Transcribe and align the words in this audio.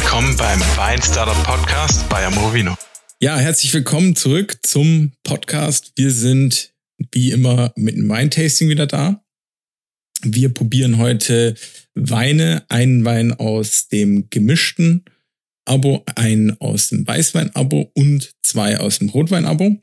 willkommen 0.00 0.36
beim 0.36 0.60
Wein 0.76 1.02
Startup 1.02 1.42
Podcast 1.42 2.08
bei 2.08 2.24
Amorovino. 2.24 2.76
Ja, 3.18 3.36
herzlich 3.36 3.74
willkommen 3.74 4.14
zurück 4.14 4.60
zum 4.62 5.10
Podcast. 5.24 5.90
Wir 5.96 6.12
sind 6.12 6.72
wie 7.10 7.32
immer 7.32 7.72
mit 7.74 7.96
einem 7.96 8.08
Weintasting 8.08 8.68
wieder 8.68 8.86
da. 8.86 9.24
Wir 10.22 10.54
probieren 10.54 10.98
heute 10.98 11.56
Weine, 11.96 12.64
einen 12.68 13.04
Wein 13.04 13.32
aus 13.32 13.88
dem 13.88 14.30
gemischten 14.30 15.04
Abo, 15.64 16.04
einen 16.14 16.60
aus 16.60 16.90
dem 16.90 17.04
Weißwein-Abo 17.04 17.90
und 17.92 18.30
zwei 18.44 18.78
aus 18.78 19.00
dem 19.00 19.08
Rotwein-Abo. 19.08 19.80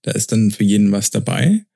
Da 0.00 0.12
ist 0.12 0.32
dann 0.32 0.50
für 0.50 0.64
jeden 0.64 0.92
was 0.92 1.10
dabei. 1.10 1.66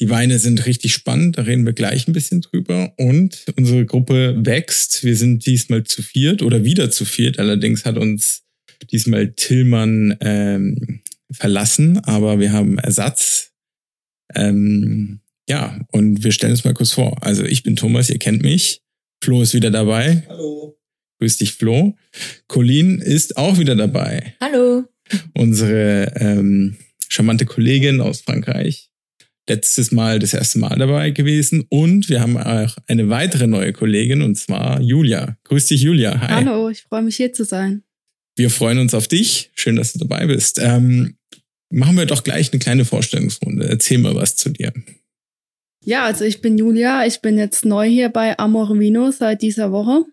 Die 0.00 0.10
Weine 0.10 0.38
sind 0.40 0.66
richtig 0.66 0.92
spannend, 0.92 1.38
da 1.38 1.42
reden 1.42 1.64
wir 1.64 1.72
gleich 1.72 2.08
ein 2.08 2.12
bisschen 2.12 2.40
drüber. 2.40 2.92
Und 2.96 3.44
unsere 3.56 3.86
Gruppe 3.86 4.36
wächst. 4.44 5.04
Wir 5.04 5.16
sind 5.16 5.46
diesmal 5.46 5.84
zu 5.84 6.02
viert 6.02 6.42
oder 6.42 6.64
wieder 6.64 6.90
zu 6.90 7.04
viert. 7.04 7.38
Allerdings 7.38 7.84
hat 7.84 7.96
uns 7.96 8.42
diesmal 8.90 9.32
Tillmann 9.32 10.16
ähm, 10.20 11.00
verlassen, 11.30 11.98
aber 12.00 12.40
wir 12.40 12.52
haben 12.52 12.78
Ersatz. 12.78 13.52
Ähm, 14.34 15.20
ja, 15.48 15.80
und 15.92 16.24
wir 16.24 16.32
stellen 16.32 16.52
uns 16.52 16.64
mal 16.64 16.74
kurz 16.74 16.92
vor. 16.92 17.22
Also 17.24 17.44
ich 17.44 17.62
bin 17.62 17.76
Thomas, 17.76 18.10
ihr 18.10 18.18
kennt 18.18 18.42
mich. 18.42 18.82
Flo 19.22 19.42
ist 19.42 19.54
wieder 19.54 19.70
dabei. 19.70 20.24
Hallo. 20.28 20.76
Grüß 21.20 21.38
dich, 21.38 21.52
Flo. 21.52 21.96
Colin 22.48 22.98
ist 22.98 23.36
auch 23.36 23.58
wieder 23.58 23.76
dabei. 23.76 24.34
Hallo. 24.40 24.84
Unsere 25.34 26.12
ähm, 26.16 26.76
charmante 27.08 27.46
Kollegin 27.46 28.00
aus 28.00 28.22
Frankreich 28.22 28.90
letztes 29.48 29.92
Mal 29.92 30.18
das 30.18 30.34
erste 30.34 30.58
Mal 30.58 30.78
dabei 30.78 31.10
gewesen. 31.10 31.66
Und 31.68 32.08
wir 32.08 32.20
haben 32.20 32.36
auch 32.36 32.76
eine 32.86 33.08
weitere 33.08 33.46
neue 33.46 33.72
Kollegin, 33.72 34.22
und 34.22 34.36
zwar 34.36 34.80
Julia. 34.80 35.36
Grüß 35.44 35.66
dich, 35.66 35.82
Julia. 35.82 36.20
Hi. 36.20 36.44
Hallo, 36.44 36.68
ich 36.68 36.82
freue 36.82 37.02
mich 37.02 37.16
hier 37.16 37.32
zu 37.32 37.44
sein. 37.44 37.82
Wir 38.36 38.50
freuen 38.50 38.78
uns 38.78 38.94
auf 38.94 39.06
dich. 39.06 39.50
Schön, 39.54 39.76
dass 39.76 39.92
du 39.92 40.00
dabei 40.00 40.26
bist. 40.26 40.58
Ähm, 40.60 41.16
machen 41.70 41.96
wir 41.96 42.06
doch 42.06 42.24
gleich 42.24 42.52
eine 42.52 42.58
kleine 42.58 42.84
Vorstellungsrunde. 42.84 43.68
Erzähl 43.68 43.98
mal 43.98 44.14
was 44.14 44.36
zu 44.36 44.50
dir. 44.50 44.72
Ja, 45.84 46.04
also 46.04 46.24
ich 46.24 46.40
bin 46.40 46.58
Julia. 46.58 47.06
Ich 47.06 47.20
bin 47.20 47.38
jetzt 47.38 47.64
neu 47.64 47.86
hier 47.86 48.08
bei 48.08 48.38
Amor 48.38 48.78
Vino 48.78 49.10
seit 49.10 49.42
dieser 49.42 49.70
Woche. 49.70 50.04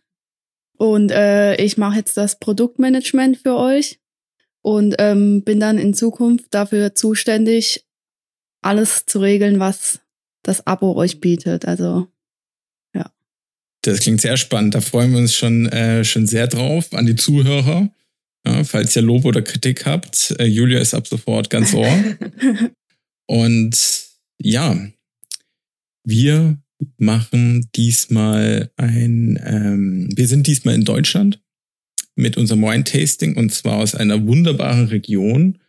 Und 0.78 1.12
äh, 1.12 1.56
ich 1.64 1.78
mache 1.78 1.98
jetzt 1.98 2.18
das 2.18 2.40
Produktmanagement 2.40 3.38
für 3.38 3.56
euch 3.56 4.00
und 4.62 4.96
ähm, 5.00 5.44
bin 5.44 5.60
dann 5.60 5.78
in 5.78 5.94
Zukunft 5.94 6.46
dafür 6.52 6.96
zuständig, 6.96 7.86
alles 8.62 9.06
zu 9.06 9.20
regeln, 9.20 9.60
was 9.60 10.00
das 10.44 10.66
Abo 10.66 10.96
euch 10.96 11.20
bietet. 11.20 11.66
Also 11.66 12.08
ja. 12.94 13.12
Das 13.82 14.00
klingt 14.00 14.22
sehr 14.22 14.38
spannend. 14.38 14.76
Da 14.76 14.82
freuen 14.82 15.12
wir 15.12 15.20
uns 15.20 15.36
schon, 15.36 15.68
äh, 15.68 16.04
schon 16.04 16.28
sehr 16.28 16.48
drauf 16.48 16.94
an 16.94 17.06
die 17.06 17.16
Zuhörer. 17.16 17.90
Ja, 18.46 18.64
falls 18.64 18.96
ihr 18.96 19.04
Lob 19.04 19.26
oder 19.26 19.42
Kritik 19.42 19.86
habt, 19.86 20.36
äh, 20.40 20.46
Julia 20.46 20.80
ist 20.80 20.94
ab 20.94 21.08
sofort 21.08 21.50
ganz 21.50 21.74
ohr. 21.74 21.88
Und 23.28 23.78
ja, 24.42 24.76
wir 26.04 26.58
machen 26.98 27.70
diesmal 27.76 28.72
ein, 28.78 29.40
ähm, 29.46 30.10
wir 30.16 30.28
sind 30.28 30.48
diesmal 30.48 30.76
in 30.76 30.86
Deutschland 30.86 31.40
mit 32.16 32.38
unserem 32.38 32.64
Wine-Tasting 32.64 33.38
und 33.38 33.54
zwar 33.54 33.78
aus 33.78 33.96
einer 33.96 34.26
wunderbaren 34.26 34.88
Region, 34.88 35.60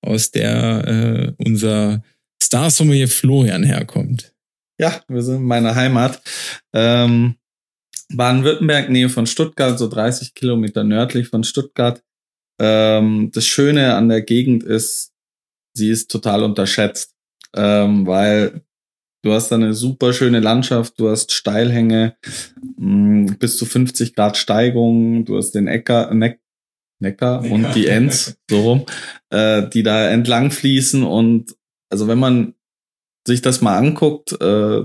aus 0.00 0.30
der 0.30 1.36
äh, 1.38 1.44
unser 1.44 2.02
Star-Sommelier 2.42 3.08
Florian 3.08 3.62
herkommt. 3.62 4.32
Ja, 4.78 5.00
wir 5.08 5.22
sind 5.22 5.36
in 5.36 5.44
meiner 5.44 5.74
Heimat. 5.74 6.20
Ähm, 6.72 7.36
Baden-Württemberg, 8.10 8.90
Nähe 8.90 9.08
von 9.08 9.26
Stuttgart, 9.26 9.78
so 9.78 9.88
30 9.88 10.34
Kilometer 10.34 10.84
nördlich 10.84 11.28
von 11.28 11.44
Stuttgart. 11.44 12.02
Ähm, 12.60 13.30
das 13.32 13.46
Schöne 13.46 13.94
an 13.94 14.08
der 14.08 14.22
Gegend 14.22 14.62
ist, 14.64 15.12
sie 15.74 15.88
ist 15.88 16.10
total 16.10 16.42
unterschätzt, 16.42 17.14
ähm, 17.54 18.06
weil 18.06 18.62
du 19.22 19.32
hast 19.32 19.52
eine 19.52 19.72
super 19.72 20.12
schöne 20.12 20.40
Landschaft, 20.40 20.98
du 20.98 21.08
hast 21.08 21.32
Steilhänge, 21.32 22.16
mh, 22.76 22.86
mm, 22.86 23.36
bis 23.38 23.56
zu 23.56 23.64
50 23.64 24.14
Grad 24.14 24.36
Steigung, 24.36 25.24
du 25.24 25.36
hast 25.36 25.52
den 25.52 25.68
Äcker, 25.68 26.12
Neck, 26.12 26.40
Neckar 27.00 27.42
und 27.50 27.74
die 27.74 27.86
Enz, 27.86 28.36
so 28.50 28.60
rum, 28.60 28.86
äh, 29.30 29.68
die 29.68 29.82
da 29.82 30.08
entlang 30.10 30.50
fließen 30.50 31.02
und 31.02 31.56
also 31.92 32.08
wenn 32.08 32.18
man 32.18 32.54
sich 33.26 33.42
das 33.42 33.60
mal 33.60 33.76
anguckt, 33.76 34.32
äh, 34.40 34.84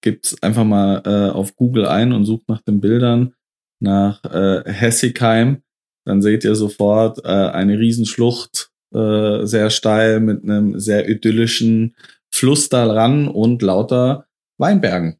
gibt 0.00 0.36
einfach 0.42 0.64
mal 0.64 1.02
äh, 1.04 1.30
auf 1.30 1.56
Google 1.56 1.86
ein 1.86 2.12
und 2.12 2.24
sucht 2.24 2.48
nach 2.48 2.62
den 2.62 2.80
Bildern 2.80 3.34
nach 3.80 4.22
äh, 4.24 4.62
Hessigheim, 4.66 5.62
dann 6.06 6.22
seht 6.22 6.44
ihr 6.44 6.54
sofort 6.54 7.24
äh, 7.24 7.28
eine 7.28 7.78
Riesenschlucht, 7.78 8.70
äh, 8.94 9.44
sehr 9.44 9.70
steil 9.70 10.20
mit 10.20 10.44
einem 10.44 10.78
sehr 10.78 11.08
idyllischen 11.08 11.96
Fluss 12.32 12.68
da 12.68 12.86
ran 12.90 13.28
und 13.28 13.60
lauter 13.62 14.26
Weinbergen. 14.58 15.18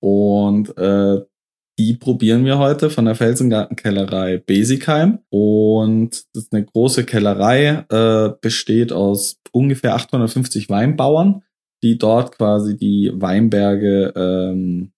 Und 0.00 0.76
äh, 0.76 1.22
die 1.78 1.94
probieren 1.94 2.44
wir 2.44 2.58
heute 2.58 2.90
von 2.90 3.04
der 3.04 3.14
Felsengartenkellerei 3.14 4.38
Besigheim. 4.38 5.20
Und 5.30 6.24
das 6.34 6.44
ist 6.44 6.52
eine 6.52 6.64
große 6.64 7.04
Kellerei, 7.04 7.84
äh, 7.88 8.30
besteht 8.40 8.92
aus 8.92 9.40
ungefähr 9.52 9.94
850 9.94 10.68
Weinbauern, 10.68 11.42
die 11.82 11.96
dort 11.96 12.36
quasi 12.36 12.76
die 12.76 13.12
Weinberge 13.14 14.12
ähm, 14.16 14.90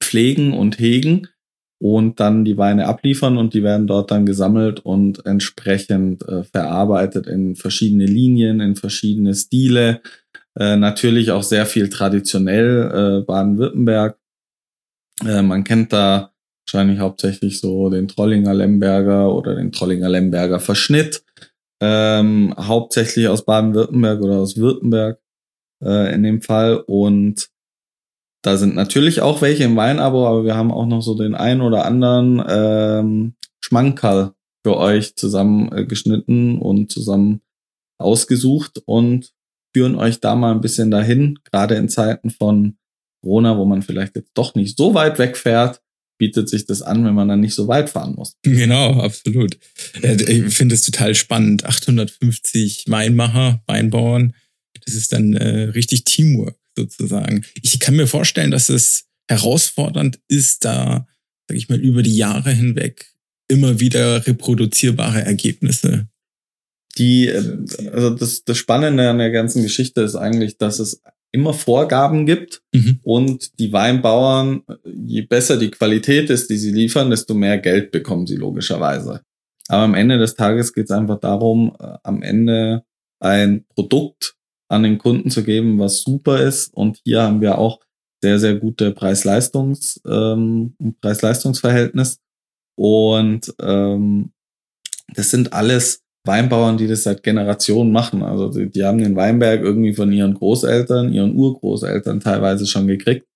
pflegen 0.00 0.54
und 0.54 0.78
hegen 0.78 1.28
und 1.80 2.20
dann 2.20 2.44
die 2.44 2.56
Weine 2.56 2.86
abliefern 2.86 3.36
und 3.36 3.54
die 3.54 3.62
werden 3.62 3.86
dort 3.86 4.10
dann 4.10 4.26
gesammelt 4.26 4.80
und 4.80 5.24
entsprechend 5.26 6.26
äh, 6.26 6.42
verarbeitet 6.42 7.26
in 7.26 7.54
verschiedene 7.54 8.06
Linien, 8.06 8.60
in 8.60 8.76
verschiedene 8.76 9.34
Stile. 9.34 10.00
Äh, 10.58 10.76
natürlich 10.76 11.30
auch 11.30 11.42
sehr 11.42 11.66
viel 11.66 11.88
traditionell 11.88 13.20
äh, 13.20 13.24
Baden-Württemberg 13.24 14.18
äh, 15.24 15.42
man 15.42 15.64
kennt 15.64 15.92
da 15.92 16.32
wahrscheinlich 16.66 17.00
hauptsächlich 17.00 17.60
so 17.60 17.88
den 17.88 18.08
Trollinger 18.08 18.54
Lemberger 18.54 19.34
oder 19.34 19.54
den 19.54 19.72
Trollinger 19.72 20.08
Lemberger 20.08 20.60
Verschnitt. 20.60 21.24
Ähm, 21.80 22.54
hauptsächlich 22.58 23.28
aus 23.28 23.44
Baden-Württemberg 23.44 24.20
oder 24.20 24.38
aus 24.38 24.56
Württemberg 24.56 25.20
äh, 25.82 26.12
in 26.14 26.22
dem 26.22 26.42
Fall. 26.42 26.76
Und 26.76 27.48
da 28.42 28.56
sind 28.56 28.74
natürlich 28.74 29.20
auch 29.20 29.42
welche 29.42 29.64
im 29.64 29.76
Weinabo, 29.76 30.26
aber 30.26 30.44
wir 30.44 30.56
haben 30.56 30.72
auch 30.72 30.86
noch 30.86 31.02
so 31.02 31.14
den 31.14 31.34
ein 31.34 31.60
oder 31.60 31.84
anderen 31.84 32.42
ähm, 32.48 33.34
Schmankerl 33.60 34.32
für 34.64 34.76
euch 34.76 35.16
zusammengeschnitten 35.16 36.58
und 36.58 36.92
zusammen 36.92 37.40
ausgesucht 37.98 38.82
und 38.86 39.32
führen 39.74 39.96
euch 39.96 40.20
da 40.20 40.34
mal 40.34 40.52
ein 40.52 40.60
bisschen 40.60 40.90
dahin, 40.90 41.38
gerade 41.44 41.76
in 41.76 41.88
Zeiten 41.88 42.30
von 42.30 42.76
Corona, 43.28 43.58
wo 43.58 43.66
man 43.66 43.82
vielleicht 43.82 44.16
jetzt 44.16 44.30
doch 44.34 44.54
nicht 44.54 44.76
so 44.78 44.94
weit 44.94 45.18
wegfährt, 45.18 45.82
bietet 46.18 46.48
sich 46.48 46.64
das 46.64 46.80
an, 46.80 47.04
wenn 47.04 47.14
man 47.14 47.28
dann 47.28 47.40
nicht 47.40 47.54
so 47.54 47.68
weit 47.68 47.90
fahren 47.90 48.14
muss. 48.14 48.36
Genau, 48.42 49.00
absolut. 49.00 49.58
Ich 50.02 50.54
finde 50.54 50.74
es 50.74 50.82
total 50.82 51.14
spannend. 51.14 51.64
850 51.64 52.86
Weinmacher, 52.88 53.62
Weinbauern, 53.66 54.34
das 54.84 54.94
ist 54.94 55.12
dann 55.12 55.34
äh, 55.34 55.64
richtig 55.64 56.04
Teamwork 56.04 56.56
sozusagen. 56.74 57.44
Ich 57.62 57.78
kann 57.78 57.96
mir 57.96 58.06
vorstellen, 58.06 58.50
dass 58.50 58.70
es 58.70 59.04
herausfordernd 59.28 60.18
ist, 60.28 60.64
da, 60.64 61.06
sag 61.48 61.56
ich 61.56 61.68
mal, 61.68 61.78
über 61.78 62.02
die 62.02 62.16
Jahre 62.16 62.50
hinweg 62.50 63.12
immer 63.48 63.78
wieder 63.78 64.26
reproduzierbare 64.26 65.22
Ergebnisse. 65.22 66.08
Die, 66.96 67.28
äh, 67.28 67.58
also 67.92 68.10
das, 68.10 68.44
das 68.44 68.56
Spannende 68.56 69.08
an 69.10 69.18
der 69.18 69.30
ganzen 69.30 69.62
Geschichte 69.62 70.00
ist 70.00 70.16
eigentlich, 70.16 70.56
dass 70.56 70.78
es 70.78 71.02
immer 71.32 71.52
Vorgaben 71.52 72.26
gibt 72.26 72.62
mhm. 72.72 73.00
und 73.02 73.58
die 73.58 73.72
Weinbauern, 73.72 74.62
je 74.84 75.22
besser 75.22 75.58
die 75.58 75.70
Qualität 75.70 76.30
ist, 76.30 76.48
die 76.50 76.56
sie 76.56 76.72
liefern, 76.72 77.10
desto 77.10 77.34
mehr 77.34 77.58
Geld 77.58 77.90
bekommen 77.90 78.26
sie 78.26 78.36
logischerweise. 78.36 79.22
Aber 79.68 79.82
am 79.82 79.94
Ende 79.94 80.18
des 80.18 80.34
Tages 80.34 80.72
geht 80.72 80.86
es 80.86 80.90
einfach 80.90 81.20
darum, 81.20 81.76
äh, 81.78 81.98
am 82.02 82.22
Ende 82.22 82.84
ein 83.20 83.66
Produkt 83.74 84.34
an 84.68 84.82
den 84.82 84.98
Kunden 84.98 85.30
zu 85.30 85.44
geben, 85.44 85.78
was 85.78 86.02
super 86.02 86.40
ist. 86.40 86.72
Und 86.74 87.00
hier 87.04 87.22
haben 87.22 87.40
wir 87.40 87.58
auch 87.58 87.80
sehr, 88.22 88.38
sehr 88.38 88.56
gute 88.56 88.92
Preis-Leistungs, 88.92 90.00
ähm, 90.06 90.74
Preis-Leistungs-Verhältnis. 91.00 92.20
Und 92.76 93.54
ähm, 93.60 94.32
das 95.14 95.30
sind 95.30 95.52
alles 95.52 96.02
Weinbauern, 96.24 96.76
die 96.76 96.86
das 96.86 97.04
seit 97.04 97.22
Generationen 97.22 97.92
machen. 97.92 98.22
Also 98.22 98.48
die, 98.50 98.70
die 98.70 98.84
haben 98.84 98.98
den 98.98 99.16
Weinberg 99.16 99.62
irgendwie 99.62 99.94
von 99.94 100.12
ihren 100.12 100.34
Großeltern, 100.34 101.12
ihren 101.12 101.34
Urgroßeltern 101.34 102.20
teilweise 102.20 102.66
schon 102.66 102.86
gekriegt. 102.86 103.26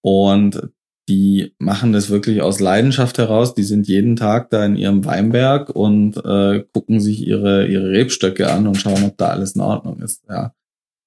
Und 0.00 0.70
die 1.08 1.54
machen 1.58 1.92
das 1.92 2.08
wirklich 2.08 2.40
aus 2.40 2.60
Leidenschaft 2.60 3.18
heraus. 3.18 3.54
Die 3.54 3.62
sind 3.62 3.86
jeden 3.86 4.16
Tag 4.16 4.50
da 4.50 4.64
in 4.64 4.76
ihrem 4.76 5.04
Weinberg 5.04 5.70
und 5.70 6.16
äh, 6.24 6.64
gucken 6.72 7.00
sich 7.00 7.26
ihre, 7.26 7.66
ihre 7.66 7.90
Rebstöcke 7.90 8.50
an 8.50 8.66
und 8.66 8.76
schauen, 8.76 9.04
ob 9.04 9.18
da 9.18 9.28
alles 9.28 9.54
in 9.54 9.60
Ordnung 9.60 10.00
ist. 10.00 10.22
Ja. 10.28 10.54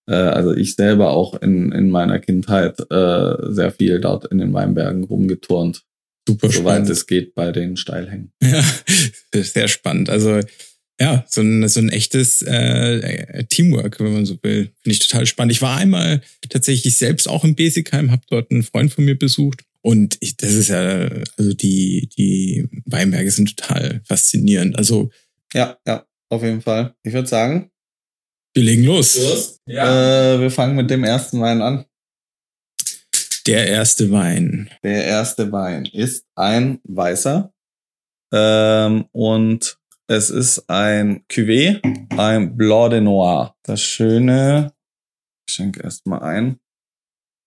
Äh, 0.07 0.15
also 0.15 0.53
ich 0.53 0.75
selber 0.75 1.11
auch 1.11 1.41
in, 1.41 1.71
in 1.71 1.89
meiner 1.89 2.19
Kindheit 2.19 2.79
äh, 2.91 3.35
sehr 3.51 3.71
viel 3.71 3.99
dort 3.99 4.25
in 4.25 4.37
den 4.37 4.53
Weinbergen 4.53 5.03
rumgeturnt. 5.03 5.83
Super 6.27 6.49
soweit 6.49 6.73
spannend. 6.73 6.89
es 6.89 7.07
geht 7.07 7.33
bei 7.35 7.51
den 7.51 7.77
Steilhängen. 7.77 8.33
Ja, 8.43 8.61
sehr 9.41 9.67
spannend. 9.67 10.09
Also 10.09 10.41
ja, 10.99 11.25
so 11.27 11.41
ein, 11.41 11.67
so 11.69 11.79
ein 11.79 11.89
echtes 11.89 12.41
äh, 12.41 13.43
Teamwork, 13.45 13.99
wenn 13.99 14.13
man 14.13 14.25
so 14.25 14.37
will. 14.41 14.71
Finde 14.81 14.93
ich 14.93 15.07
total 15.07 15.25
spannend. 15.25 15.51
Ich 15.51 15.61
war 15.61 15.77
einmal 15.77 16.21
tatsächlich 16.49 16.97
selbst 16.97 17.27
auch 17.27 17.43
im 17.43 17.55
Besigheim, 17.55 18.11
habe 18.11 18.23
dort 18.29 18.51
einen 18.51 18.63
Freund 18.63 18.91
von 18.91 19.05
mir 19.05 19.17
besucht. 19.17 19.63
Und 19.81 20.17
ich, 20.21 20.37
das 20.37 20.53
ist 20.53 20.69
ja, 20.69 21.07
also 21.37 21.53
die, 21.53 22.09
die 22.17 22.67
Weinberge 22.85 23.29
sind 23.31 23.55
total 23.55 24.01
faszinierend. 24.05 24.77
Also 24.77 25.11
Ja, 25.53 25.77
ja, 25.85 26.05
auf 26.29 26.41
jeden 26.41 26.61
Fall. 26.61 26.95
Ich 27.03 27.13
würde 27.13 27.27
sagen, 27.27 27.69
wir 28.53 28.63
legen 28.63 28.83
los. 28.83 29.15
äh, 30.35 30.39
wir 30.39 30.49
fangen 30.49 30.75
mit 30.75 30.89
dem 30.89 31.03
ersten 31.03 31.39
Wein 31.39 31.61
an. 31.61 31.85
Der 33.45 33.67
erste 33.67 34.09
Wein. 34.11 34.69
Der 34.83 35.05
erste 35.05 35.51
Wein 35.51 35.85
ist 35.85 36.25
ein 36.35 36.79
weißer. 36.83 37.53
Ähm, 38.33 39.05
und 39.11 39.77
es 40.07 40.29
ist 40.29 40.69
ein 40.69 41.25
Cuvée, 41.27 41.81
ein 42.17 42.55
Blanc 42.55 42.91
de 42.91 43.01
Noir. 43.01 43.57
Das 43.63 43.81
Schöne, 43.81 44.73
ich 45.47 45.55
schenke 45.55 45.83
erstmal 45.83 46.23
ein, 46.23 46.59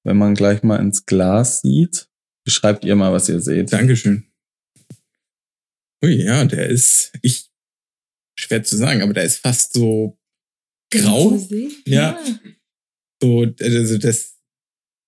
wenn 0.05 0.19
man 0.19 0.35
gleich 0.35 0.63
mal 0.63 0.77
ins 0.77 1.07
Glas 1.07 1.63
sieht. 1.63 2.09
Beschreibt 2.45 2.85
ihr 2.85 2.97
mal, 2.97 3.13
was 3.13 3.29
ihr 3.29 3.41
seht. 3.41 3.73
Dankeschön. 3.73 4.31
Ui, 6.05 6.23
ja, 6.23 6.45
der 6.45 6.69
ist, 6.69 7.13
ich, 7.23 7.51
schwer 8.39 8.63
zu 8.63 8.77
sagen, 8.77 9.03
aber 9.03 9.13
der 9.13 9.25
ist 9.25 9.39
fast 9.39 9.75
so 9.75 10.19
grau. 10.93 11.35
Rosé? 11.35 11.71
Ja. 11.87 12.19
So, 13.23 13.47
also 13.61 13.99
das 13.99 14.39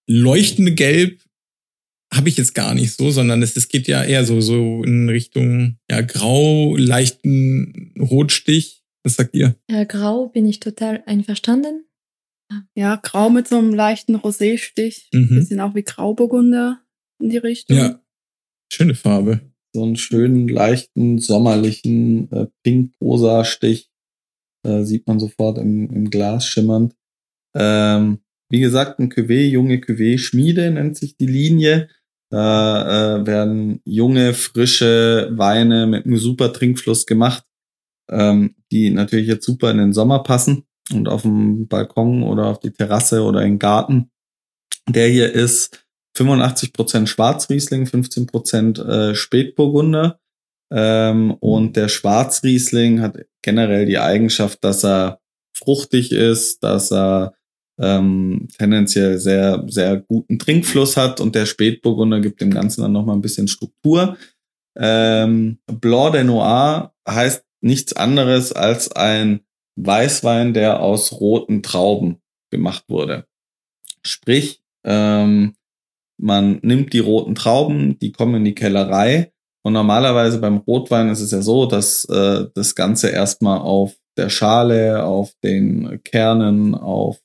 leuchtende 0.06 0.75
Gelb 0.75 1.22
habe 2.12 2.29
ich 2.29 2.37
jetzt 2.37 2.55
gar 2.55 2.75
nicht 2.75 2.93
so, 2.93 3.11
sondern 3.11 3.43
es, 3.43 3.56
es 3.56 3.69
geht 3.69 3.88
ja 3.88 4.05
eher 4.05 4.25
so, 4.25 4.41
so 4.41 4.82
in 4.85 5.09
Richtung 5.09 5.79
ja, 5.91 6.00
grau, 6.03 6.76
leichten 6.76 7.94
Rotstich. 7.99 8.85
Was 9.05 9.17
sagt 9.17 9.35
ihr? 9.35 9.56
Äh, 9.67 9.87
grau 9.87 10.29
bin 10.29 10.47
ich 10.47 10.61
total 10.61 11.03
einverstanden. 11.06 11.87
Ja, 12.75 12.97
grau 12.97 13.31
mit 13.31 13.49
so 13.49 13.56
einem 13.56 13.73
leichten 13.73 14.14
Rosé-Stich. 14.14 15.09
Mhm. 15.12 15.29
Bisschen 15.31 15.61
auch 15.61 15.75
wie 15.75 15.82
Grauburgunder 15.82 16.81
in 17.20 17.31
die 17.31 17.38
Richtung. 17.38 17.76
Ja. 17.76 18.00
Schöne 18.70 18.94
Farbe. 18.94 19.41
So 19.75 19.82
einen 19.82 19.97
schönen, 19.97 20.49
leichten, 20.49 21.19
sommerlichen 21.19 22.31
äh, 22.31 22.47
pink-rosa 22.62 23.44
Stich. 23.44 23.91
Äh, 24.67 24.85
sieht 24.85 25.06
man 25.06 25.19
sofort 25.19 25.58
im, 25.58 25.91
im 25.91 26.11
Glas 26.11 26.47
schimmernd. 26.47 26.94
Ähm, 27.56 28.19
wie 28.50 28.61
gesagt, 28.61 28.99
ein 29.00 29.11
Cuvée, 29.11 29.49
junge 29.49 29.79
Cuvée-Schmiede 29.79 30.70
nennt 30.70 30.97
sich 30.97 31.17
die 31.17 31.26
Linie. 31.26 31.88
Da 32.32 33.19
äh, 33.19 33.26
werden 33.26 33.82
junge, 33.84 34.32
frische 34.32 35.29
Weine 35.32 35.87
mit 35.87 36.06
einem 36.06 36.17
super 36.17 36.50
Trinkfluss 36.50 37.05
gemacht, 37.05 37.44
ähm, 38.11 38.55
die 38.70 38.88
natürlich 38.88 39.29
jetzt 39.29 39.44
super 39.44 39.70
in 39.70 39.76
den 39.76 39.93
Sommer 39.93 40.23
passen 40.23 40.64
und 40.94 41.11
auf 41.11 41.23
dem 41.23 41.69
Balkon 41.69 42.23
oder 42.23 42.46
auf 42.46 42.58
die 42.58 42.73
Terrasse 42.73 43.23
oder 43.23 43.43
den 43.43 43.58
Garten. 43.58 44.11
Der 44.88 45.08
hier 45.08 45.31
ist 45.31 45.84
85% 46.17 47.06
Schwarzriesling, 47.06 47.84
15% 47.84 48.82
äh, 48.82 49.14
Spätburgunder. 49.14 50.19
Ähm, 50.73 51.32
und 51.32 51.76
der 51.76 51.88
Schwarzriesling 51.88 53.02
hat 53.02 53.19
generell 53.43 53.84
die 53.84 53.99
Eigenschaft, 53.99 54.64
dass 54.64 54.87
er 54.87 55.20
fruchtig 55.55 56.12
ist, 56.12 56.64
dass 56.64 56.90
er 56.90 57.34
ähm, 57.80 58.48
tendenziell 58.58 59.19
sehr, 59.19 59.64
sehr 59.69 59.96
guten 59.96 60.38
Trinkfluss 60.38 60.96
hat 60.96 61.20
und 61.20 61.34
der 61.34 61.46
Spätburgunder 61.46 62.20
gibt 62.20 62.40
dem 62.40 62.52
Ganzen 62.52 62.82
dann 62.82 62.92
nochmal 62.92 63.16
ein 63.16 63.22
bisschen 63.22 63.48
Struktur. 63.48 64.16
Ähm, 64.76 65.58
Blanc 65.66 66.12
de 66.12 66.24
Noir 66.24 66.94
heißt 67.08 67.44
nichts 67.60 67.92
anderes 67.94 68.52
als 68.52 68.92
ein 68.92 69.40
Weißwein, 69.76 70.54
der 70.54 70.80
aus 70.80 71.12
roten 71.12 71.62
Trauben 71.62 72.20
gemacht 72.50 72.84
wurde. 72.88 73.26
Sprich, 74.04 74.62
ähm, 74.84 75.54
man 76.19 76.58
nimmt 76.62 76.92
die 76.92 76.98
roten 76.98 77.34
Trauben, 77.34 77.98
die 77.98 78.12
kommen 78.12 78.36
in 78.36 78.44
die 78.44 78.54
Kellerei 78.54 79.32
und 79.62 79.72
normalerweise 79.72 80.38
beim 80.38 80.58
Rotwein 80.58 81.08
ist 81.08 81.20
es 81.20 81.30
ja 81.30 81.40
so, 81.40 81.66
dass 81.66 82.04
äh, 82.06 82.46
das 82.54 82.74
Ganze 82.74 83.10
erstmal 83.10 83.58
auf 83.58 83.94
der 84.16 84.28
Schale, 84.28 85.04
auf 85.04 85.32
den 85.42 86.02
Kernen, 86.02 86.74
auf 86.74 87.21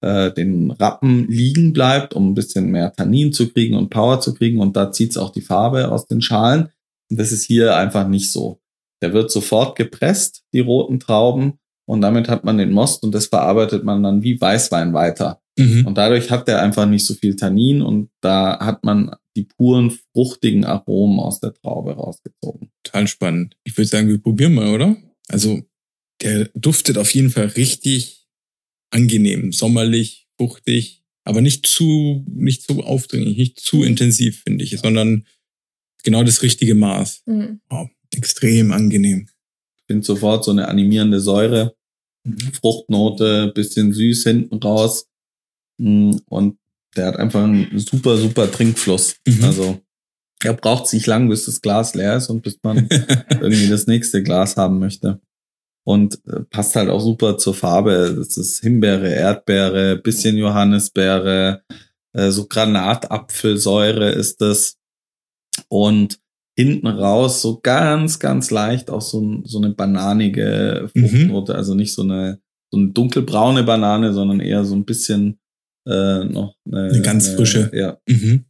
äh, 0.00 0.32
den 0.32 0.70
Rappen 0.70 1.26
liegen 1.28 1.72
bleibt, 1.72 2.14
um 2.14 2.30
ein 2.30 2.34
bisschen 2.34 2.70
mehr 2.70 2.92
Tannin 2.92 3.32
zu 3.32 3.48
kriegen 3.52 3.76
und 3.76 3.90
Power 3.90 4.20
zu 4.20 4.34
kriegen. 4.34 4.60
Und 4.60 4.76
da 4.76 4.92
zieht's 4.92 5.16
auch 5.16 5.30
die 5.30 5.42
Farbe 5.42 5.90
aus 5.90 6.06
den 6.06 6.22
Schalen. 6.22 6.68
Und 7.10 7.18
das 7.18 7.32
ist 7.32 7.44
hier 7.44 7.76
einfach 7.76 8.06
nicht 8.08 8.30
so. 8.30 8.60
Der 9.02 9.12
wird 9.12 9.30
sofort 9.30 9.76
gepresst, 9.76 10.42
die 10.52 10.60
roten 10.60 11.00
Trauben, 11.00 11.58
und 11.90 12.02
damit 12.02 12.28
hat 12.28 12.44
man 12.44 12.56
den 12.56 12.70
Most 12.70 13.02
und 13.02 13.12
das 13.12 13.26
verarbeitet 13.26 13.82
man 13.82 14.00
dann 14.04 14.22
wie 14.22 14.40
Weißwein 14.40 14.94
weiter. 14.94 15.42
Mhm. 15.58 15.88
Und 15.88 15.98
dadurch 15.98 16.30
hat 16.30 16.46
der 16.46 16.62
einfach 16.62 16.86
nicht 16.86 17.04
so 17.04 17.14
viel 17.14 17.34
Tannin 17.34 17.82
und 17.82 18.10
da 18.20 18.60
hat 18.60 18.84
man 18.84 19.16
die 19.34 19.42
puren, 19.42 19.98
fruchtigen 20.12 20.64
Aromen 20.64 21.18
aus 21.18 21.40
der 21.40 21.52
Traube 21.52 21.94
rausgezogen. 21.94 22.70
Total 22.84 23.08
spannend. 23.08 23.56
Ich 23.64 23.76
würde 23.76 23.88
sagen, 23.88 24.06
wir 24.06 24.22
probieren 24.22 24.54
mal, 24.54 24.72
oder? 24.72 24.96
Also, 25.26 25.62
der 26.22 26.48
duftet 26.54 26.96
auf 26.96 27.12
jeden 27.12 27.30
Fall 27.30 27.46
richtig 27.46 28.19
angenehm, 28.90 29.52
sommerlich, 29.52 30.28
fruchtig, 30.36 31.02
aber 31.24 31.40
nicht 31.40 31.66
zu, 31.66 32.24
nicht 32.28 32.62
zu 32.62 32.82
aufdringlich, 32.82 33.36
nicht 33.36 33.60
zu 33.60 33.82
intensiv, 33.82 34.42
finde 34.42 34.64
ich, 34.64 34.78
sondern 34.78 35.26
genau 36.02 36.24
das 36.24 36.42
richtige 36.42 36.74
Maß. 36.74 37.22
Mhm. 37.26 37.60
Wow, 37.68 37.88
extrem 38.14 38.72
angenehm. 38.72 39.28
Finde 39.86 40.04
sofort 40.04 40.44
so 40.44 40.50
eine 40.50 40.68
animierende 40.68 41.20
Säure, 41.20 41.76
Fruchtnote, 42.52 43.52
bisschen 43.54 43.92
süß 43.92 44.24
hinten 44.24 44.56
raus. 44.56 45.06
Mm, 45.78 46.16
Und 46.26 46.58
der 46.96 47.06
hat 47.06 47.16
einfach 47.16 47.44
einen 47.44 47.78
super, 47.78 48.16
super 48.16 48.50
Trinkfluss. 48.50 49.16
Mhm. 49.26 49.44
Also 49.44 49.80
er 50.42 50.54
braucht 50.54 50.86
sich 50.86 51.06
lang, 51.06 51.28
bis 51.28 51.44
das 51.44 51.60
Glas 51.60 51.94
leer 51.94 52.16
ist 52.16 52.28
und 52.28 52.42
bis 52.42 52.58
man 52.62 52.88
irgendwie 53.30 53.68
das 53.68 53.86
nächste 53.86 54.22
Glas 54.22 54.56
haben 54.56 54.78
möchte. 54.78 55.20
Und 55.84 56.20
äh, 56.26 56.40
passt 56.50 56.76
halt 56.76 56.90
auch 56.90 57.00
super 57.00 57.38
zur 57.38 57.54
Farbe. 57.54 58.14
Das 58.16 58.36
ist 58.36 58.60
Himbeere, 58.60 59.08
Erdbeere, 59.08 59.96
bisschen 59.96 60.36
Johannisbeere, 60.36 61.62
äh, 62.12 62.30
so 62.30 62.46
Granatapfelsäure 62.46 64.10
ist 64.10 64.40
das. 64.40 64.76
Und 65.68 66.18
hinten 66.56 66.86
raus 66.86 67.40
so 67.42 67.60
ganz, 67.60 68.18
ganz 68.18 68.50
leicht 68.50 68.90
auch 68.90 69.00
so, 69.00 69.40
so 69.44 69.58
eine 69.58 69.70
bananige 69.70 70.90
Mhm. 70.94 71.08
Fruchtnote. 71.08 71.54
Also 71.54 71.74
nicht 71.74 71.94
so 71.94 72.02
eine, 72.02 72.40
so 72.70 72.78
eine 72.78 72.88
dunkelbraune 72.90 73.62
Banane, 73.64 74.12
sondern 74.12 74.40
eher 74.40 74.64
so 74.64 74.74
ein 74.74 74.84
bisschen 74.84 75.38
äh, 75.86 76.24
noch 76.24 76.54
eine, 76.66 76.90
Eine 76.90 77.02
ganz 77.02 77.28
frische. 77.28 77.70
Ja. 77.72 77.98
Mhm. 78.06 78.44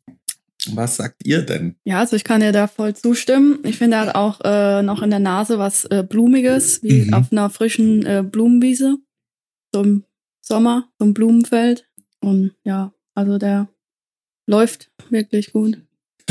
Was 0.72 0.96
sagt 0.96 1.26
ihr 1.26 1.42
denn? 1.42 1.76
Ja, 1.84 2.00
also 2.00 2.16
ich 2.16 2.24
kann 2.24 2.40
dir 2.40 2.52
da 2.52 2.66
voll 2.66 2.94
zustimmen. 2.94 3.60
Ich 3.64 3.78
finde, 3.78 3.96
er 3.96 4.06
hat 4.06 4.14
auch 4.14 4.40
äh, 4.44 4.82
noch 4.82 5.02
in 5.02 5.10
der 5.10 5.18
Nase 5.18 5.58
was 5.58 5.84
äh, 5.86 6.04
Blumiges, 6.08 6.82
wie 6.82 7.06
Mhm. 7.06 7.14
auf 7.14 7.32
einer 7.32 7.50
frischen 7.50 8.04
äh, 8.04 8.22
Blumenwiese. 8.22 8.96
So 9.74 9.82
im 9.82 10.04
Sommer, 10.42 10.88
so 10.98 11.04
ein 11.06 11.14
Blumenfeld. 11.14 11.86
Und 12.20 12.52
ja, 12.64 12.92
also 13.14 13.38
der 13.38 13.68
läuft 14.46 14.90
wirklich 15.08 15.52
gut. 15.52 15.78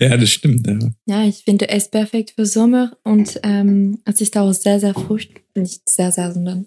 ja, 0.00 0.16
das 0.16 0.30
stimmt. 0.30 0.66
Ja. 0.66 0.78
Ja, 1.06 1.24
ich 1.24 1.44
finde 1.44 1.68
es 1.68 1.90
perfekt 1.90 2.32
für 2.36 2.46
Sommer 2.46 2.96
und 3.04 3.38
ähm, 3.42 3.98
es 4.04 4.20
ist 4.20 4.36
auch 4.36 4.52
sehr, 4.52 4.80
sehr 4.80 4.94
fruchtig. 4.94 5.42
Nicht 5.54 5.88
sehr, 5.88 6.12
sehr, 6.12 6.32
sondern 6.32 6.66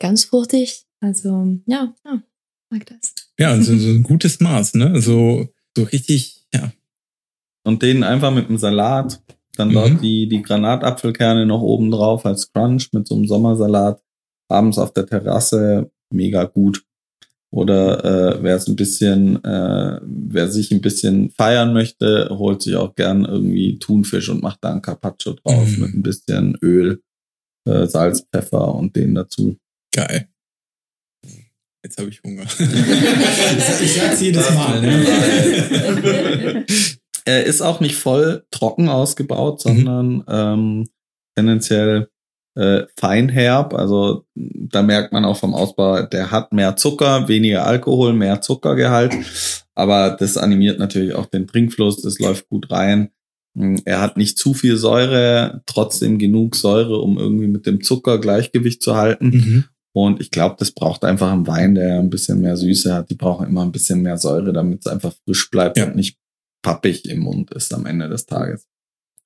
ganz 0.00 0.24
fruchtig. 0.24 0.86
Also 1.00 1.58
ja, 1.66 1.94
ja, 2.04 2.22
mag 2.70 2.86
das. 2.86 3.14
Ja, 3.38 3.52
und 3.52 3.62
so, 3.62 3.76
so 3.76 3.88
ein 3.90 4.02
gutes 4.02 4.40
Maß, 4.40 4.74
ne? 4.74 5.00
So, 5.00 5.48
so 5.76 5.84
richtig, 5.84 6.44
ja. 6.54 6.72
Und 7.66 7.82
den 7.82 8.02
einfach 8.02 8.32
mit 8.32 8.48
dem 8.48 8.58
Salat. 8.58 9.22
Dann 9.56 9.68
Mhm. 9.68 9.72
dort 9.74 10.02
die, 10.02 10.28
die 10.28 10.42
Granatapfelkerne 10.42 11.46
noch 11.46 11.62
oben 11.62 11.90
drauf 11.90 12.26
als 12.26 12.52
Crunch 12.52 12.90
mit 12.92 13.06
so 13.06 13.14
einem 13.14 13.26
Sommersalat. 13.26 14.02
Abends 14.48 14.78
auf 14.78 14.92
der 14.92 15.06
Terrasse. 15.06 15.90
Mega 16.10 16.44
gut. 16.44 16.84
Oder 17.50 18.04
äh, 18.34 18.42
wer 18.42 18.56
es 18.56 18.66
ein 18.66 18.74
bisschen, 18.74 19.42
äh, 19.44 20.00
wer 20.02 20.48
sich 20.50 20.72
ein 20.72 20.80
bisschen 20.80 21.30
feiern 21.30 21.72
möchte, 21.72 22.28
holt 22.32 22.62
sich 22.62 22.74
auch 22.74 22.96
gern 22.96 23.24
irgendwie 23.24 23.78
Thunfisch 23.78 24.28
und 24.28 24.42
macht 24.42 24.58
da 24.62 24.72
ein 24.72 24.82
Carpaccio 24.82 25.34
drauf 25.34 25.68
Mhm. 25.76 25.82
mit 25.84 25.94
ein 25.94 26.02
bisschen 26.02 26.58
Öl, 26.60 27.00
äh, 27.68 27.86
Salz, 27.86 28.26
Pfeffer 28.32 28.74
und 28.74 28.96
den 28.96 29.14
dazu. 29.14 29.56
Geil. 29.94 30.28
Jetzt 31.84 31.98
habe 31.98 32.08
ich 32.08 32.22
Hunger. 32.24 32.44
ich 32.44 33.92
sag's 33.94 34.20
jedes 34.20 34.50
Mal, 34.54 34.80
ne? 34.80 36.64
Er 37.26 37.44
ist 37.44 37.62
auch 37.62 37.80
nicht 37.80 37.96
voll 37.96 38.44
trocken 38.50 38.88
ausgebaut, 38.90 39.64
Mhm. 39.64 39.68
sondern 39.86 40.24
ähm, 40.28 40.88
tendenziell 41.36 42.08
äh, 42.56 42.82
feinherb. 42.98 43.72
Also 43.74 44.26
da 44.34 44.82
merkt 44.82 45.12
man 45.12 45.24
auch 45.24 45.36
vom 45.38 45.54
Ausbau, 45.54 46.02
der 46.02 46.30
hat 46.30 46.52
mehr 46.52 46.76
Zucker, 46.76 47.26
weniger 47.28 47.66
Alkohol, 47.66 48.12
mehr 48.12 48.40
Zuckergehalt. 48.42 49.14
Aber 49.74 50.10
das 50.20 50.36
animiert 50.36 50.78
natürlich 50.78 51.14
auch 51.14 51.26
den 51.26 51.46
Trinkfluss, 51.46 52.00
das 52.02 52.18
läuft 52.18 52.48
gut 52.48 52.70
rein. 52.70 53.08
Hm, 53.56 53.80
Er 53.86 54.00
hat 54.02 54.16
nicht 54.18 54.38
zu 54.38 54.52
viel 54.54 54.76
Säure, 54.76 55.62
trotzdem 55.66 56.18
genug 56.18 56.56
Säure, 56.56 56.98
um 56.98 57.18
irgendwie 57.18 57.48
mit 57.48 57.64
dem 57.66 57.82
Zucker 57.82 58.18
Gleichgewicht 58.20 58.82
zu 58.82 58.94
halten. 58.96 59.28
Mhm. 59.30 59.64
Und 59.96 60.20
ich 60.20 60.30
glaube, 60.30 60.56
das 60.58 60.72
braucht 60.72 61.04
einfach 61.04 61.30
ein 61.32 61.46
Wein, 61.46 61.74
der 61.76 62.00
ein 62.00 62.10
bisschen 62.10 62.40
mehr 62.40 62.56
Süße 62.56 62.92
hat. 62.92 63.10
Die 63.10 63.14
brauchen 63.14 63.46
immer 63.46 63.62
ein 63.62 63.70
bisschen 63.72 64.02
mehr 64.02 64.18
Säure, 64.18 64.52
damit 64.52 64.80
es 64.80 64.86
einfach 64.88 65.14
frisch 65.24 65.48
bleibt 65.50 65.78
Ja. 65.78 65.86
und 65.86 65.94
nicht 65.96 66.18
pappig 66.62 67.04
im 67.08 67.20
Mund 67.20 67.52
ist 67.52 67.72
am 67.72 67.86
Ende 67.86 68.08
des 68.08 68.26
Tages. 68.26 68.66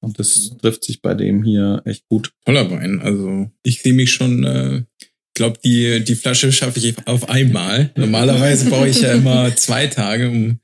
Und 0.01 0.19
das 0.19 0.51
trifft 0.61 0.85
sich 0.85 1.01
bei 1.01 1.15
dem 1.15 1.43
hier 1.43 1.83
echt 1.87 2.07
gut. 2.09 2.33
Toller 2.45 2.71
Wein. 2.71 3.01
Also 3.01 3.51
ich 3.63 3.81
sehe 3.81 3.95
mich 3.95 4.13
schon, 4.13 4.45
äh, 4.45 4.83
ich 5.01 5.09
glaube, 5.35 5.59
die, 5.65 6.05
die 6.05 6.15
Flasche 6.15 6.53
schaffe 6.53 6.79
ich 6.81 6.95
auf 7.07 7.29
einmal. 7.31 7.91
Normalerweise 7.97 8.69
brauche 8.69 8.89
ich 8.89 9.01
ja 9.01 9.13
immer 9.15 9.55
zwei 9.57 9.87
Tage, 9.87 10.29
um 10.29 10.61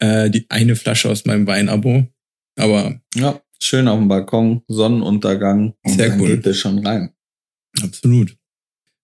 äh, 0.00 0.28
die 0.28 0.44
eine 0.48 0.74
Flasche 0.74 1.08
aus 1.08 1.24
meinem 1.24 1.46
Weinabo. 1.46 2.06
Aber 2.58 3.00
Ja, 3.14 3.40
schön 3.62 3.86
auf 3.86 3.98
dem 3.98 4.08
Balkon, 4.08 4.62
Sonnenuntergang. 4.68 5.74
Und 5.84 5.92
Sehr 5.94 6.08
dann 6.10 6.20
cool. 6.20 6.28
geht 6.36 6.46
das 6.46 6.56
schon 6.58 6.84
rein. 6.84 7.12
Absolut. 7.80 8.36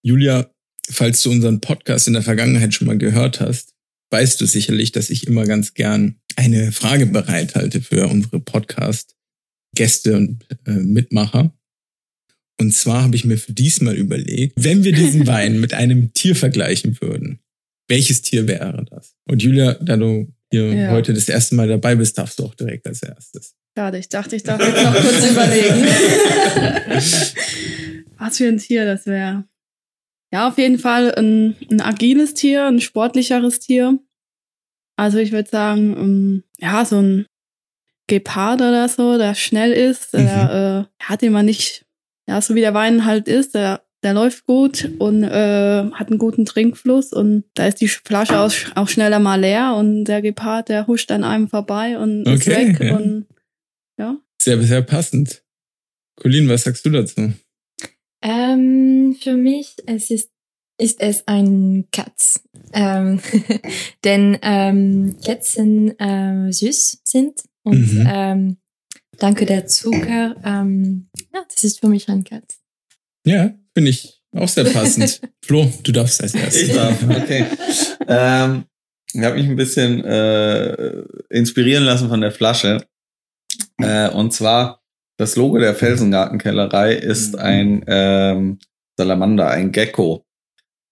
Julia, 0.03 0.51
falls 0.91 1.23
du 1.23 1.31
unseren 1.31 1.61
Podcast 1.61 2.07
in 2.09 2.15
der 2.15 2.23
Vergangenheit 2.23 2.75
schon 2.75 2.87
mal 2.89 2.99
gehört 2.99 3.41
hast, 3.41 3.75
weißt 4.11 4.41
du 4.41 4.47
sicherlich, 4.47 4.93
dass 4.93 5.11
ich 5.11 5.27
immer 5.27 5.45
ganz 5.47 5.75
gern 5.75 6.17
eine 6.37 6.73
Frage 6.73 7.07
bereithalte 7.07 7.81
für 7.81 8.09
unsere 8.09 8.41
Podcast-Gäste 8.41 10.17
und 10.17 10.45
äh, 10.67 10.73
Mitmacher. 10.73 11.55
Und 12.61 12.75
zwar 12.75 13.03
habe 13.05 13.17
ich 13.17 13.25
mir 13.25 13.39
für 13.39 13.53
diesmal 13.53 13.97
überlegt, 13.97 14.55
wenn 14.57 14.85
wir 14.85 14.93
diesen 14.93 15.27
Wein 15.27 15.61
mit 15.61 15.75
einem 15.75 16.13
Tier 16.13 16.37
vergleichen 16.37 17.01
würden, 17.01 17.39
welches 17.89 18.23
Tier 18.23 18.47
wäre 18.49 18.85
das? 18.91 19.15
Und 19.29 19.43
Julia, 19.43 19.75
da 19.75 19.97
du 19.97 20.33
hier 20.51 20.73
Ja. 20.75 20.91
heute 20.91 21.15
das 21.15 21.29
erste 21.29 21.55
Mal 21.55 21.69
dabei 21.69 21.95
bist, 21.95 22.19
darfst 22.19 22.39
du 22.39 22.45
auch 22.45 22.55
direkt 22.55 22.87
als 22.87 23.03
erstes. 23.03 23.55
Schade, 23.77 23.99
ich 23.99 24.09
dachte, 24.09 24.37
ich 24.37 24.43
darf 24.43 24.61
jetzt 24.67 24.83
noch 24.83 24.95
kurz 24.95 25.31
überlegen. 25.31 25.87
Was 28.19 28.37
für 28.37 28.49
ein 28.49 28.59
Tier 28.59 28.85
das 28.85 29.07
wäre. 29.07 29.45
Ja, 30.33 30.49
auf 30.49 30.57
jeden 30.57 30.79
Fall 30.79 31.15
ein, 31.15 31.57
ein 31.71 31.81
agiles 31.81 32.35
Tier, 32.35 32.67
ein 32.67 32.81
sportlicheres 32.81 33.61
Tier. 33.61 33.99
Also 34.97 35.19
ich 35.19 35.33
würde 35.33 35.49
sagen, 35.49 35.97
ähm, 35.97 36.45
ja, 36.59 36.85
so 36.85 37.01
ein 37.01 37.27
Gepard 38.07 38.61
oder 38.61 38.89
so, 38.89 39.19
der 39.19 39.35
schnell 39.35 39.73
ist, 39.73 40.15
der 40.15 40.89
äh, 41.01 41.05
hat 41.05 41.23
man 41.23 41.47
nicht, 41.47 41.85
ja, 42.27 42.41
so 42.41 42.55
wie 42.55 42.61
der 42.61 42.75
Wein 42.75 43.05
halt 43.05 43.29
ist, 43.29 43.55
der, 43.55 43.83
der 44.03 44.15
läuft 44.15 44.47
gut 44.47 44.91
und 44.99 45.23
äh, 45.23 45.91
hat 45.93 46.09
einen 46.09 46.19
guten 46.19 46.45
Trinkfluss 46.45 47.13
und 47.13 47.45
da 47.55 47.67
ist 47.67 47.81
die 47.81 47.89
Flasche 47.89 48.39
auch, 48.41 48.53
auch 48.75 48.89
schneller 48.89 49.19
mal 49.19 49.41
leer 49.41 49.75
und 49.77 50.05
der 50.05 50.23
Gepard, 50.23 50.69
der 50.69 50.87
huscht 50.87 51.11
an 51.13 51.25
einem 51.25 51.49
vorbei 51.49 51.99
und 51.99 52.27
ist 52.27 52.49
Okay, 52.49 52.69
weg 52.69 52.81
ja. 52.81 52.97
und 52.97 53.27
ja. 53.99 54.17
Sehr, 54.41 54.61
sehr 54.63 54.83
passend. 54.83 55.43
Colin, 56.17 56.49
was 56.49 56.65
sagst 56.65 56.85
du 56.85 56.91
dazu? 56.91 57.33
Ähm, 58.23 59.17
für 59.21 59.37
mich 59.37 59.77
es 59.87 60.11
ist, 60.11 60.31
ist 60.79 61.01
es 61.01 61.27
ein 61.27 61.89
Katz. 61.93 62.41
Ähm, 62.73 63.21
denn 64.05 64.39
ähm, 64.43 65.17
Katzen 65.25 65.99
äh, 65.99 66.53
süß 66.53 67.01
sind 67.05 67.43
und 67.65 67.93
Mhm. 67.93 68.09
ähm, 68.09 68.57
danke 69.19 69.47
der 69.47 69.67
Zucker, 69.67 70.37
ähm, 70.45 71.09
ja, 71.33 71.45
das 71.49 71.65
ist 71.65 71.81
für 71.81 71.89
mich 71.89 72.09
ein 72.09 72.25
Katz. 72.25 72.59
Ja, 73.27 73.55
finde 73.75 73.91
ich 73.91 74.21
auch 74.35 74.49
sehr 74.49 74.65
passend. 74.65 75.21
Flo, 75.45 75.71
du 75.83 75.93
darfst 75.93 76.23
als 76.23 76.35
erstes. 76.35 76.63
Ich 76.63 76.75
darf, 76.75 77.03
okay. 77.09 77.47
ähm, 78.09 78.65
ich 79.13 79.21
habe 79.23 79.37
mich 79.37 79.47
ein 79.47 79.57
bisschen 79.57 80.03
äh, 80.05 81.03
inspirieren 81.29 81.85
lassen 81.85 82.09
von 82.09 82.21
der 82.21 82.33
Flasche. 82.33 82.87
Äh, 83.79 84.09
und 84.11 84.33
zwar, 84.33 84.82
das 85.19 85.37
Logo 85.37 85.59
der 85.59 85.75
Felsengartenkellerei 85.75 86.95
ist 86.95 87.39
ein 87.39 87.85
ähm, 87.87 88.59
Salamander, 88.97 89.49
ein 89.49 89.73
Gecko. 89.73 90.25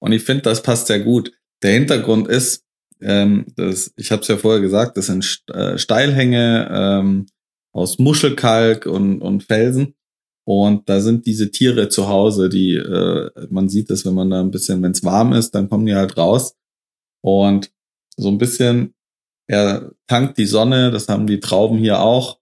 Und 0.00 0.12
ich 0.12 0.22
finde, 0.22 0.42
das 0.42 0.62
passt 0.62 0.86
sehr 0.86 1.00
gut. 1.00 1.32
Der 1.62 1.72
Hintergrund 1.72 2.28
ist, 2.28 2.64
ähm, 3.00 3.46
das, 3.56 3.92
ich 3.96 4.10
habe 4.12 4.22
es 4.22 4.28
ja 4.28 4.36
vorher 4.36 4.60
gesagt, 4.60 4.96
das 4.96 5.06
sind 5.06 5.42
äh, 5.52 5.78
Steilhänge 5.78 6.68
ähm, 6.70 7.26
aus 7.72 7.98
Muschelkalk 7.98 8.86
und, 8.86 9.20
und 9.20 9.44
Felsen. 9.44 9.94
Und 10.46 10.88
da 10.88 11.00
sind 11.00 11.26
diese 11.26 11.50
Tiere 11.50 11.88
zu 11.88 12.08
Hause, 12.08 12.48
die, 12.48 12.74
äh, 12.74 13.30
man 13.50 13.68
sieht 13.68 13.90
es, 13.90 14.04
wenn 14.04 14.14
man 14.14 14.30
da 14.30 14.40
ein 14.40 14.50
bisschen, 14.50 14.82
wenn 14.82 14.92
es 14.92 15.04
warm 15.04 15.32
ist, 15.32 15.54
dann 15.54 15.68
kommen 15.68 15.86
die 15.86 15.94
halt 15.94 16.16
raus. 16.16 16.56
Und 17.22 17.70
so 18.16 18.28
ein 18.28 18.38
bisschen, 18.38 18.94
er 19.46 19.92
tankt 20.06 20.38
die 20.38 20.46
Sonne, 20.46 20.90
das 20.90 21.08
haben 21.08 21.26
die 21.26 21.40
Trauben 21.40 21.78
hier 21.78 22.00
auch. 22.00 22.39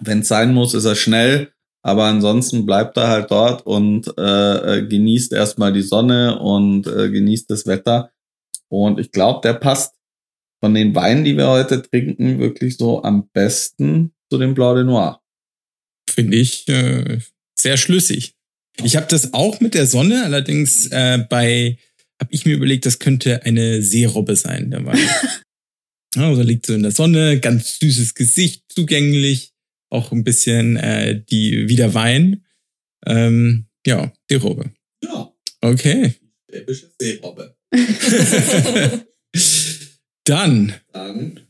Wenn 0.00 0.20
es 0.20 0.28
sein 0.28 0.54
muss, 0.54 0.74
ist 0.74 0.84
er 0.84 0.94
schnell, 0.94 1.52
aber 1.82 2.04
ansonsten 2.04 2.66
bleibt 2.66 2.96
er 2.96 3.08
halt 3.08 3.30
dort 3.30 3.64
und 3.64 4.12
äh, 4.18 4.78
äh, 4.78 4.86
genießt 4.86 5.32
erstmal 5.32 5.72
die 5.72 5.82
Sonne 5.82 6.38
und 6.38 6.86
äh, 6.86 7.10
genießt 7.10 7.50
das 7.50 7.66
Wetter. 7.66 8.10
Und 8.68 8.98
ich 8.98 9.12
glaube, 9.12 9.40
der 9.42 9.54
passt 9.54 9.94
von 10.60 10.74
den 10.74 10.94
Weinen, 10.94 11.24
die 11.24 11.36
wir 11.36 11.48
heute 11.48 11.82
trinken, 11.82 12.38
wirklich 12.38 12.76
so 12.76 13.02
am 13.02 13.28
besten 13.32 14.12
zu 14.30 14.38
dem 14.38 14.54
Blanc 14.54 14.76
de 14.76 14.84
Noir. 14.84 15.20
Finde 16.10 16.36
ich 16.36 16.66
äh, 16.68 17.20
sehr 17.58 17.76
schlüssig. 17.76 18.34
Ich 18.82 18.96
habe 18.96 19.06
das 19.08 19.32
auch 19.32 19.60
mit 19.60 19.74
der 19.74 19.86
Sonne, 19.86 20.24
allerdings 20.24 20.86
äh, 20.88 21.24
bei, 21.28 21.78
habe 22.20 22.32
ich 22.32 22.44
mir 22.44 22.56
überlegt, 22.56 22.84
das 22.86 22.98
könnte 22.98 23.42
eine 23.44 23.80
Seerobbe 23.80 24.36
sein, 24.36 24.70
der 24.70 24.84
Wein. 24.84 24.98
also 26.14 26.42
liegt 26.42 26.66
so 26.66 26.74
in 26.74 26.82
der 26.82 26.92
Sonne, 26.92 27.40
ganz 27.40 27.78
süßes 27.78 28.14
Gesicht, 28.14 28.64
zugänglich, 28.68 29.52
auch 29.90 30.12
ein 30.12 30.24
bisschen 30.24 30.76
äh, 30.76 31.22
die 31.24 31.68
wie 31.68 31.76
der 31.76 31.94
Wein. 31.94 32.44
Ähm, 33.06 33.66
ja, 33.86 34.12
die 34.30 34.34
Robbe. 34.36 34.72
Ja, 35.02 35.32
Okay. 35.60 36.14
schwäbische 36.50 36.90
Seerobbe. 37.00 37.56
Dann 40.24 40.74
Dann 40.92 41.40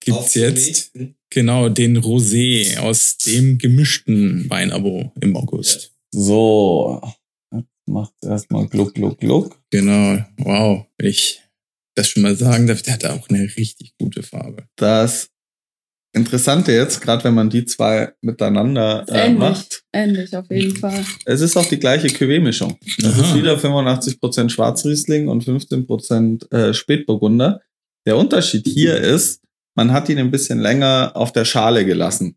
gibt's 0.00 0.34
jetzt 0.34 0.92
genau 1.30 1.68
den 1.68 1.98
Rosé 1.98 2.78
aus 2.78 3.18
dem 3.18 3.58
gemischten 3.58 4.48
Weinabo 4.50 5.12
im 5.20 5.36
August. 5.36 5.92
So, 6.10 7.00
macht 7.86 8.14
erstmal 8.22 8.68
Gluck, 8.68 8.94
Gluck, 8.94 9.18
Gluck. 9.18 9.60
Genau, 9.70 10.24
wow. 10.38 10.86
Ich 10.98 11.41
das 11.94 12.08
schon 12.08 12.22
mal 12.22 12.36
sagen 12.36 12.66
darf, 12.66 12.82
der 12.82 12.94
hat 12.94 13.04
auch 13.04 13.28
eine 13.28 13.42
richtig 13.56 13.92
gute 13.98 14.22
Farbe. 14.22 14.66
Das 14.76 15.28
Interessante 16.14 16.72
jetzt, 16.72 17.00
gerade 17.00 17.24
wenn 17.24 17.32
man 17.32 17.48
die 17.48 17.64
zwei 17.64 18.12
miteinander 18.20 19.06
äh, 19.08 19.28
Ähnlich. 19.28 19.38
macht, 19.38 19.82
Ähnlich 19.94 20.36
auf 20.36 20.50
jeden 20.50 20.76
Fall. 20.76 21.02
es 21.24 21.40
ist 21.40 21.56
auch 21.56 21.64
die 21.64 21.78
gleiche 21.78 22.08
Cuvée-Mischung. 22.08 22.76
Das 22.98 23.14
Aha. 23.14 23.22
ist 23.22 23.34
wieder 23.34 23.56
85% 23.56 24.50
Schwarzriesling 24.50 25.28
und 25.28 25.42
15% 25.42 26.52
äh, 26.52 26.74
Spätburgunder. 26.74 27.62
Der 28.06 28.18
Unterschied 28.18 28.66
hier 28.66 28.98
ist, 28.98 29.40
man 29.74 29.92
hat 29.92 30.10
ihn 30.10 30.18
ein 30.18 30.30
bisschen 30.30 30.58
länger 30.58 31.12
auf 31.14 31.32
der 31.32 31.46
Schale 31.46 31.86
gelassen, 31.86 32.36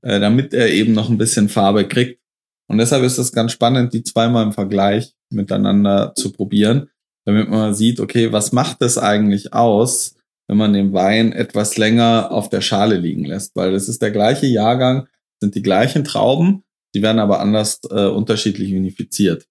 äh, 0.00 0.18
damit 0.18 0.54
er 0.54 0.70
eben 0.70 0.94
noch 0.94 1.10
ein 1.10 1.18
bisschen 1.18 1.50
Farbe 1.50 1.86
kriegt. 1.86 2.22
Und 2.68 2.78
deshalb 2.78 3.02
ist 3.02 3.18
es 3.18 3.32
ganz 3.32 3.52
spannend, 3.52 3.92
die 3.92 4.02
zweimal 4.02 4.46
im 4.46 4.52
Vergleich 4.52 5.12
miteinander 5.28 6.14
zu 6.16 6.32
probieren, 6.32 6.88
damit 7.30 7.48
man 7.48 7.74
sieht, 7.74 8.00
okay, 8.00 8.32
was 8.32 8.52
macht 8.52 8.82
es 8.82 8.98
eigentlich 8.98 9.52
aus, 9.52 10.16
wenn 10.48 10.58
man 10.58 10.72
den 10.72 10.92
Wein 10.92 11.32
etwas 11.32 11.76
länger 11.76 12.30
auf 12.30 12.48
der 12.48 12.60
Schale 12.60 12.96
liegen 12.96 13.24
lässt? 13.24 13.54
Weil 13.54 13.72
das 13.72 13.88
ist 13.88 14.02
der 14.02 14.10
gleiche 14.10 14.46
Jahrgang, 14.46 15.06
sind 15.40 15.54
die 15.54 15.62
gleichen 15.62 16.04
Trauben, 16.04 16.64
die 16.94 17.02
werden 17.02 17.20
aber 17.20 17.40
anders 17.40 17.80
äh, 17.90 18.06
unterschiedlich 18.06 18.72
vinifiziert. 18.72 19.46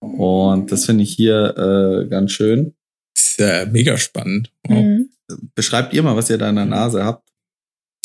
Und 0.00 0.72
das 0.72 0.86
finde 0.86 1.04
ich 1.04 1.12
hier 1.12 1.54
äh, 1.56 2.08
ganz 2.08 2.32
schön. 2.32 2.74
Ist 3.14 3.38
äh, 3.40 3.66
mega 3.66 3.98
spannend. 3.98 4.50
Wow. 4.66 4.82
Mhm. 4.82 5.10
Beschreibt 5.54 5.92
ihr 5.92 6.02
mal, 6.02 6.16
was 6.16 6.30
ihr 6.30 6.38
da 6.38 6.48
in 6.48 6.56
der 6.56 6.64
Nase 6.64 7.04
habt. 7.04 7.28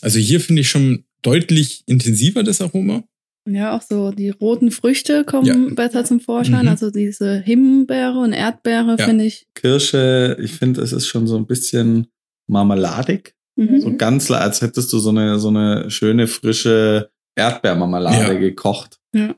Also 0.02 0.20
hier 0.20 0.42
finde 0.42 0.62
ich 0.62 0.70
schon 0.70 1.06
deutlich 1.22 1.84
intensiver 1.88 2.44
das 2.44 2.62
Aroma. 2.62 3.04
Ja, 3.48 3.76
auch 3.78 3.82
so 3.84 4.12
die 4.12 4.30
roten 4.32 4.72
Früchte 4.72 5.24
kommen 5.24 5.76
besser 5.76 6.04
zum 6.04 6.20
Vorschein. 6.20 6.64
Mhm. 6.64 6.70
Also 6.70 6.90
diese 6.90 7.36
Himbeere 7.40 8.18
und 8.20 8.34
Erdbeere 8.34 8.96
Ja. 8.98 9.06
finde 9.06 9.26
ich. 9.26 9.46
Kirsche, 9.54 10.38
ich 10.42 10.54
finde, 10.54 10.82
es 10.82 10.92
ist 10.94 11.06
schon 11.08 11.28
so 11.28 11.36
ein 11.38 11.46
bisschen 11.46 12.08
marmeladig. 12.48 13.36
Mhm. 13.56 13.82
So 13.82 13.96
ganz, 13.96 14.30
als 14.32 14.62
hättest 14.62 14.92
du 14.92 14.98
so 15.00 15.10
eine, 15.10 15.40
so 15.40 15.50
eine 15.50 15.90
schöne, 15.92 16.28
frische 16.28 17.12
Erdbeermarmelade 17.38 18.34
Ja. 18.34 18.40
gekocht. 18.40 18.98
Ja. 19.14 19.36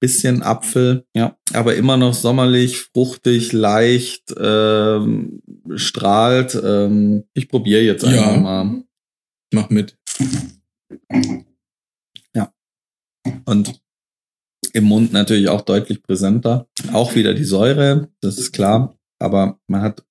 Bisschen 0.00 0.44
Apfel, 0.44 1.04
ja, 1.16 1.36
aber 1.52 1.74
immer 1.74 1.96
noch 1.96 2.14
sommerlich, 2.14 2.78
fruchtig, 2.94 3.52
leicht, 3.52 4.32
ähm, 4.38 5.42
strahlt. 5.74 6.54
Ähm, 6.62 7.24
ich 7.34 7.48
probiere 7.48 7.82
jetzt 7.82 8.04
Ja. 8.04 8.10
einfach 8.10 8.40
mal. 8.40 8.84
Mach 9.52 9.70
mit. 9.70 9.96
Und 13.48 13.80
Im 14.74 14.84
Mund 14.84 15.12
natürlich 15.12 15.48
auch 15.48 15.62
deutlich 15.62 16.02
präsenter. 16.02 16.68
Auch 16.92 17.14
wieder 17.14 17.32
die 17.32 17.44
Säure, 17.44 18.08
das 18.20 18.38
ist 18.38 18.52
klar. 18.52 18.98
Aber 19.18 19.58
man 19.66 19.82
hat, 19.82 20.04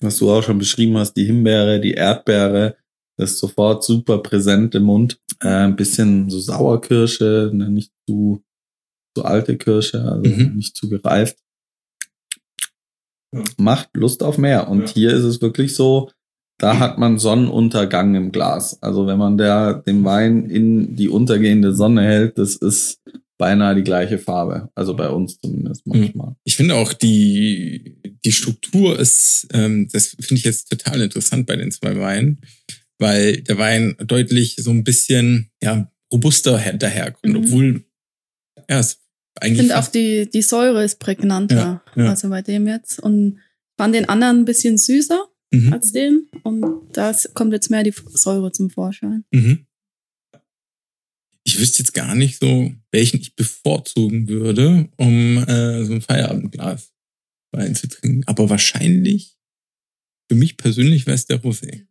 was 0.00 0.18
du 0.18 0.30
auch 0.30 0.42
schon 0.42 0.58
beschrieben 0.58 0.96
hast, 0.96 1.14
die 1.14 1.24
Himbeere, 1.24 1.80
die 1.80 1.92
Erdbeere, 1.94 2.76
das 3.18 3.32
ist 3.32 3.38
sofort 3.38 3.82
super 3.84 4.18
präsent 4.18 4.74
im 4.74 4.84
Mund. 4.84 5.18
Äh, 5.42 5.48
ein 5.48 5.76
bisschen 5.76 6.30
so 6.30 6.38
Sauerkirsche, 6.38 7.50
ne, 7.52 7.68
nicht 7.70 7.92
zu, 8.06 8.44
zu 9.16 9.24
alte 9.24 9.56
Kirsche, 9.56 10.02
also 10.04 10.30
Mhm. 10.30 10.56
nicht 10.56 10.76
zu 10.76 10.88
gereift. 10.88 11.38
Macht 13.58 13.90
Lust 13.94 14.22
auf 14.22 14.38
mehr. 14.38 14.68
Und 14.68 14.90
hier 14.90 15.10
ist 15.12 15.24
es 15.24 15.40
wirklich 15.40 15.74
so, 15.74 16.10
da 16.60 16.78
hat 16.78 16.98
man 16.98 17.18
Sonnenuntergang 17.18 18.14
im 18.14 18.32
Glas. 18.32 18.80
Also 18.82 19.06
wenn 19.06 19.18
man 19.18 19.36
der, 19.38 19.74
den 19.86 20.04
Wein 20.04 20.48
in 20.50 20.94
die 20.94 21.08
untergehende 21.08 21.74
Sonne 21.74 22.02
hält, 22.02 22.38
das 22.38 22.54
ist 22.56 23.00
beinahe 23.38 23.74
die 23.74 23.82
gleiche 23.82 24.18
Farbe. 24.18 24.68
Also 24.74 24.94
bei 24.94 25.08
uns 25.08 25.40
zumindest 25.40 25.86
manchmal. 25.86 26.36
Ich 26.44 26.56
finde 26.56 26.74
auch 26.74 26.92
die, 26.92 27.96
die 28.24 28.32
Struktur 28.32 28.98
ist, 28.98 29.48
ähm, 29.54 29.88
das 29.92 30.08
finde 30.20 30.34
ich 30.34 30.44
jetzt 30.44 30.68
total 30.70 31.00
interessant 31.00 31.46
bei 31.46 31.56
den 31.56 31.70
zwei 31.70 31.98
Weinen, 31.98 32.42
weil 32.98 33.40
der 33.40 33.56
Wein 33.56 33.96
deutlich 34.06 34.56
so 34.58 34.70
ein 34.70 34.84
bisschen, 34.84 35.50
ja, 35.62 35.90
robuster 36.12 36.58
her- 36.58 36.74
daherkommt, 36.76 37.32
Mhm. 37.34 37.36
obwohl, 37.44 37.84
ja, 38.68 38.80
es 38.80 38.98
Ich 39.36 39.42
eigentlich 39.42 39.58
finde 39.60 39.78
auch 39.78 39.88
die, 39.88 40.28
die 40.28 40.42
Säure 40.42 40.84
ist 40.84 40.98
prägnanter, 40.98 41.82
Ja, 41.96 42.02
ja. 42.04 42.10
also 42.10 42.28
bei 42.28 42.42
dem 42.42 42.66
jetzt. 42.66 42.98
Und 43.00 43.36
ich 43.38 43.82
fand 43.82 43.94
den 43.94 44.08
anderen 44.10 44.40
ein 44.40 44.44
bisschen 44.44 44.76
süßer 44.76 45.24
mhm, 45.50 45.72
als 45.72 45.92
den. 45.92 46.28
Und 46.42 46.64
da 46.92 47.14
kommt 47.34 47.52
jetzt 47.52 47.70
mehr 47.70 47.82
die 47.82 47.94
Säure 48.14 48.52
zum 48.52 48.70
Vorschein. 48.70 49.24
mhm. 49.30 49.66
Ich 51.42 51.58
wüsste 51.58 51.82
jetzt 51.82 51.94
gar 51.94 52.14
nicht 52.14 52.38
so, 52.38 52.70
welchen 52.92 53.18
ich 53.20 53.34
bevorzugen 53.34 54.28
würde, 54.28 54.88
um 54.96 55.38
äh, 55.38 55.84
so 55.84 55.94
ein 55.94 56.02
Feierabendglas 56.02 56.92
Wein 57.52 57.74
zu 57.74 57.88
trinken. 57.88 58.22
Aber 58.26 58.50
wahrscheinlich, 58.50 59.38
für 60.30 60.36
mich 60.36 60.56
persönlich 60.56 61.06
wäre 61.06 61.14
es 61.14 61.26
der 61.26 61.42
Rosé. 61.42 61.86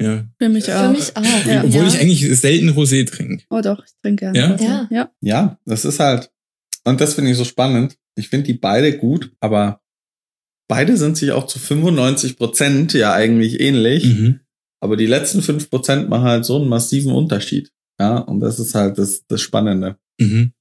Ja. 0.00 0.28
Für 0.38 0.48
mich 0.48 0.64
Für 0.66 0.78
auch. 0.78 0.92
mich 0.92 1.16
auch. 1.16 1.46
Ja. 1.46 1.64
Obwohl 1.64 1.82
ja. 1.82 1.88
ich 1.88 2.00
eigentlich 2.00 2.40
selten 2.40 2.70
Rosé 2.70 3.06
trinke. 3.06 3.44
Oh 3.50 3.60
doch, 3.60 3.84
ich 3.84 3.92
trinke 4.02 4.30
gerne. 4.30 4.38
Ja? 4.38 4.54
Rosé. 4.54 4.62
Ja. 4.62 4.88
ja. 4.90 5.12
Ja, 5.20 5.60
das 5.64 5.84
ist 5.84 5.98
halt, 5.98 6.30
und 6.84 7.00
das 7.00 7.14
finde 7.14 7.30
ich 7.30 7.36
so 7.36 7.44
spannend. 7.44 7.96
Ich 8.14 8.28
finde 8.28 8.46
die 8.46 8.54
beide 8.54 8.96
gut, 8.98 9.34
aber 9.40 9.81
beide 10.72 10.96
sind 10.96 11.18
sich 11.18 11.32
auch 11.32 11.46
zu 11.46 11.58
95 11.58 12.38
Prozent 12.38 12.94
ja 12.94 13.12
eigentlich 13.12 13.60
ähnlich. 13.60 14.04
Mhm. 14.06 14.40
Aber 14.80 14.96
die 14.96 15.04
letzten 15.04 15.42
5 15.42 15.68
Prozent 15.68 16.08
machen 16.08 16.24
halt 16.24 16.44
so 16.46 16.56
einen 16.56 16.66
massiven 16.66 17.12
Unterschied. 17.12 17.70
Ja, 18.00 18.16
und 18.16 18.40
das 18.40 18.58
ist 18.58 18.74
halt 18.74 18.96
das, 18.96 19.26
das 19.26 19.42
Spannende. 19.42 19.98
Mhm. 20.18 20.54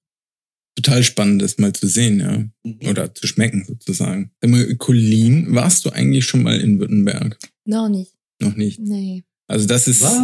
Total 0.75 1.01
spannend, 1.03 1.41
das 1.41 1.57
mal 1.59 1.71
zu 1.71 1.87
sehen, 1.87 2.19
ja. 2.19 2.89
Oder 2.89 3.15
zu 3.15 3.25
schmecken, 3.25 3.63
sozusagen. 3.65 4.31
Colin, 4.79 5.55
warst 5.55 5.85
du 5.85 5.91
eigentlich 5.91 6.25
schon 6.25 6.43
mal 6.43 6.59
in 6.59 6.77
Württemberg? 6.81 7.39
Noch 7.63 7.87
nicht. 7.87 8.11
Noch 8.41 8.57
nicht. 8.57 8.79
Nee. 8.81 9.23
Also 9.51 9.67
das 9.67 9.87
ist. 9.87 10.03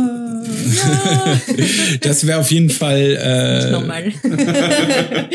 Das 2.02 2.26
wäre 2.26 2.40
auf 2.40 2.52
jeden 2.52 2.70
Fall. 2.70 3.18
Äh, 3.22 3.72
Nochmal. 3.72 4.12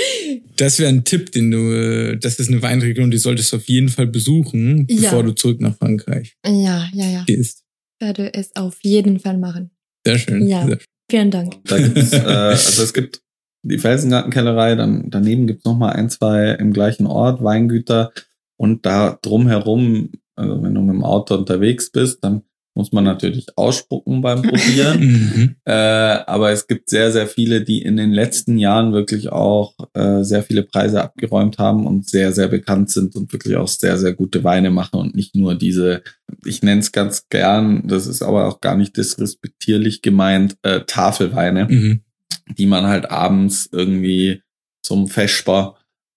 Das 0.57 0.79
wäre 0.79 0.91
ein 0.91 1.05
Tipp, 1.05 1.33
den 1.33 1.51
du. 1.51 1.59
äh, 1.59 2.17
Das 2.19 2.39
ist 2.39 2.49
eine 2.49 2.63
Weinregion, 2.63 3.11
die 3.11 3.19
solltest 3.19 3.53
du 3.53 3.57
auf 3.57 3.65
jeden 3.69 3.89
Fall 3.89 4.07
besuchen, 4.07 4.87
Ja. 4.89 5.11
bevor 5.11 5.23
du 5.25 5.33
zurück 5.33 5.61
nach 5.61 5.77
Frankreich 5.77 6.37
ja, 6.47 6.89
ja, 6.93 7.07
ja. 7.07 7.25
gehst. 7.27 7.65
Werde 8.01 8.33
es 8.35 8.55
auf 8.55 8.79
jeden 8.83 9.19
Fall 9.19 9.39
machen. 9.39 9.71
Sehr 10.07 10.19
schön. 10.19 10.47
Ja. 10.47 10.61
Sehr 10.67 10.77
schön. 10.77 10.87
Vielen 11.11 11.31
Dank. 11.31 11.57
Da 11.65 11.79
gibt's, 11.79 12.13
äh, 12.13 12.19
also 12.21 12.83
es 12.83 12.93
gibt 12.93 13.23
die 13.65 13.79
Felsengartenkellerei, 13.79 14.75
dann 14.77 15.11
daneben 15.11 15.47
gibt's 15.47 15.65
noch 15.65 15.77
mal 15.77 15.91
ein, 15.91 16.11
zwei 16.11 16.51
im 16.53 16.73
gleichen 16.73 17.07
Ort, 17.07 17.43
Weingüter. 17.43 18.13
Und 18.57 18.85
da 18.87 19.19
drumherum, 19.23 20.11
also 20.37 20.63
wenn 20.63 20.75
du 20.75 20.81
mit 20.83 20.95
dem 20.95 21.05
Auto 21.05 21.35
unterwegs 21.37 21.91
bist, 21.91 22.23
dann 22.25 22.43
muss 22.75 22.93
man 22.93 23.05
natürlich 23.05 23.47
ausspucken 23.57 24.23
beim 24.23 24.43
Probieren. 24.43 25.00
Mhm. 25.00 25.57
Äh, 25.64 25.73
aber 25.73 26.50
es 26.52 26.67
gibt 26.67 26.88
sehr, 26.88 27.12
sehr 27.12 27.26
viele, 27.26 27.62
die 27.62 27.83
in 27.83 27.97
den 27.97 28.12
letzten 28.12 28.57
Jahren 28.59 28.92
wirklich 28.92 29.31
auch 29.31 29.75
äh, 29.94 30.23
sehr 30.23 30.42
viele 30.42 30.62
Preise 30.62 31.03
abgeräumt 31.03 31.59
haben 31.59 31.87
und 31.87 32.09
sehr, 32.09 32.33
sehr 32.33 32.49
bekannt 32.49 32.90
sind 32.90 33.14
und 33.14 33.33
wirklich 33.33 33.57
auch 33.57 33.68
sehr, 33.68 33.99
sehr 33.99 34.14
gute 34.14 34.42
Weine 34.44 34.70
machen 34.70 34.99
und 35.01 35.14
nicht 35.14 35.35
nur 35.35 35.55
diese, 35.55 36.03
ich 36.44 36.62
nenne 36.62 36.81
es 36.81 36.92
ganz 36.92 37.29
gern, 37.29 37.87
das 37.87 38.07
ist 38.07 38.23
aber 38.23 38.49
auch 38.49 38.61
gar 38.61 38.77
nicht 38.77 38.97
disrespektierlich 38.97 40.03
gemeint, 40.03 40.57
äh, 40.62 40.81
Tafelweine, 40.87 41.66
Mhm. 41.68 42.01
die 42.59 42.66
man 42.66 42.87
halt 42.87 43.11
abends 43.11 43.68
irgendwie 43.70 44.42
zum 44.83 45.09
Vesper 45.09 45.77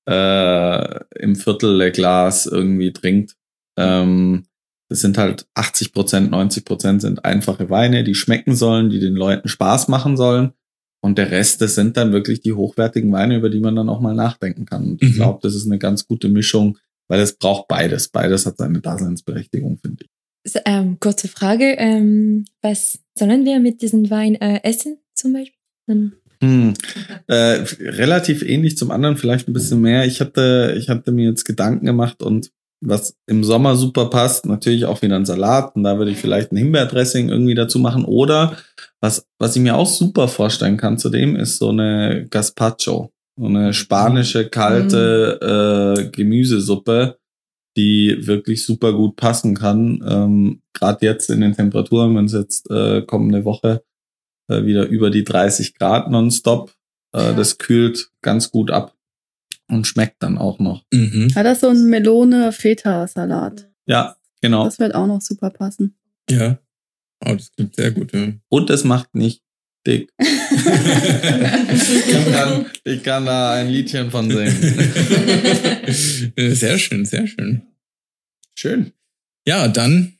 äh, 0.09 0.99
im 1.19 1.35
Viertelglas 1.35 2.45
irgendwie 2.45 2.93
trinkt. 2.93 3.35
Ähm, 3.77 4.45
das 4.89 5.01
sind 5.01 5.17
halt 5.17 5.47
80 5.55 5.93
Prozent, 5.93 6.31
90 6.31 6.65
Prozent 6.65 7.01
sind 7.01 7.25
einfache 7.25 7.69
Weine, 7.69 8.03
die 8.03 8.15
schmecken 8.15 8.55
sollen, 8.55 8.89
die 8.89 8.99
den 8.99 9.15
Leuten 9.15 9.47
Spaß 9.47 9.87
machen 9.87 10.15
sollen. 10.17 10.51
Und 11.01 11.17
der 11.17 11.29
Rest, 11.31 11.61
das 11.61 11.75
sind 11.75 11.97
dann 11.97 12.11
wirklich 12.13 12.41
die 12.41 12.53
hochwertigen 12.53 13.11
Weine, 13.11 13.37
über 13.37 13.49
die 13.49 13.59
man 13.59 13.75
dann 13.75 13.89
auch 13.89 14.01
mal 14.01 14.15
nachdenken 14.15 14.65
kann. 14.65 14.83
Und 14.91 15.03
ich 15.03 15.11
Mhm. 15.11 15.15
glaube, 15.15 15.39
das 15.43 15.53
ist 15.55 15.65
eine 15.67 15.77
ganz 15.77 16.07
gute 16.07 16.29
Mischung, 16.29 16.77
weil 17.07 17.19
es 17.19 17.37
braucht 17.37 17.67
beides. 17.67 18.07
Beides 18.09 18.45
hat 18.45 18.57
seine 18.57 18.79
Daseinsberechtigung, 18.81 19.77
finde 19.77 20.05
ich. 20.05 20.51
So, 20.51 20.59
ähm, 20.65 20.97
kurze 20.99 21.27
Frage. 21.27 21.75
Ähm, 21.77 22.45
was 22.61 22.99
sollen 23.17 23.45
wir 23.45 23.59
mit 23.59 23.81
diesem 23.81 24.09
Wein 24.09 24.35
äh, 24.35 24.61
essen, 24.63 24.97
zum 25.13 25.33
Beispiel? 25.33 25.59
Dann- 25.87 26.13
Hm. 26.43 26.73
Äh, 27.27 27.63
relativ 27.79 28.41
ähnlich 28.43 28.77
zum 28.77 28.91
anderen, 28.91 29.15
vielleicht 29.17 29.47
ein 29.47 29.53
bisschen 29.53 29.81
mehr. 29.81 30.05
Ich 30.05 30.19
hatte, 30.21 30.75
ich 30.77 30.89
hatte 30.89 31.11
mir 31.11 31.29
jetzt 31.29 31.45
Gedanken 31.45 31.85
gemacht 31.85 32.21
und 32.21 32.51
was 32.81 33.17
im 33.27 33.43
Sommer 33.43 33.75
super 33.75 34.09
passt, 34.09 34.45
natürlich 34.45 34.85
auch 34.85 35.01
wieder 35.01 35.15
ein 35.15 35.25
Salat 35.25 35.75
und 35.75 35.83
da 35.83 35.97
würde 35.97 36.11
ich 36.11 36.17
vielleicht 36.17 36.51
ein 36.51 36.57
Himbeerdressing 36.57 37.29
irgendwie 37.29 37.55
dazu 37.55 37.79
machen. 37.79 38.05
Oder 38.05 38.57
was, 39.01 39.27
was 39.39 39.55
ich 39.55 39.61
mir 39.61 39.75
auch 39.75 39.87
super 39.87 40.27
vorstellen 40.27 40.77
kann 40.77 40.97
zudem, 40.97 41.35
ist 41.35 41.57
so 41.57 41.69
eine 41.69 42.27
Gazpacho. 42.29 43.11
So 43.37 43.47
eine 43.47 43.73
spanische, 43.73 44.47
kalte 44.47 45.97
äh, 45.99 46.09
Gemüsesuppe, 46.09 47.17
die 47.75 48.15
wirklich 48.21 48.65
super 48.65 48.93
gut 48.93 49.17
passen 49.17 49.55
kann. 49.55 50.01
Ähm, 50.07 50.61
Gerade 50.73 51.05
jetzt 51.05 51.29
in 51.29 51.41
den 51.41 51.53
Temperaturen, 51.53 52.15
wenn 52.15 52.25
es 52.25 52.33
jetzt 52.33 52.71
äh, 52.71 53.01
kommende 53.01 53.43
Woche 53.43 53.83
äh, 54.49 54.63
wieder 54.63 54.87
über 54.87 55.09
die 55.09 55.25
30 55.25 55.75
Grad 55.75 56.09
nonstop. 56.09 56.73
Äh, 57.13 57.19
Ja. 57.19 57.33
Das 57.33 57.57
kühlt 57.57 58.09
ganz 58.21 58.51
gut 58.51 58.71
ab 58.71 58.94
und 59.67 59.87
schmeckt 59.87 60.21
dann 60.21 60.37
auch 60.37 60.59
noch. 60.59 60.85
Mhm. 60.93 61.33
Hat 61.35 61.45
das 61.45 61.61
so 61.61 61.69
ein 61.69 61.85
Melone-Feta-Salat? 61.85 63.69
Ja, 63.85 64.17
genau. 64.41 64.65
Das 64.65 64.79
wird 64.79 64.95
auch 64.95 65.07
noch 65.07 65.21
super 65.21 65.49
passen. 65.49 65.95
Ja. 66.29 66.59
Oh, 67.25 67.33
das 67.33 67.51
klingt 67.51 67.75
sehr 67.75 67.91
gut, 67.91 68.13
ja. 68.13 68.33
Und 68.49 68.69
es 68.69 68.83
macht 68.83 69.15
nicht 69.15 69.41
dick. 69.85 70.11
ich, 70.19 70.27
kann, 72.31 72.65
ich 72.83 73.03
kann 73.03 73.25
da 73.25 73.53
ein 73.53 73.69
Liedchen 73.69 74.11
von 74.11 74.29
singen. 74.29 74.55
Sehr 76.55 76.79
schön, 76.79 77.05
sehr 77.05 77.27
schön. 77.27 77.61
Schön. 78.55 78.91
Ja, 79.47 79.67
dann, 79.67 80.17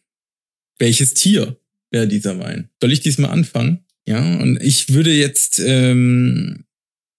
welches 0.78 1.16
Tier 1.16 1.58
wäre 1.90 2.08
dieser 2.08 2.38
Wein? 2.40 2.70
Soll 2.80 2.92
ich 2.92 3.00
diesmal 3.00 3.32
anfangen? 3.32 3.84
Ja, 4.08 4.38
und 4.38 4.62
ich 4.62 4.94
würde 4.94 5.12
jetzt 5.12 5.60
ähm, 5.60 6.66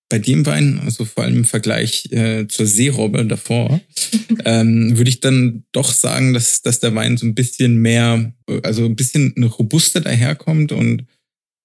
bei 0.09 0.19
dem 0.19 0.47
Wein, 0.47 0.81
also 0.85 1.05
vor 1.05 1.25
allem 1.25 1.39
im 1.39 1.45
Vergleich 1.45 2.11
äh, 2.13 2.47
zur 2.49 2.67
Seerobbe 2.67 3.25
davor, 3.27 3.81
ähm, 4.45 4.97
würde 4.97 5.11
ich 5.11 5.21
dann 5.21 5.65
doch 5.73 5.93
sagen, 5.93 6.33
dass, 6.33 6.63
dass 6.63 6.81
der 6.81 6.95
Wein 6.95 7.17
so 7.17 7.27
ein 7.27 7.35
bisschen 7.35 7.77
mehr, 7.77 8.33
also 8.63 8.85
ein 8.85 8.97
bisschen 8.97 9.35
robuster 9.43 10.01
daherkommt 10.01 10.73
und 10.73 11.07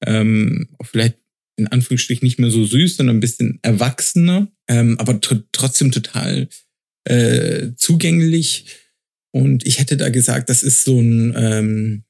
ähm, 0.06 0.69
vielleicht 0.82 1.17
in 1.58 1.67
Anführungsstrichen 1.67 2.25
nicht 2.25 2.39
mehr 2.39 2.49
so 2.49 2.65
süß, 2.65 2.97
sondern 2.97 3.17
ein 3.17 3.21
bisschen 3.21 3.60
erwachsener, 3.62 4.51
ähm, 4.67 4.97
aber 4.99 5.21
tr 5.21 5.43
trotzdem 5.51 5.91
total 5.91 6.49
äh, 7.04 7.73
zugänglich. 7.75 8.65
Und 9.32 9.65
ich 9.65 9.80
hätte 9.80 9.97
da 9.97 10.10
gesagt, 10.10 10.49
das 10.49 10.63
ist 10.63 10.84
so 10.84 10.99
ein, 10.99 11.34
ähm, 11.38 12.04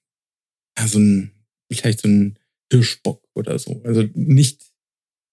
ja, 0.77 0.87
so 0.87 0.99
ein, 0.99 1.31
vielleicht 1.71 2.01
so 2.01 2.07
ein 2.07 2.39
Hirschbock 2.71 3.27
oder 3.35 3.59
so. 3.59 3.81
Also 3.83 4.07
nicht, 4.13 4.70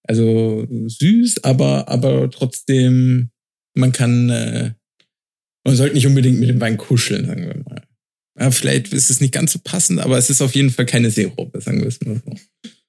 also 0.09 0.65
süß, 0.87 1.43
aber, 1.43 1.87
aber 1.87 2.31
trotzdem, 2.31 3.29
man 3.75 3.91
kann, 3.91 4.29
äh, 4.31 4.71
man 5.63 5.75
sollte 5.75 5.93
nicht 5.93 6.07
unbedingt 6.07 6.39
mit 6.39 6.49
dem 6.49 6.59
Wein 6.59 6.77
kuscheln, 6.77 7.27
sagen 7.27 7.45
wir 7.45 7.63
mal. 7.63 7.83
Ja, 8.39 8.49
vielleicht 8.49 8.91
ist 8.91 9.11
es 9.11 9.21
nicht 9.21 9.33
ganz 9.33 9.53
so 9.53 9.59
passend, 9.63 9.99
aber 9.99 10.17
es 10.17 10.31
ist 10.31 10.41
auf 10.41 10.55
jeden 10.55 10.71
Fall 10.71 10.87
keine 10.87 11.11
Seerobbe, 11.11 11.61
sagen 11.61 11.81
wir 11.81 11.87
es 11.87 12.01
mal 12.01 12.19
so. 12.25 12.33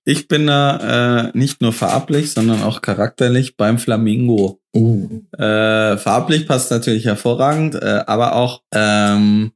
Ich 0.07 0.29
bin 0.29 0.47
da 0.47 1.29
äh, 1.29 1.39
nicht 1.39 1.61
nur 1.61 1.75
farblich, 1.75 2.31
sondern 2.31 2.63
auch 2.63 2.81
charakterlich 2.81 3.59
beim 3.59 3.79
Flamingo. 3.79 4.63
Oh. 4.73 5.07
Äh, 5.37 5.99
farblich 5.99 6.47
passt 6.47 6.71
natürlich 6.71 7.05
hervorragend, 7.05 7.75
äh, 7.75 8.03
aber 8.07 8.35
auch 8.35 8.63
ähm, 8.73 9.53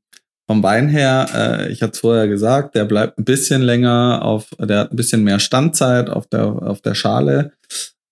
vom 0.46 0.62
Wein 0.62 0.88
her, 0.88 1.26
äh, 1.34 1.72
ich 1.72 1.82
hatte 1.82 1.92
es 1.92 1.98
vorher 2.00 2.28
gesagt, 2.28 2.74
der 2.74 2.84
bleibt 2.84 3.18
ein 3.18 3.24
bisschen 3.24 3.62
länger 3.62 4.20
auf, 4.22 4.48
der 4.58 4.78
hat 4.80 4.92
ein 4.92 4.96
bisschen 4.96 5.24
mehr 5.24 5.38
Standzeit 5.38 6.10
auf 6.10 6.26
der, 6.26 6.46
auf 6.46 6.80
der 6.80 6.94
Schale. 6.94 7.52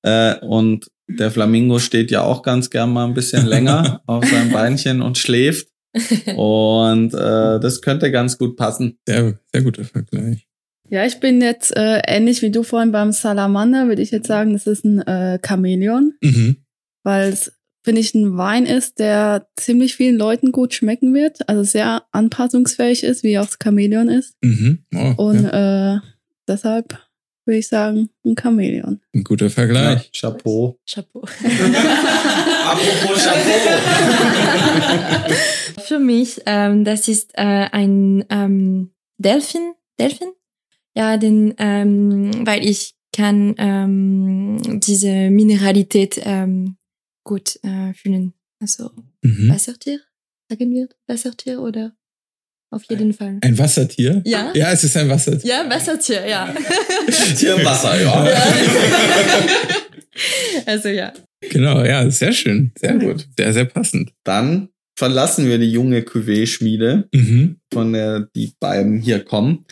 Äh, 0.02 0.36
und 0.40 0.86
Der 1.08 1.30
Flamingo 1.30 1.78
steht 1.78 2.10
ja 2.10 2.22
auch 2.22 2.42
ganz 2.42 2.70
gern 2.70 2.92
mal 2.92 3.04
ein 3.04 3.12
bisschen 3.14 3.44
länger 3.46 4.00
auf 4.06 4.24
seinem 4.24 4.50
Beinchen 4.50 5.02
und 5.02 5.18
schläft. 5.18 5.68
Und 6.36 7.12
äh, 7.14 7.60
das 7.60 7.82
könnte 7.82 8.10
ganz 8.10 8.38
gut 8.38 8.56
passen. 8.56 8.98
Sehr, 9.06 9.38
sehr 9.52 9.62
guter 9.62 9.84
Vergleich. 9.84 10.46
Ja, 10.88 11.04
ich 11.06 11.20
bin 11.20 11.40
jetzt 11.40 11.74
äh, 11.76 12.00
ähnlich 12.06 12.42
wie 12.42 12.50
du 12.50 12.62
vorhin 12.62 12.92
beim 12.92 13.12
Salamander, 13.12 13.88
würde 13.88 14.02
ich 14.02 14.10
jetzt 14.10 14.26
sagen, 14.26 14.52
das 14.52 14.66
ist 14.66 14.84
ein 14.84 15.00
äh, 15.00 15.38
Chamäleon, 15.46 16.14
Mhm. 16.22 16.56
weil 17.02 17.30
es, 17.30 17.52
finde 17.82 18.00
ich, 18.00 18.14
ein 18.14 18.36
Wein 18.36 18.66
ist, 18.66 18.98
der 18.98 19.46
ziemlich 19.56 19.94
vielen 19.96 20.16
Leuten 20.16 20.52
gut 20.52 20.74
schmecken 20.74 21.14
wird, 21.14 21.48
also 21.48 21.62
sehr 21.64 22.02
anpassungsfähig 22.12 23.04
ist, 23.04 23.22
wie 23.22 23.38
auch 23.38 23.46
das 23.46 23.58
Chamäleon 23.62 24.08
ist. 24.08 24.34
Mhm. 24.42 24.84
Oh, 24.94 25.14
Und 25.28 25.44
ja, 25.44 25.96
äh, 25.96 26.00
deshalb 26.48 26.98
würde 27.44 27.58
ich 27.58 27.68
sagen, 27.68 28.08
ein 28.24 28.36
Chamäleon. 28.40 29.00
ein 29.14 29.24
guter 29.24 29.46
Ja, 29.46 29.50
Vergleich. 29.50 30.10
Chapeau. 30.12 30.78
Chapeau. 30.88 31.22
Apropos 32.64 33.24
Chapeau. 33.24 33.78
Für 35.84 35.98
mich, 35.98 36.40
ähm, 36.46 36.84
das 36.84 37.08
ist 37.08 37.32
äh, 37.34 37.66
ein 37.72 38.24
ähm, 38.30 38.90
Delfin. 39.18 39.72
Delfin? 39.98 40.28
Ja, 40.94 41.16
den, 41.16 41.54
ähm, 41.58 42.30
weil 42.46 42.64
ich 42.64 42.94
kann 43.14 43.54
ähm, 43.58 44.80
diese 44.80 45.30
Mineralität 45.30 46.20
ähm, 46.24 46.76
gut 47.24 47.58
äh, 47.62 47.92
fühlen. 47.94 48.32
Also 48.60 48.90
Mhm. 49.22 49.50
Wassertier, 49.50 50.00
sagen 50.48 50.72
wir 50.72 50.88
Wassertier 51.06 51.60
oder 51.60 51.94
auf 52.70 52.84
jeden 52.84 53.12
Fall. 53.12 53.38
Ein 53.42 53.58
Wassertier? 53.58 54.22
Ja? 54.24 54.52
Ja, 54.54 54.72
es 54.72 54.84
ist 54.84 54.96
ein 54.96 55.08
Wassertier. 55.08 55.50
Ja, 55.50 55.68
Wassertier, 55.70 56.26
ja. 56.26 56.54
Tier 57.36 57.56
im 57.56 57.64
Wasser, 57.64 58.00
ja. 58.00 58.12
also 60.66 60.88
ja. 60.88 61.12
Genau, 61.50 61.84
ja, 61.84 62.08
sehr 62.10 62.32
schön. 62.32 62.72
Sehr 62.78 62.94
gut. 62.96 63.26
Sehr, 63.36 63.52
sehr 63.52 63.64
passend. 63.64 64.12
Dann 64.24 64.68
verlassen 64.96 65.48
wir 65.48 65.58
die 65.58 65.72
junge 65.72 66.00
Cuvée-Schmiede, 66.02 67.08
Mhm. 67.12 67.56
von 67.72 67.92
der 67.92 68.28
die 68.36 68.52
beiden 68.60 69.00
hier 69.00 69.24
kommen, 69.24 69.64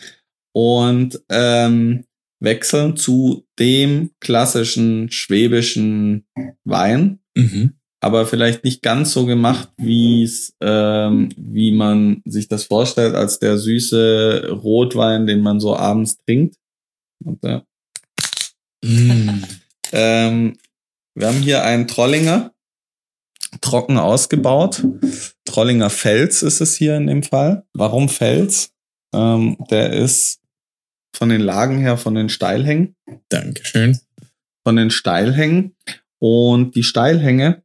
und 0.53 1.21
ähm, 1.29 2.03
wechseln 2.41 2.97
zu 2.97 3.47
dem 3.57 4.11
klassischen 4.19 5.09
schwäbischen 5.11 6.25
Wein, 6.65 7.19
Mhm. 7.35 7.73
aber 8.01 8.25
vielleicht 8.25 8.63
nicht 8.63 8.81
ganz 8.81 9.13
so 9.13 9.25
gemacht, 9.25 9.69
wie 9.77 10.23
es, 10.23 10.53
ähm, 10.61 11.29
wie 11.37 11.71
man 11.71 12.21
sich 12.25 12.47
das 12.47 12.63
vorstellt, 12.65 13.15
als 13.15 13.39
der 13.39 13.57
süße 13.57 14.49
Rotwein, 14.51 15.27
den 15.27 15.41
man 15.41 15.59
so 15.59 15.75
abends 15.75 16.17
trinkt. 16.17 16.55
Und, 17.23 17.43
äh, 17.43 17.61
Mhm. 18.83 19.43
ähm, 19.91 20.57
wir 21.13 21.27
haben 21.27 21.41
hier 21.41 21.63
einen 21.63 21.87
Trollinger, 21.87 22.51
trocken 23.61 23.97
ausgebaut. 23.97 24.83
Trollinger 25.45 25.89
Fels 25.89 26.41
ist 26.41 26.61
es 26.61 26.75
hier 26.75 26.95
in 26.97 27.07
dem 27.07 27.21
Fall. 27.23 27.65
Warum 27.73 28.09
Fels? 28.09 28.71
Ähm, 29.13 29.57
der 29.69 29.91
ist 29.93 30.39
von 31.15 31.29
den 31.29 31.41
Lagen 31.41 31.77
her 31.79 31.97
von 31.97 32.15
den 32.15 32.29
Steilhängen. 32.29 32.95
Dankeschön. 33.29 33.99
Von 34.65 34.77
den 34.77 34.89
Steilhängen. 34.89 35.75
Und 36.21 36.75
die 36.75 36.83
Steilhänge, 36.83 37.63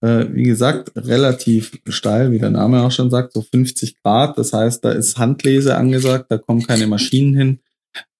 äh, 0.00 0.26
wie 0.32 0.42
gesagt, 0.42 0.90
relativ 0.96 1.78
steil, 1.88 2.32
wie 2.32 2.40
der 2.40 2.50
Name 2.50 2.82
auch 2.82 2.90
schon 2.90 3.10
sagt, 3.10 3.32
so 3.32 3.42
50 3.42 4.02
Grad. 4.02 4.36
Das 4.36 4.52
heißt, 4.52 4.84
da 4.84 4.90
ist 4.90 5.18
Handlese 5.18 5.76
angesagt, 5.76 6.26
da 6.30 6.38
kommen 6.38 6.66
keine 6.66 6.88
Maschinen 6.88 7.34
hin. 7.36 7.58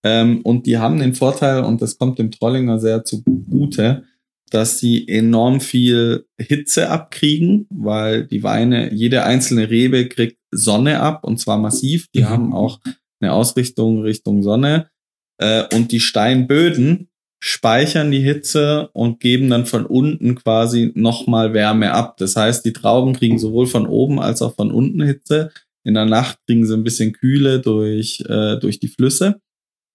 Ähm, 0.04 0.40
und 0.42 0.66
die 0.66 0.78
haben 0.78 1.00
den 1.00 1.14
Vorteil, 1.14 1.64
und 1.64 1.82
das 1.82 1.98
kommt 1.98 2.18
dem 2.18 2.30
Trollinger 2.30 2.78
sehr 2.78 3.04
zugute, 3.04 4.04
dass 4.50 4.78
sie 4.78 5.08
enorm 5.08 5.60
viel 5.60 6.26
Hitze 6.38 6.88
abkriegen, 6.90 7.66
weil 7.70 8.26
die 8.26 8.42
Weine, 8.42 8.92
jede 8.92 9.24
einzelne 9.24 9.68
Rebe 9.70 10.06
kriegt 10.08 10.38
Sonne 10.52 11.00
ab 11.00 11.24
und 11.24 11.38
zwar 11.38 11.58
massiv. 11.58 12.06
Die 12.14 12.20
Mhm. 12.20 12.28
haben 12.28 12.52
auch 12.52 12.78
eine 13.20 13.32
Ausrichtung 13.32 14.02
Richtung 14.02 14.42
Sonne. 14.42 14.90
Äh, 15.38 15.64
und 15.74 15.90
die 15.90 16.00
Steinböden 16.00 17.08
speichern 17.44 18.12
die 18.12 18.20
Hitze 18.20 18.88
und 18.92 19.18
geben 19.18 19.50
dann 19.50 19.66
von 19.66 19.84
unten 19.84 20.36
quasi 20.36 20.92
nochmal 20.94 21.52
Wärme 21.52 21.90
ab. 21.90 22.16
Das 22.18 22.36
heißt, 22.36 22.64
die 22.64 22.72
Trauben 22.72 23.14
kriegen 23.14 23.40
sowohl 23.40 23.66
von 23.66 23.88
oben 23.88 24.20
als 24.20 24.42
auch 24.42 24.54
von 24.54 24.70
unten 24.70 25.02
Hitze. 25.02 25.50
In 25.82 25.94
der 25.94 26.04
Nacht 26.04 26.38
kriegen 26.46 26.64
sie 26.64 26.74
ein 26.74 26.84
bisschen 26.84 27.12
Kühle 27.12 27.60
durch, 27.60 28.20
äh, 28.28 28.60
durch 28.60 28.78
die 28.78 28.86
Flüsse. 28.86 29.40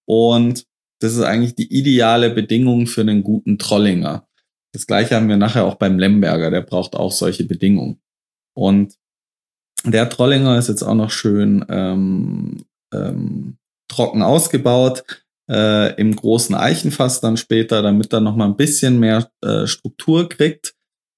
Und 0.06 0.66
das 1.00 1.14
ist 1.14 1.22
eigentlich 1.22 1.56
die 1.56 1.74
ideale 1.74 2.32
Bedingung 2.32 2.86
für 2.86 3.02
einen 3.02 3.24
guten 3.24 3.58
Trollinger. 3.58 4.28
Das 4.74 4.86
gleiche 4.86 5.16
haben 5.16 5.30
wir 5.30 5.38
nachher 5.38 5.64
auch 5.64 5.76
beim 5.76 5.98
Lemberger, 5.98 6.52
der 6.52 6.62
braucht 6.62 6.98
auch 6.98 7.14
solche 7.14 7.46
Bedingungen. 7.46 8.02
Und 8.54 8.96
der 9.86 10.10
Trollinger 10.10 10.58
ist 10.58 10.68
jetzt 10.68 10.84
auch 10.84 10.96
noch 10.96 11.12
schön 11.12 11.66
ähm, 11.70 12.66
ähm, 12.94 13.58
trocken 13.88 14.22
ausgebaut, 14.22 15.06
äh, 15.50 15.96
im 16.00 16.16
großen 16.16 16.56
Eichenfass 16.56 17.22
dann 17.22 17.38
später, 17.38 17.82
damit 17.82 18.14
er 18.14 18.20
noch 18.22 18.36
mal 18.36 18.46
ein 18.46 18.58
bisschen 18.58 19.00
mehr 19.00 19.30
äh, 19.44 19.68
Struktur 19.68 20.30
kriegt. 20.30 20.74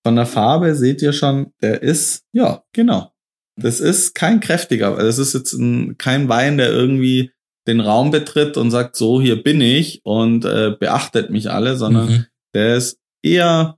Von 0.05 0.15
der 0.15 0.25
Farbe 0.25 0.75
seht 0.75 1.01
ihr 1.01 1.13
schon, 1.13 1.53
der 1.61 1.81
ist, 1.81 2.23
ja, 2.31 2.63
genau. 2.73 3.11
Das 3.57 3.81
ist 3.81 4.15
kein 4.15 4.39
kräftiger, 4.39 4.95
das 4.95 5.17
ist 5.17 5.33
jetzt 5.33 5.53
ein, 5.53 5.97
kein 5.97 6.29
Wein, 6.29 6.57
der 6.57 6.71
irgendwie 6.71 7.31
den 7.67 7.81
Raum 7.81 8.09
betritt 8.09 8.55
und 8.55 8.71
sagt, 8.71 8.95
so, 8.95 9.19
hier 9.21 9.43
bin 9.43 9.59
ich 9.61 10.01
und 10.03 10.45
äh, 10.45 10.75
beachtet 10.79 11.29
mich 11.29 11.51
alle, 11.51 11.75
sondern 11.75 12.07
Mhm. 12.07 12.25
der 12.55 12.75
ist 12.77 12.99
eher, 13.21 13.77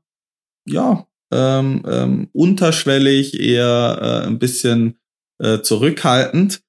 ja, 0.68 1.08
ähm, 1.34 1.84
ähm, 1.88 2.30
unterschwellig, 2.34 3.40
eher 3.40 3.98
äh, 4.24 4.28
ein 4.28 4.38
bisschen 4.38 5.00
äh, 5.40 5.62
zurückhaltend. 5.62 6.62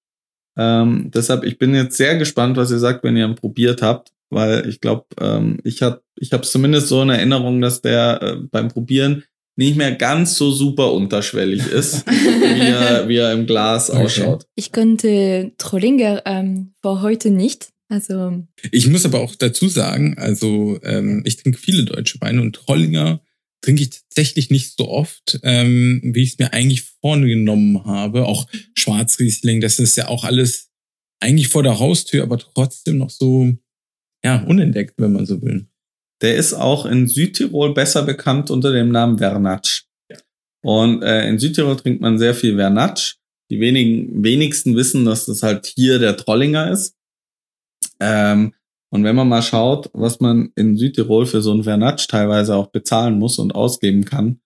Ähm, 0.57 1.11
deshalb, 1.15 1.45
ich 1.45 1.59
bin 1.59 1.75
jetzt 1.75 1.97
sehr 1.97 2.17
gespannt, 2.17 2.57
was 2.57 2.71
ihr 2.71 2.79
sagt, 2.79 3.05
wenn 3.05 3.17
ihr 3.17 3.27
ihn 3.27 3.35
probiert 3.35 3.83
habt, 3.83 4.13
weil 4.31 4.69
ich 4.69 4.81
glaube, 4.81 5.07
ähm, 5.21 5.59
ich 5.65 5.83
habe 5.83 6.03
ich 6.17 6.33
habe 6.33 6.43
zumindest 6.43 6.89
so 6.89 7.01
eine 7.01 7.17
Erinnerung, 7.17 7.61
dass 7.61 7.81
der 7.81 8.21
äh, 8.23 8.37
beim 8.51 8.69
Probieren 8.69 9.25
nicht 9.57 9.77
mehr 9.77 9.93
ganz 9.93 10.37
so 10.37 10.51
super 10.51 10.93
unterschwellig 10.93 11.67
ist, 11.67 12.07
wie, 12.11 12.61
er, 12.61 13.09
wie 13.09 13.17
er 13.17 13.33
im 13.33 13.47
Glas 13.47 13.91
Okay. 13.91 14.05
ausschaut. 14.05 14.47
Ich 14.55 14.73
könnte 14.73 15.53
Trollinger 15.59 16.23
ähm, 16.27 16.75
vor 16.81 17.03
heute 17.03 17.31
nicht. 17.31 17.69
Also 17.89 18.43
Ich 18.71 18.87
muss 18.89 19.05
aber 19.05 19.21
auch 19.21 19.35
dazu 19.35 19.69
sagen, 19.69 20.17
also 20.17 20.79
ähm, 20.83 21.23
ich 21.27 21.37
trinke 21.37 21.59
viele 21.59 21.85
deutsche 21.85 22.19
Weine 22.23 22.41
und 22.41 22.55
Trollinger 22.55 23.21
trinke 23.63 23.83
ich 23.83 23.91
tatsächlich 23.91 24.51
nicht 24.51 24.77
so 24.77 24.89
oft, 24.89 25.41
ähm, 25.43 26.01
wie 26.05 26.23
ich 26.23 26.33
es 26.33 26.39
mir 26.39 26.53
eigentlich 26.53 26.83
vorgenommen 27.01 27.85
habe. 27.85 28.27
Auch 28.27 28.47
Schwarzriesling, 28.75 29.61
das 29.61 29.79
ist 29.79 29.97
ja 29.97 30.09
auch 30.09 30.25
alles 30.25 30.71
eigentlich 31.21 31.49
vor 31.49 31.63
der 31.63 31.79
Haustür, 31.79 32.25
aber 32.25 32.39
trotzdem 32.39 32.99
noch 32.99 33.11
so 33.11 33.53
ja 34.25 34.43
unentdeckt, 34.45 34.95
wenn 34.99 35.13
man 35.13 35.27
so 35.27 35.41
will. 35.43 35.67
Der 36.21 36.37
ist 36.37 36.55
auch 36.55 36.87
in 36.87 37.09
Südtirol 37.09 37.75
besser 37.75 38.03
bekannt 38.03 38.51
unter 38.51 38.73
dem 38.73 38.91
Namen 38.91 39.19
Vernatsch. 39.19 39.85
Und 40.65 41.03
äh, 41.03 41.29
in 41.29 41.39
Südtirol 41.39 41.77
trinkt 41.77 42.01
man 42.01 42.19
sehr 42.19 42.35
viel 42.35 42.57
Vernatsch. 42.57 43.17
Die 43.51 43.61
wenigen, 43.61 44.23
wenigsten 44.23 44.77
wissen, 44.77 45.05
dass 45.05 45.27
das 45.27 45.43
halt 45.43 45.67
hier 45.67 45.99
der 45.99 46.17
Trollinger 46.17 46.71
ist. 46.71 46.97
Ähm, 48.01 48.55
und 48.93 49.05
wenn 49.05 49.17
man 49.17 49.27
mal 49.27 49.41
schaut, 49.41 49.89
was 49.95 50.21
man 50.21 50.53
in 50.55 50.77
Südtirol 50.77 51.25
für 51.25 51.41
so 51.41 51.51
einen 51.53 51.65
Vernatsch 51.65 52.09
teilweise 52.09 52.55
auch 52.55 52.67
bezahlen 52.67 53.19
muss 53.19 53.39
und 53.39 53.55
ausgeben 53.55 54.05
kann, 54.05 54.41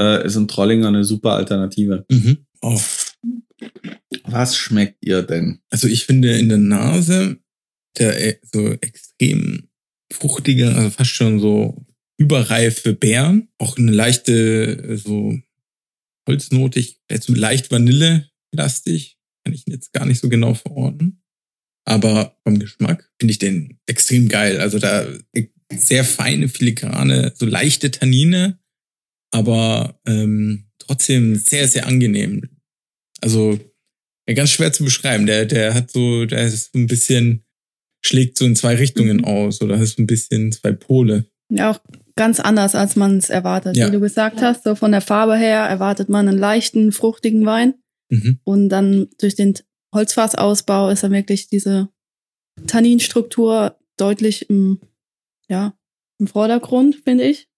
äh, 0.00 0.24
ist 0.24 0.36
ein 0.36 0.48
Trollinger 0.48 0.88
eine 0.88 1.04
super 1.04 1.32
Alternative. 1.32 2.06
Mhm. 2.10 2.46
Oh. 2.62 2.80
Was 4.24 4.56
schmeckt 4.56 5.04
ihr 5.04 5.22
denn? 5.22 5.60
Also 5.68 5.86
ich 5.86 6.06
finde 6.06 6.38
in 6.38 6.48
der 6.48 6.58
Nase 6.58 7.38
der 7.98 8.26
äh, 8.26 8.38
so 8.50 8.72
extrem 8.72 9.68
fruchtige, 10.10 10.74
also 10.74 10.88
fast 10.88 11.10
schon 11.10 11.38
so 11.38 11.84
überreife 12.16 12.94
Beeren. 12.94 13.48
Auch 13.58 13.76
eine 13.76 13.92
leichte, 13.92 14.78
äh, 14.78 14.96
so 14.96 15.38
holznotig, 16.26 17.02
so 17.20 17.34
leicht 17.34 17.70
Vanille-lastig. 17.70 19.18
Kann 19.44 19.52
ich 19.52 19.64
jetzt 19.66 19.92
gar 19.92 20.06
nicht 20.06 20.20
so 20.20 20.30
genau 20.30 20.54
verorten. 20.54 21.22
Aber 21.86 22.36
vom 22.44 22.58
Geschmack 22.58 23.10
finde 23.18 23.32
ich 23.32 23.38
den 23.38 23.78
extrem 23.86 24.28
geil. 24.28 24.60
Also 24.60 24.78
da 24.78 25.06
sehr 25.74 26.04
feine, 26.04 26.48
filigrane, 26.48 27.32
so 27.36 27.46
leichte 27.46 27.90
Tannine, 27.90 28.58
aber 29.32 30.00
ähm, 30.06 30.66
trotzdem 30.78 31.36
sehr, 31.36 31.68
sehr 31.68 31.86
angenehm. 31.86 32.48
Also 33.20 33.58
ja, 34.28 34.34
ganz 34.34 34.50
schwer 34.50 34.72
zu 34.72 34.84
beschreiben. 34.84 35.26
Der, 35.26 35.44
der 35.44 35.74
hat 35.74 35.90
so, 35.90 36.24
der 36.24 36.46
ist 36.46 36.72
so 36.72 36.78
ein 36.78 36.86
bisschen, 36.86 37.44
schlägt 38.04 38.38
so 38.38 38.44
in 38.44 38.56
zwei 38.56 38.76
Richtungen 38.76 39.24
aus 39.24 39.60
oder 39.60 39.76
ist 39.76 39.96
so 39.96 40.02
ein 40.02 40.06
bisschen 40.06 40.52
zwei 40.52 40.72
Pole. 40.72 41.26
Ja, 41.50 41.70
auch 41.70 41.80
ganz 42.16 42.40
anders, 42.40 42.74
als 42.74 42.96
man 42.96 43.18
es 43.18 43.28
erwartet. 43.28 43.76
Ja. 43.76 43.88
Wie 43.88 43.92
du 43.92 44.00
gesagt 44.00 44.40
hast, 44.40 44.64
so 44.64 44.74
von 44.74 44.92
der 44.92 45.00
Farbe 45.00 45.36
her 45.36 45.60
erwartet 45.60 46.08
man 46.08 46.28
einen 46.28 46.38
leichten, 46.38 46.92
fruchtigen 46.92 47.44
Wein. 47.44 47.74
Mhm. 48.10 48.40
Und 48.44 48.68
dann 48.68 49.08
durch 49.18 49.34
den 49.34 49.54
Holzfassausbau 49.94 50.90
ist 50.90 51.02
dann 51.02 51.12
wirklich 51.12 51.48
diese 51.48 51.88
Tanninstruktur 52.66 53.78
deutlich 53.96 54.48
im, 54.50 54.80
ja, 55.48 55.76
im 56.18 56.26
Vordergrund, 56.26 56.96
finde 56.96 57.24
ich. 57.24 57.48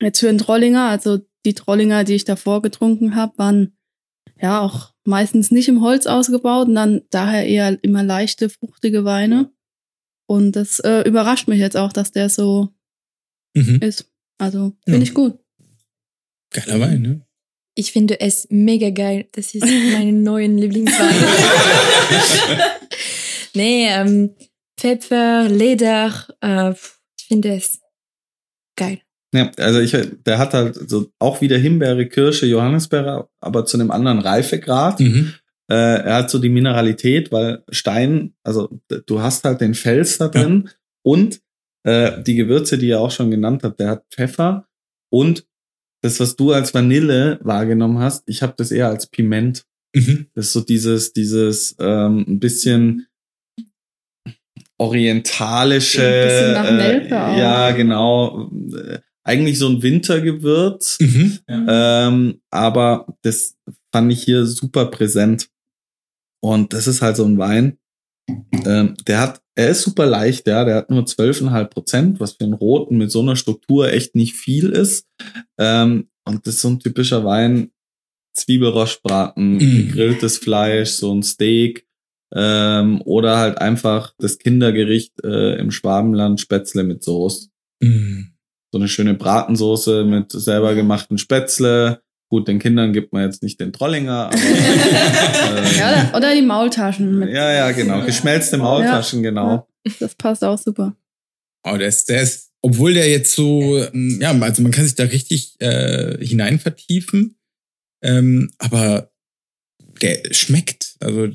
Jetzt 0.00 0.20
für 0.20 0.28
einen 0.28 0.38
Trollinger, 0.38 0.88
also 0.88 1.18
die 1.44 1.54
Trollinger, 1.54 2.04
die 2.04 2.14
ich 2.14 2.24
davor 2.24 2.62
getrunken 2.62 3.14
habe, 3.14 3.36
waren 3.38 3.76
ja 4.40 4.60
auch 4.60 4.92
meistens 5.04 5.50
nicht 5.50 5.68
im 5.68 5.80
Holz 5.82 6.06
ausgebaut 6.06 6.68
und 6.68 6.74
dann 6.74 7.02
daher 7.10 7.46
eher 7.46 7.82
immer 7.82 8.02
leichte, 8.02 8.48
fruchtige 8.48 9.04
Weine. 9.04 9.52
Und 10.28 10.52
das 10.52 10.80
äh, 10.80 11.02
überrascht 11.02 11.48
mich 11.48 11.58
jetzt 11.58 11.76
auch, 11.76 11.92
dass 11.92 12.12
der 12.12 12.28
so 12.28 12.68
Mhm. 13.54 13.80
ist. 13.82 14.10
Also 14.38 14.76
finde 14.84 14.98
Ja. 14.98 15.02
ich 15.02 15.14
gut. 15.14 15.38
Geiler 16.50 16.80
Wein, 16.80 17.02
ne? 17.02 17.26
Ich 17.74 17.92
finde 17.92 18.20
es 18.20 18.46
mega 18.50 18.90
geil. 18.90 19.26
Das 19.32 19.54
ist 19.54 19.64
meine 19.64 20.12
neuen 20.30 20.58
Lieblingswein. 20.58 21.14
nee, 23.54 23.86
ähm, 23.88 24.34
Pfeffer, 24.78 25.48
Leder, 25.48 26.12
äh, 26.40 26.72
ich 26.72 27.26
finde 27.26 27.54
es 27.54 27.80
geil. 28.76 29.00
Ja, 29.34 29.50
also 29.56 29.80
ich, 29.80 29.96
der 30.26 30.38
hat 30.38 30.52
halt 30.52 30.90
so 30.90 31.10
auch 31.18 31.40
wieder 31.40 31.56
Himbeere, 31.56 32.06
Kirsche, 32.06 32.46
Johannisbeere, 32.46 33.28
aber 33.40 33.64
zu 33.64 33.78
einem 33.78 33.90
anderen 33.90 34.18
Reifegrad. 34.18 35.00
Mhm. 35.00 35.32
Äh, 35.70 35.74
er 35.74 36.14
hat 36.16 36.30
so 36.30 36.38
die 36.38 36.50
Mineralität, 36.50 37.32
weil 37.32 37.62
Stein, 37.70 38.34
also 38.42 38.68
du 39.06 39.20
hast 39.20 39.44
halt 39.44 39.62
den 39.62 39.74
Fels 39.74 40.18
da 40.18 40.28
drin 40.28 40.68
und 41.02 41.40
äh, 41.84 42.22
die 42.22 42.34
Gewürze, 42.34 42.76
die 42.76 42.90
er 42.90 43.00
auch 43.00 43.10
schon 43.10 43.30
genannt 43.30 43.62
hat, 43.62 43.80
der 43.80 43.88
hat 43.88 44.04
Pfeffer 44.10 44.66
und 45.10 45.46
das, 46.02 46.20
was 46.20 46.36
du 46.36 46.52
als 46.52 46.74
Vanille 46.74 47.38
wahrgenommen 47.42 47.98
hast, 47.98 48.24
ich 48.26 48.42
habe 48.42 48.54
das 48.56 48.70
eher 48.70 48.88
als 48.88 49.06
Piment. 49.06 49.64
Mhm. 49.94 50.26
Das 50.34 50.46
ist 50.46 50.52
so 50.52 50.60
dieses, 50.60 51.12
dieses 51.12 51.76
ähm, 51.78 52.24
ein 52.26 52.40
bisschen 52.40 53.06
orientalische. 54.78 56.02
Ein 56.02 56.28
bisschen 56.28 56.52
nach 56.52 56.70
Nelke 56.70 57.22
auch. 57.22 57.36
Ja, 57.36 57.70
genau. 57.70 58.50
Äh, 58.74 58.98
Eigentlich 59.24 59.58
so 59.58 59.68
ein 59.68 59.82
Wintergewürz. 59.82 60.98
Mhm. 61.00 61.38
Ähm, 61.48 62.40
aber 62.50 63.06
das 63.22 63.56
fand 63.92 64.12
ich 64.12 64.24
hier 64.24 64.46
super 64.46 64.86
präsent. 64.86 65.48
Und 66.42 66.72
das 66.72 66.88
ist 66.88 67.02
halt 67.02 67.16
so 67.16 67.24
ein 67.24 67.38
Wein. 67.38 67.78
Ähm, 68.66 68.96
der 69.06 69.20
hat, 69.20 69.41
er 69.54 69.68
ist 69.70 69.82
super 69.82 70.06
leicht, 70.06 70.46
ja, 70.46 70.64
der 70.64 70.76
hat 70.76 70.90
nur 70.90 71.02
12,5 71.04 71.64
Prozent, 71.66 72.20
was 72.20 72.32
für 72.32 72.44
einen 72.44 72.54
roten 72.54 72.96
mit 72.98 73.10
so 73.10 73.20
einer 73.20 73.36
Struktur 73.36 73.92
echt 73.92 74.14
nicht 74.14 74.34
viel 74.34 74.70
ist. 74.70 75.06
Ähm, 75.58 76.08
und 76.24 76.46
das 76.46 76.54
ist 76.54 76.60
so 76.62 76.68
ein 76.68 76.78
typischer 76.80 77.24
Wein, 77.24 77.70
Zwiebelrostbraten, 78.34 79.56
Mm. 79.56 79.58
gegrilltes 79.58 80.38
Fleisch, 80.38 80.90
so 80.90 81.14
ein 81.14 81.22
Steak, 81.22 81.86
ähm, 82.34 83.02
oder 83.04 83.36
halt 83.38 83.58
einfach 83.58 84.14
das 84.18 84.38
Kindergericht 84.38 85.12
äh, 85.22 85.58
im 85.58 85.70
Schwabenland, 85.70 86.40
Spätzle 86.40 86.82
mit 86.82 87.02
Soße 87.02 87.48
Mhm. 87.82 88.28
so 88.72 88.78
eine 88.78 88.88
schöne 88.88 89.14
Bratensoße 89.14 90.04
mit 90.04 90.32
selber 90.32 90.74
gemachten 90.74 91.18
Spätzle. 91.18 92.00
Gut, 92.32 92.48
den 92.48 92.58
Kindern 92.58 92.94
gibt 92.94 93.12
man 93.12 93.24
jetzt 93.24 93.42
nicht 93.42 93.60
den 93.60 93.74
Trollinger, 93.74 94.28
aber 94.28 94.36
ähm, 95.58 95.78
Ja, 95.78 96.12
oder, 96.16 96.34
die 96.34 96.40
Maultaschen 96.40 97.18
mit. 97.18 97.28
ja, 97.28 97.52
ja, 97.52 97.72
genau. 97.72 98.06
Geschmelzte 98.06 98.56
Maultaschen, 98.56 99.22
genau. 99.22 99.68
Das 100.00 100.14
passt 100.14 100.42
auch 100.42 100.56
super. 100.56 100.96
Oh, 101.62 101.76
der 101.76 101.88
ist, 101.88 102.08
der 102.08 102.22
ist, 102.22 102.50
obwohl 102.62 102.94
der 102.94 103.10
jetzt 103.10 103.34
so, 103.34 103.76
ähm, 103.84 104.16
ja, 104.18 104.30
also 104.32 104.62
man 104.62 104.72
kann 104.72 104.84
sich 104.84 104.94
da 104.94 105.04
richtig 105.04 105.60
äh, 105.60 106.24
hinein 106.24 106.58
vertiefen, 106.58 107.36
ähm, 108.02 108.50
aber 108.56 109.12
der 110.00 110.22
schmeckt. 110.30 110.96
Also 111.00 111.28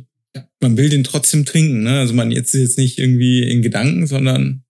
man 0.60 0.78
will 0.78 0.90
den 0.90 1.04
trotzdem 1.04 1.46
trinken, 1.46 1.84
ne? 1.84 2.00
Also 2.00 2.16
man 2.16 2.32
jetzt 2.32 2.56
jetzt 2.56 2.80
nicht 2.80 2.98
irgendwie 2.98 3.48
in 3.48 3.62
Gedanken, 3.62 4.08
sondern 4.08 4.64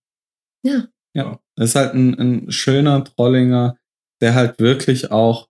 Ja. 0.62 0.90
Ja, 1.14 1.40
das 1.56 1.70
ist 1.70 1.76
halt 1.76 1.94
ein, 1.94 2.20
ein 2.20 2.52
schöner 2.52 3.06
Trollinger, 3.06 3.78
der 4.20 4.36
halt 4.36 4.60
wirklich 4.60 5.10
auch 5.10 5.48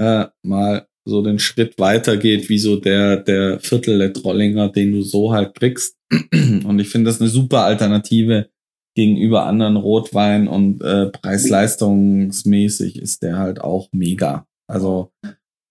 äh, 0.00 0.26
mal 0.42 0.86
so 1.06 1.22
den 1.22 1.38
Schritt 1.38 1.78
weitergeht, 1.78 2.48
wie 2.48 2.58
so 2.58 2.76
der, 2.76 3.16
der 3.18 3.60
Viertel 3.60 3.98
der 3.98 4.12
Trollinger, 4.12 4.68
den 4.70 4.92
du 4.92 5.02
so 5.02 5.32
halt 5.32 5.54
kriegst. 5.54 5.96
Und 6.32 6.78
ich 6.78 6.88
finde 6.88 7.10
das 7.10 7.20
eine 7.20 7.30
super 7.30 7.62
Alternative 7.62 8.48
gegenüber 8.96 9.46
anderen 9.46 9.76
Rotwein 9.76 10.48
und 10.48 10.82
äh, 10.82 11.06
preis-leistungsmäßig 11.10 12.98
ist 13.00 13.22
der 13.22 13.38
halt 13.38 13.60
auch 13.60 13.88
mega. 13.92 14.46
Also 14.68 15.12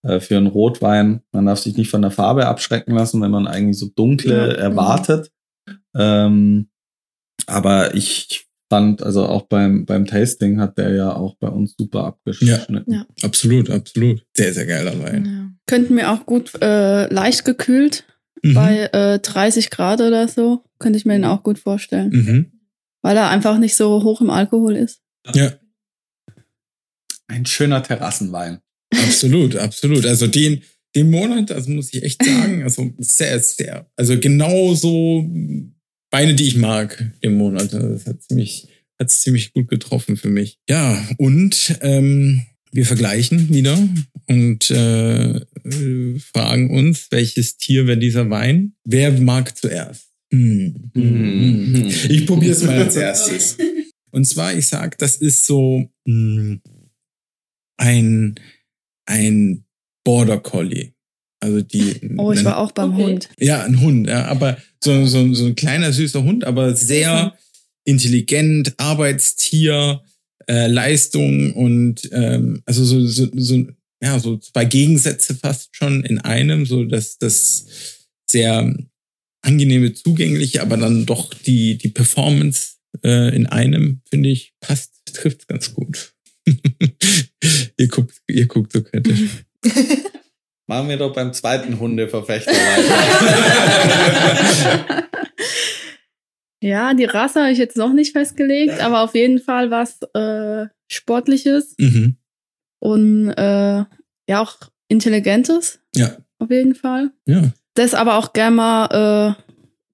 äh, 0.02 0.20
für 0.20 0.38
einen 0.38 0.46
Rotwein, 0.46 1.20
man 1.32 1.46
darf 1.46 1.58
sich 1.58 1.76
nicht 1.76 1.90
von 1.90 2.02
der 2.02 2.10
Farbe 2.10 2.46
abschrecken 2.46 2.94
lassen, 2.94 3.20
wenn 3.20 3.30
man 3.30 3.46
eigentlich 3.46 3.78
so 3.78 3.88
dunkle 3.94 4.48
Ja. 4.48 4.54
erwartet. 4.54 5.30
Ähm, 5.94 6.68
aber 7.46 7.94
ich 7.94 8.46
fand, 8.70 9.02
also 9.02 9.26
auch 9.26 9.42
beim, 9.48 9.84
beim 9.84 10.06
Tasting 10.06 10.58
hat 10.60 10.78
der 10.78 10.94
ja 10.94 11.12
auch 11.14 11.34
bei 11.36 11.48
uns 11.48 11.74
super 11.76 12.04
abgeschnitten. 12.04 12.84
Ja. 12.86 13.04
absolut, 13.22 13.68
absolut. 13.68 14.24
Sehr, 14.36 14.54
sehr 14.54 14.64
geiler 14.66 14.98
Wein. 15.02 15.24
Ja. 15.26 15.50
Könnten 15.66 15.96
wir 15.96 16.10
auch 16.12 16.24
gut 16.24 16.52
äh, 16.62 17.12
leicht 17.12 17.44
gekühlt 17.44 18.04
Mhm. 18.42 18.54
bei 18.54 18.88
äh, 18.94 19.18
30 19.18 19.68
Grad 19.68 20.00
oder 20.00 20.26
so. 20.26 20.64
Könnte 20.78 20.96
ich 20.98 21.04
mir 21.04 21.12
den 21.12 21.26
auch 21.26 21.42
gut 21.42 21.58
vorstellen. 21.58 22.08
Mhm. 22.10 22.52
Weil 23.02 23.18
er 23.18 23.28
einfach 23.28 23.58
nicht 23.58 23.76
so 23.76 24.02
hoch 24.02 24.22
im 24.22 24.30
Alkohol 24.30 24.76
ist. 24.76 25.02
Ja, 25.34 25.52
Ein 27.28 27.44
schöner 27.46 27.82
Terrassenwein. 27.82 28.60
absolut, 28.94 29.56
absolut. 29.56 30.06
Also 30.06 30.26
den, 30.26 30.62
den 30.94 31.10
Monat, 31.10 31.52
also 31.52 31.70
muss 31.70 31.92
ich 31.92 32.02
echt 32.02 32.24
sagen, 32.24 32.62
also 32.62 32.90
sehr, 32.98 33.38
sehr, 33.40 33.90
also 33.96 34.18
genau 34.18 34.74
so 34.74 35.28
Weine, 36.10 36.34
die 36.34 36.46
ich 36.46 36.56
mag 36.56 37.12
im 37.20 37.36
Monat. 37.36 37.74
Also 37.74 37.88
Das 37.88 38.06
hat 38.06 38.22
ziemlich, 38.22 38.68
hat 38.98 39.10
ziemlich 39.10 39.52
gut 39.52 39.68
getroffen 39.68 40.16
für 40.16 40.30
mich. 40.30 40.58
Ja, 40.68 41.06
und 41.18 41.78
ähm, 41.80 42.42
wir 42.72 42.86
vergleichen 42.86 43.52
wieder 43.52 43.78
und 44.26 44.70
äh, 44.70 45.36
äh, 45.36 46.18
fragen 46.18 46.70
uns, 46.70 47.08
welches 47.10 47.56
Tier 47.56 47.86
wäre 47.86 47.98
dieser 47.98 48.30
Wein? 48.30 48.74
Wer 48.84 49.12
mag 49.20 49.56
zuerst? 49.56 50.08
Hm. 50.32 50.90
Hm. 50.94 51.86
Ich 52.08 52.26
probiere 52.26 52.52
es 52.52 52.62
mal 52.62 52.82
als 52.82 52.96
erstes. 52.96 53.56
Und 54.12 54.24
zwar, 54.26 54.54
ich 54.54 54.68
sag, 54.68 54.98
das 54.98 55.16
ist 55.16 55.46
so 55.46 55.88
mh, 56.04 56.58
ein, 57.76 58.34
ein 59.06 59.64
Border 60.04 60.38
Collie. 60.38 60.92
Also 61.40 61.62
die. 61.62 62.16
Oh, 62.18 62.32
ich 62.32 62.44
war 62.44 62.58
auch 62.58 62.72
beim 62.72 62.92
Okay. 62.92 63.02
Hund. 63.02 63.28
Ja, 63.38 63.64
ein 63.64 63.80
Hund, 63.80 64.06
ja, 64.08 64.26
aber 64.26 64.58
so, 64.82 65.06
so, 65.06 65.32
so 65.32 65.46
ein 65.46 65.54
kleiner, 65.54 65.92
süßer 65.92 66.22
Hund, 66.22 66.44
aber 66.44 66.76
sehr 66.76 67.34
intelligent, 67.84 68.74
Arbeitstier, 68.78 70.02
äh, 70.46 70.66
Leistung 70.66 71.54
und 71.54 72.08
ähm, 72.12 72.62
also 72.66 72.84
so, 72.84 73.06
so, 73.06 73.28
so, 73.34 73.66
ja, 74.02 74.18
so 74.18 74.36
zwei 74.36 74.66
Gegensätze 74.66 75.34
fast 75.34 75.74
schon 75.74 76.04
in 76.04 76.18
einem, 76.18 76.66
so 76.66 76.84
dass 76.84 77.18
das 77.18 77.66
sehr 78.30 78.74
angenehme, 79.42 79.94
zugängliche, 79.94 80.60
aber 80.60 80.76
dann 80.76 81.06
doch 81.06 81.32
die, 81.32 81.78
die 81.78 81.88
Performance 81.88 82.74
äh, 83.02 83.34
in 83.34 83.46
einem, 83.46 84.02
finde 84.10 84.28
ich, 84.28 84.52
passt, 84.60 84.92
trifft 85.06 85.48
ganz 85.48 85.72
gut. 85.72 86.14
ihr 87.76 87.88
guckt, 87.88 88.20
ihr 88.28 88.46
guckt 88.46 88.72
so 88.72 88.82
kritisch. 88.82 89.44
Machen 90.70 90.88
wir 90.88 90.98
doch 90.98 91.12
beim 91.12 91.32
zweiten 91.32 91.80
Hundeverfechter 91.80 92.52
weiter. 92.52 92.96
Ja, 96.62 96.92
die 96.92 97.06
Rasse 97.06 97.40
habe 97.40 97.52
ich 97.52 97.58
jetzt 97.58 97.78
noch 97.78 97.94
nicht 97.94 98.12
festgelegt, 98.12 98.80
aber 98.80 99.00
auf 99.00 99.14
jeden 99.14 99.38
Fall 99.38 99.70
was 99.70 99.98
äh, 100.12 100.66
Sportliches 100.88 101.74
Mhm. 101.78 102.18
und 102.80 103.30
äh, 103.30 103.84
ja 104.28 104.42
auch 104.42 104.58
Intelligentes. 104.88 105.80
Ja. 105.96 106.18
Auf 106.38 106.50
jeden 106.50 106.74
Fall. 106.74 107.12
Ja. 107.26 107.50
Das 107.72 107.94
aber 107.94 108.18
auch 108.18 108.34
gerne 108.34 108.56
mal 108.56 109.36
äh, 109.38 109.42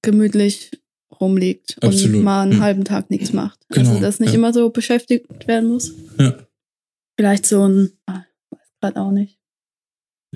gemütlich 0.02 0.72
rumliegt 1.20 1.76
Absolut, 1.80 2.16
und 2.16 2.24
mal 2.24 2.42
einen 2.42 2.52
ja. 2.54 2.60
halben 2.60 2.84
Tag 2.84 3.10
nichts 3.10 3.32
macht. 3.32 3.60
Genau, 3.68 3.90
also, 3.90 4.00
dass 4.02 4.18
nicht 4.18 4.32
ja. 4.32 4.34
immer 4.34 4.52
so 4.52 4.70
beschäftigt 4.70 5.46
werden 5.46 5.68
muss. 5.68 5.94
Ja. 6.18 6.34
Vielleicht 7.16 7.46
so 7.46 7.66
ein, 7.66 7.92
ah, 8.06 8.24
weiß 8.50 8.68
gerade 8.80 9.00
auch 9.00 9.12
nicht. 9.12 9.38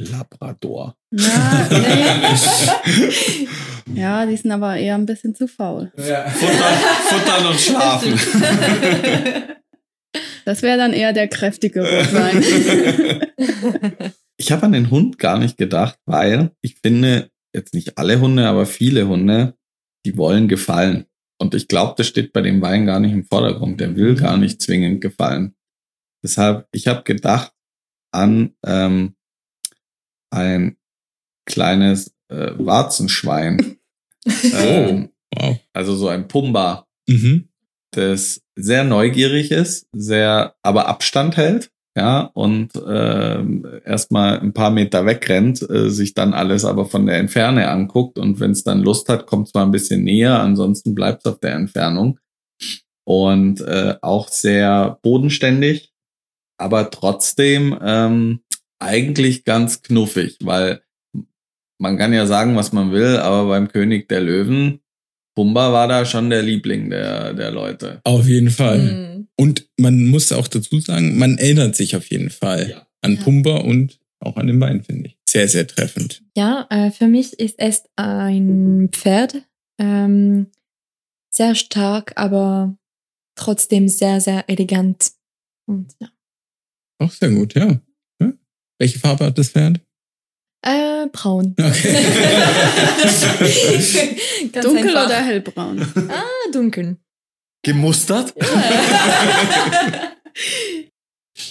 Labrador. 0.00 0.96
Ja, 1.10 1.68
nee. 1.70 3.48
ja, 4.00 4.26
die 4.26 4.36
sind 4.36 4.50
aber 4.50 4.76
eher 4.76 4.96
ein 4.96 5.06
bisschen 5.06 5.34
zu 5.34 5.46
faul. 5.46 5.92
Futtern, 5.96 6.32
futtern 7.08 7.46
und 7.46 7.60
schlafen. 7.60 8.18
Das 10.44 10.62
wäre 10.62 10.76
dann 10.76 10.92
eher 10.92 11.12
der 11.12 11.28
kräftige 11.28 11.82
Rotwein. 11.82 12.42
Ich 14.36 14.50
habe 14.50 14.64
an 14.64 14.72
den 14.72 14.90
Hund 14.90 15.18
gar 15.18 15.38
nicht 15.38 15.56
gedacht, 15.56 15.98
weil 16.06 16.50
ich 16.62 16.78
finde, 16.82 17.30
jetzt 17.54 17.74
nicht 17.74 17.98
alle 17.98 18.20
Hunde, 18.20 18.48
aber 18.48 18.66
viele 18.66 19.06
Hunde, 19.06 19.54
die 20.04 20.16
wollen 20.16 20.48
gefallen. 20.48 21.06
Und 21.38 21.54
ich 21.54 21.68
glaube, 21.68 21.94
das 21.96 22.08
steht 22.08 22.32
bei 22.32 22.40
dem 22.40 22.60
Wein 22.60 22.86
gar 22.86 23.00
nicht 23.00 23.12
im 23.12 23.24
Vordergrund. 23.24 23.80
Der 23.80 23.96
will 23.96 24.14
gar 24.14 24.36
nicht 24.36 24.60
zwingend 24.60 25.00
gefallen. 25.00 25.54
Deshalb, 26.24 26.66
ich 26.72 26.86
habe 26.86 27.02
gedacht 27.02 27.52
an 28.12 28.54
ähm, 28.66 29.14
ein 30.30 30.76
kleines 31.46 32.14
äh, 32.28 32.52
Warzenschwein. 32.56 33.76
ähm, 34.54 35.10
Wow. 35.32 35.58
also 35.72 35.94
so 35.94 36.08
ein 36.08 36.26
Pumba. 36.28 36.86
Mhm. 37.08 37.48
das 37.92 38.40
sehr 38.54 38.84
neugierig 38.84 39.50
ist, 39.50 39.86
sehr 39.92 40.54
aber 40.62 40.86
Abstand 40.86 41.36
hält, 41.36 41.70
ja, 41.96 42.30
und 42.34 42.74
äh, 42.76 43.44
erstmal 43.84 44.38
ein 44.38 44.52
paar 44.52 44.70
Meter 44.70 45.06
wegrennt, 45.06 45.68
äh, 45.68 45.90
sich 45.90 46.14
dann 46.14 46.34
alles 46.34 46.64
aber 46.64 46.86
von 46.86 47.06
der 47.06 47.18
Entferne 47.18 47.68
anguckt 47.68 48.18
und 48.18 48.38
wenn 48.38 48.52
es 48.52 48.62
dann 48.62 48.82
Lust 48.82 49.08
hat, 49.08 49.26
kommt 49.26 49.48
es 49.48 49.54
mal 49.54 49.64
ein 49.64 49.72
bisschen 49.72 50.04
näher, 50.04 50.38
ansonsten 50.38 50.94
bleibt 50.94 51.26
es 51.26 51.32
auf 51.32 51.40
der 51.40 51.54
Entfernung. 51.54 52.18
Und 53.04 53.60
äh, 53.62 53.96
auch 54.02 54.28
sehr 54.28 54.98
bodenständig, 55.02 55.92
aber 56.58 56.90
trotzdem 56.90 57.76
ähm, 57.82 58.40
eigentlich 58.80 59.44
ganz 59.44 59.82
knuffig, 59.82 60.36
weil 60.42 60.82
man 61.78 61.96
kann 61.96 62.12
ja 62.12 62.26
sagen, 62.26 62.56
was 62.56 62.72
man 62.72 62.90
will, 62.92 63.16
aber 63.16 63.48
beim 63.48 63.68
König 63.68 64.08
der 64.08 64.20
Löwen, 64.20 64.80
Pumba 65.34 65.72
war 65.72 65.88
da 65.88 66.04
schon 66.04 66.28
der 66.28 66.42
Liebling 66.42 66.90
der, 66.90 67.32
der 67.34 67.50
Leute. 67.50 68.00
Auf 68.04 68.26
jeden 68.26 68.50
Fall. 68.50 68.78
Mhm. 68.78 69.28
Und 69.36 69.68
man 69.78 70.06
muss 70.06 70.32
auch 70.32 70.48
dazu 70.48 70.80
sagen, 70.80 71.16
man 71.18 71.38
erinnert 71.38 71.76
sich 71.76 71.96
auf 71.96 72.10
jeden 72.10 72.30
Fall 72.30 72.70
Ja. 72.70 72.86
an 73.00 73.14
Ja. 73.16 73.22
Pumba 73.22 73.56
und 73.58 73.98
auch 74.18 74.36
an 74.36 74.48
den 74.48 74.60
Wein, 74.60 74.82
finde 74.82 75.08
ich. 75.08 75.18
Sehr, 75.28 75.48
sehr 75.48 75.66
treffend. 75.66 76.22
Ja, 76.36 76.66
äh, 76.68 76.90
für 76.90 77.06
mich 77.06 77.32
ist 77.38 77.54
es 77.58 77.84
ein 77.96 78.88
Pferd. 78.92 79.42
Ähm, 79.78 80.48
sehr 81.30 81.54
stark, 81.54 82.12
aber 82.16 82.76
trotzdem 83.36 83.88
sehr, 83.88 84.20
sehr 84.20 84.44
elegant. 84.50 85.12
Und 85.66 85.94
ja. 86.00 86.08
Auch 86.98 87.12
sehr 87.12 87.30
gut, 87.30 87.54
ja. 87.54 87.80
Ja. 88.80 88.82
Welche 88.84 88.98
Farbe 88.98 89.26
hat 89.26 89.38
das 89.38 89.50
Pferd? 89.50 89.80
Äh, 90.62 91.06
braun. 91.12 91.54
Okay. 91.58 91.94
Ganz 94.52 94.66
Dunkel 94.66 94.88
einfach. 94.88 95.06
oder 95.06 95.24
hellbraun? 95.24 95.86
Ah, 96.08 96.24
dunkel. 96.52 96.96
Gemustert? 97.62 98.34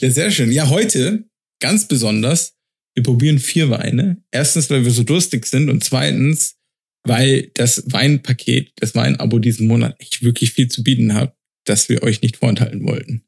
Ja, 0.01 0.09
sehr 0.11 0.29
schön. 0.31 0.51
Ja, 0.51 0.69
heute 0.69 1.25
ganz 1.59 1.87
besonders. 1.87 2.53
Wir 2.95 3.03
probieren 3.03 3.39
vier 3.39 3.69
Weine. 3.69 4.21
Erstens, 4.31 4.69
weil 4.69 4.83
wir 4.85 4.91
so 4.91 5.03
durstig 5.03 5.45
sind 5.47 5.69
und 5.69 5.83
zweitens, 5.83 6.55
weil 7.03 7.49
das 7.55 7.83
Weinpaket, 7.87 8.71
das 8.75 8.93
Weinabo 8.95 9.39
diesen 9.39 9.67
Monat 9.67 9.95
echt 9.99 10.21
wirklich 10.23 10.53
viel 10.53 10.67
zu 10.67 10.83
bieten 10.83 11.15
hat, 11.15 11.35
dass 11.65 11.89
wir 11.89 12.03
euch 12.03 12.21
nicht 12.21 12.37
vorenthalten 12.37 12.85
wollten. 12.85 13.25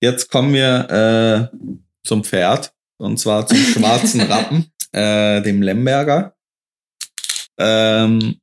Jetzt 0.00 0.30
kommen 0.30 0.52
wir 0.52 1.50
äh, 1.52 1.58
zum 2.06 2.24
Pferd 2.24 2.72
und 2.98 3.18
zwar 3.18 3.46
zum 3.46 3.58
schwarzen 3.74 4.22
Rappen, 4.22 4.66
äh, 4.92 5.42
dem 5.42 5.62
Lemberger. 5.62 6.36
Ähm, 7.58 8.36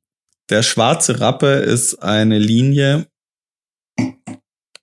der 0.50 0.62
schwarze 0.62 1.20
Rappe 1.20 1.46
ist 1.46 1.96
eine 2.02 2.38
Linie 2.38 3.06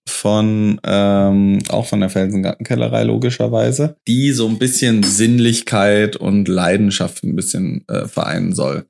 von 0.07 0.79
ähm, 0.83 1.59
auch 1.69 1.87
von 1.87 1.99
der 1.99 2.09
Felsengartenkellerei 2.09 3.03
logischerweise, 3.03 3.97
die 4.07 4.31
so 4.31 4.47
ein 4.47 4.59
bisschen 4.59 5.03
Sinnlichkeit 5.03 6.15
und 6.15 6.47
Leidenschaft 6.47 7.23
ein 7.23 7.35
bisschen 7.35 7.87
äh, 7.87 8.07
vereinen 8.07 8.53
soll. 8.53 8.87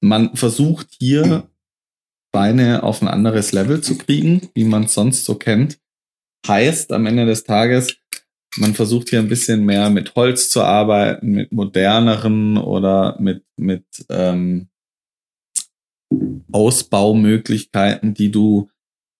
Man 0.00 0.36
versucht 0.36 0.88
hier 0.98 1.48
Beine 2.32 2.82
auf 2.82 3.00
ein 3.00 3.08
anderes 3.08 3.52
Level 3.52 3.80
zu 3.80 3.96
kriegen, 3.96 4.50
wie 4.54 4.64
man 4.64 4.84
es 4.84 4.94
sonst 4.94 5.24
so 5.24 5.36
kennt 5.36 5.78
heißt 6.46 6.92
am 6.92 7.06
Ende 7.06 7.26
des 7.26 7.44
Tages, 7.44 7.96
man 8.56 8.74
versucht 8.74 9.10
hier 9.10 9.18
ein 9.18 9.28
bisschen 9.28 9.64
mehr 9.64 9.90
mit 9.90 10.14
Holz 10.14 10.50
zu 10.50 10.62
arbeiten, 10.62 11.30
mit 11.30 11.52
moderneren 11.52 12.56
oder 12.56 13.16
mit, 13.20 13.44
mit 13.56 13.84
ähm, 14.08 14.68
Ausbaumöglichkeiten, 16.52 18.14
die 18.14 18.30
du 18.30 18.70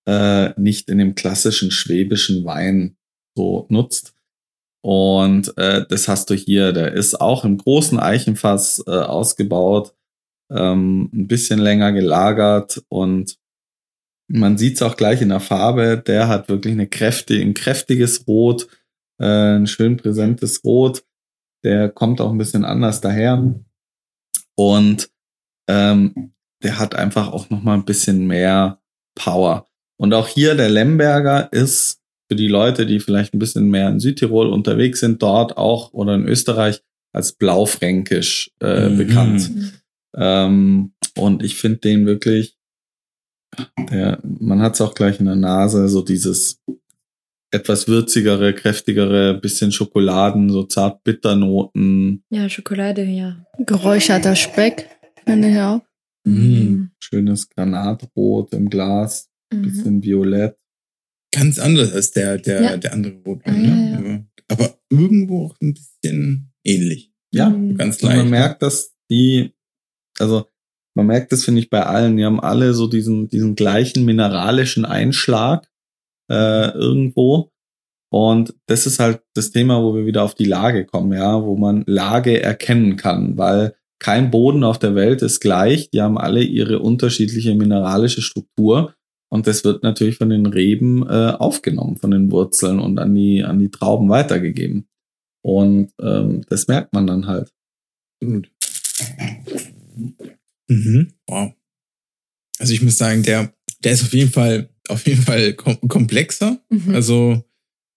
äh, 0.07 0.59
nicht 0.61 0.89
in 0.89 0.99
dem 0.99 1.15
klassischen 1.15 1.71
schwäbischen 1.71 2.45
Wein 2.45 2.97
so 3.37 3.67
nutzt. 3.69 4.15
Und 4.83 5.57
äh, 5.57 5.85
das 5.89 6.09
hast 6.09 6.31
du 6.31 6.35
hier. 6.35 6.73
Der 6.73 6.93
ist 6.93 7.21
auch 7.21 7.45
im 7.45 7.59
großen 7.59 7.99
Eichenfass 7.99 8.85
äh, 8.87 8.91
ausgebaut, 8.91 9.95
ähm, 10.51 11.11
ein 11.13 11.27
bisschen 11.27 11.59
länger 11.59 11.93
gelagert 11.93 12.83
und 12.89 13.39
man 14.27 14.57
sieht 14.57 14.77
es 14.77 14.83
auch 14.83 14.97
gleich 14.97 15.21
in 15.21 15.29
der 15.31 15.41
Farbe. 15.41 16.03
Der 16.07 16.29
hat 16.29 16.49
wirklich 16.49 16.73
eine 16.73 16.87
kräftige, 16.87 17.43
ein 17.43 17.55
kräftiges 17.55 18.27
Rot, 18.27 18.69
äh, 19.21 19.57
ein 19.57 19.67
schön 19.67 19.97
präsentes 19.97 20.63
Rot. 20.65 21.05
Der 21.65 21.89
kommt 21.89 22.21
auch 22.21 22.31
ein 22.31 22.39
bisschen 22.39 22.65
anders 22.65 23.01
daher. 23.01 23.55
Und 24.57 25.11
ähm, 25.69 26.35
der 26.63 26.79
hat 26.79 26.95
einfach 26.95 27.33
auch 27.33 27.51
noch 27.51 27.63
mal 27.63 27.75
ein 27.75 27.85
bisschen 27.85 28.27
mehr 28.27 28.81
Power. 29.15 29.67
Und 29.97 30.13
auch 30.15 30.29
hier 30.29 30.55
der 30.55 30.69
Lemberger 30.69 31.53
ist 31.53 32.01
für 32.29 32.37
die 32.37 32.49
Leute, 32.49 32.87
die 32.87 33.01
vielleicht 33.01 33.35
ein 33.35 33.39
bisschen 33.39 33.71
mehr 33.71 33.89
in 33.89 34.01
Südtirol 34.01 34.49
unterwegs 34.49 35.01
sind, 35.01 35.23
dort 35.23 35.57
auch 35.57 35.93
oder 35.93 36.15
in 36.15 36.27
Österreich 36.27 36.83
als 37.13 37.33
Blaufränkisch 37.33 38.51
äh, 38.61 38.89
Mhm. 38.89 38.97
bekannt. 38.99 39.51
Ähm, 40.17 40.95
und 41.17 41.43
ich 41.43 41.57
finde 41.57 41.79
den 41.79 42.07
wirklich, 42.07 42.57
der, 43.91 44.21
man 44.23 44.63
hat 44.63 44.75
es 44.75 44.81
auch 44.81 44.95
gleich 44.95 45.21
in 45.21 45.27
der 45.27 45.37
Nase, 45.37 45.89
so 45.89 46.03
dieses 46.03 46.61
etwas 47.55 47.89
würzigere, 47.89 48.53
kräftigere, 48.55 49.35
bisschen 49.41 49.73
Schokoladen, 49.73 50.51
so 50.51 50.65
zart 50.65 51.03
Bitternoten, 51.05 52.23
Ja, 52.31 52.49
Schokolade, 52.49 53.05
ja. 53.05 53.45
Geräucherter 53.59 54.35
Speck, 54.37 54.89
finde 55.25 55.49
ich 55.51 55.59
auch. 55.59 55.81
Mhm. 56.27 56.91
schönes 56.99 57.49
Granatrot 57.51 58.53
im 58.55 58.71
Glas, 58.71 59.29
Mhm. 59.53 59.63
bisschen 59.63 60.03
violett. 60.03 60.57
Ganz 61.35 61.59
anders 61.59 61.93
als 61.93 62.11
der, 62.13 62.39
der, 62.39 62.63
Ja. 62.63 62.77
der 62.77 62.93
andere 62.93 63.15
Rotwein. 63.27 63.55
Ah, 63.55 63.59
ne? 63.59 63.91
ja, 63.91 63.99
Aber, 63.99 64.65
aber 64.65 64.79
irgendwo 64.91 65.47
auch 65.47 65.57
ein 65.61 65.75
bisschen 65.75 66.53
ähnlich. 66.65 67.13
Ja, 67.33 67.51
Mhm. 67.51 67.77
Ganz 67.77 68.03
Und 68.03 68.09
leicht. 68.09 68.19
man 68.23 68.31
merkt, 68.31 68.63
dass 68.63 68.95
die, 69.11 69.53
also 70.19 70.47
man 70.97 71.07
merkt 71.07 71.33
das, 71.33 71.45
finde 71.45 71.61
ich, 71.61 71.69
bei 71.71 71.85
allen, 71.85 72.17
die 72.17 72.25
haben 72.25 72.41
alle 72.41 72.73
so 72.73 72.87
diesen, 72.87 73.29
diesen 73.29 73.55
gleichen 73.57 74.05
mineralischen 74.05 74.85
Einschlag 74.85 75.69
äh, 76.31 76.71
irgendwo. 76.71 77.51
Und 78.11 78.55
das 78.67 78.87
ist 78.87 79.01
halt 79.01 79.23
das 79.35 79.51
Thema, 79.51 79.83
wo 79.83 79.95
wir 79.95 80.07
wieder 80.07 80.23
auf 80.23 80.35
die 80.35 80.45
Lage 80.45 80.87
kommen, 80.87 81.13
ja, 81.13 81.43
wo 81.43 81.57
man 81.57 81.83
Lage 81.87 82.41
erkennen 82.41 82.97
kann, 82.97 83.37
weil 83.37 83.75
kein 83.99 84.31
Boden 84.31 84.65
auf 84.65 84.79
der 84.79 84.95
Welt 84.95 85.23
ist 85.23 85.41
gleich. 85.41 85.91
Die 85.91 86.01
haben 86.01 86.19
alle 86.19 86.43
ihre 86.43 86.79
unterschiedliche 86.79 87.55
mineralische 87.55 88.23
Struktur. 88.23 88.95
Und 89.31 89.47
das 89.47 89.65
wird 89.65 89.83
natürlich 89.83 90.17
von 90.17 90.29
den 90.29 90.47
Reben 90.47 91.03
äh, 91.09 91.33
aufgenommen, 91.37 91.97
von 91.97 92.11
den 92.11 92.31
Wurzeln 92.31 92.79
und 92.79 92.99
an 92.99 93.15
die, 93.15 93.43
an 93.43 93.59
die 93.59 93.71
Trauben 93.71 94.09
weitergegeben. 94.09 94.87
Und 95.43 95.91
ähm, 96.01 96.43
das 96.49 96.69
merkt 96.69 96.93
man 96.93 97.07
dann 97.07 97.27
halt. 97.27 97.51
Mhm. 100.69 101.13
Wow. 101.27 101.53
Also 102.59 102.73
ich 102.73 102.83
muss 102.83 102.97
sagen, 102.97 103.23
der, 103.23 103.53
der 103.83 103.93
ist 103.93 104.03
auf 104.03 104.13
jeden 104.13 104.31
Fall, 104.31 104.69
auf 104.89 105.07
jeden 105.07 105.23
Fall 105.23 105.55
kom 105.55 105.81
komplexer. 105.89 106.63
Mhm. 106.71 106.95
Also 106.95 107.45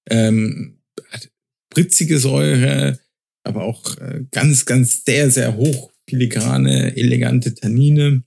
ähm, 0.09 0.79
hat 1.09 1.29
spritzige 1.71 2.19
Säure, 2.19 2.99
aber 3.43 3.63
auch 3.63 3.97
äh, 3.97 4.25
ganz, 4.31 4.65
ganz 4.65 5.03
sehr, 5.05 5.29
sehr 5.29 5.55
hoch 5.55 5.91
filigrane, 6.09 6.95
elegante 6.95 7.53
Tannine. 7.53 8.23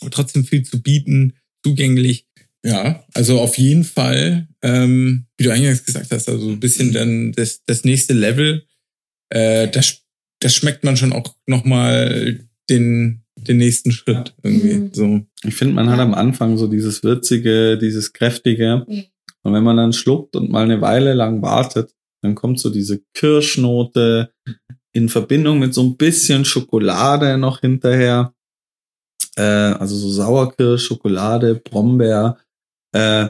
Aber 0.00 0.10
trotzdem 0.10 0.44
viel 0.44 0.62
zu 0.62 0.82
bieten, 0.82 1.34
zugänglich. 1.64 2.26
Ja, 2.64 3.04
also 3.14 3.40
auf 3.40 3.58
jeden 3.58 3.84
Fall, 3.84 4.48
ähm, 4.62 5.26
wie 5.36 5.44
du 5.44 5.52
eingangs 5.52 5.84
gesagt 5.84 6.10
hast, 6.10 6.28
also 6.28 6.50
ein 6.50 6.60
bisschen 6.60 6.92
dann 6.92 7.32
das, 7.32 7.62
das 7.64 7.84
nächste 7.84 8.12
Level. 8.12 8.66
Äh, 9.30 9.68
das, 9.68 10.02
das 10.40 10.54
schmeckt 10.54 10.82
man 10.82 10.96
schon 10.96 11.12
auch 11.12 11.36
nochmal 11.46 12.40
den, 12.68 13.24
den 13.48 13.58
nächsten 13.58 13.92
Schritt 13.92 14.34
irgendwie. 14.42 14.74
Mhm. 14.74 14.90
So. 14.92 15.20
Ich 15.44 15.54
finde, 15.54 15.74
man 15.74 15.90
hat 15.90 16.00
am 16.00 16.14
Anfang 16.14 16.56
so 16.56 16.66
dieses 16.66 17.02
Würzige, 17.02 17.78
dieses 17.78 18.12
Kräftige. 18.12 18.84
Ja. 18.86 19.02
Und 19.42 19.52
wenn 19.52 19.64
man 19.64 19.76
dann 19.76 19.92
schluckt 19.92 20.36
und 20.36 20.50
mal 20.50 20.64
eine 20.64 20.80
Weile 20.80 21.14
lang 21.14 21.42
wartet, 21.42 21.94
dann 22.22 22.34
kommt 22.34 22.58
so 22.58 22.70
diese 22.70 23.02
Kirschnote 23.14 24.32
in 24.92 25.08
Verbindung 25.08 25.58
mit 25.58 25.74
so 25.74 25.82
ein 25.82 25.96
bisschen 25.96 26.44
Schokolade 26.44 27.38
noch 27.38 27.60
hinterher. 27.60 28.34
Äh, 29.36 29.42
also 29.42 29.96
so 29.96 30.10
Sauerkirsch, 30.10 30.86
Schokolade, 30.86 31.54
Brombeer. 31.54 32.38
Äh, 32.92 33.28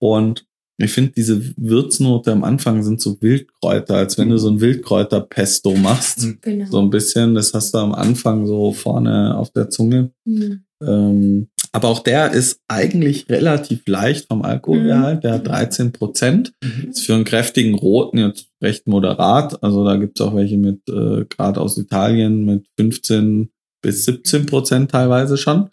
und 0.00 0.46
ich 0.76 0.92
finde, 0.92 1.12
diese 1.12 1.40
Würznote 1.56 2.32
am 2.32 2.42
Anfang 2.42 2.82
sind 2.82 3.00
so 3.00 3.20
Wildkräuter, 3.20 3.96
als 3.96 4.18
wenn 4.18 4.30
du 4.30 4.38
so 4.38 4.50
ein 4.50 4.60
Wildkräuterpesto 4.60 5.74
machst. 5.76 6.26
Genau. 6.42 6.66
So 6.70 6.80
ein 6.80 6.90
bisschen, 6.90 7.34
das 7.34 7.54
hast 7.54 7.74
du 7.74 7.78
am 7.78 7.94
Anfang 7.94 8.46
so 8.46 8.72
vorne 8.72 9.36
auf 9.36 9.50
der 9.50 9.70
Zunge. 9.70 10.10
Mhm. 10.24 10.64
Ähm, 10.82 11.48
aber 11.72 11.88
auch 11.88 12.00
der 12.00 12.32
ist 12.32 12.60
eigentlich 12.68 13.28
relativ 13.28 13.86
leicht 13.86 14.28
vom 14.28 14.42
Alkoholgehalt. 14.42 15.24
Der 15.24 15.34
hat 15.34 15.46
13 15.46 15.92
Prozent. 15.92 16.52
Ist 16.88 17.04
für 17.04 17.14
einen 17.14 17.24
kräftigen 17.24 17.74
Roten 17.74 18.18
jetzt 18.18 18.48
recht 18.62 18.86
moderat. 18.86 19.62
Also 19.62 19.84
da 19.84 19.96
gibt's 19.96 20.20
auch 20.20 20.36
welche 20.36 20.56
mit, 20.56 20.88
äh, 20.88 21.24
gerade 21.24 21.60
aus 21.60 21.76
Italien, 21.76 22.44
mit 22.44 22.66
15 22.78 23.50
bis 23.82 24.04
17 24.04 24.46
Prozent 24.46 24.90
teilweise 24.92 25.36
schon. 25.36 25.70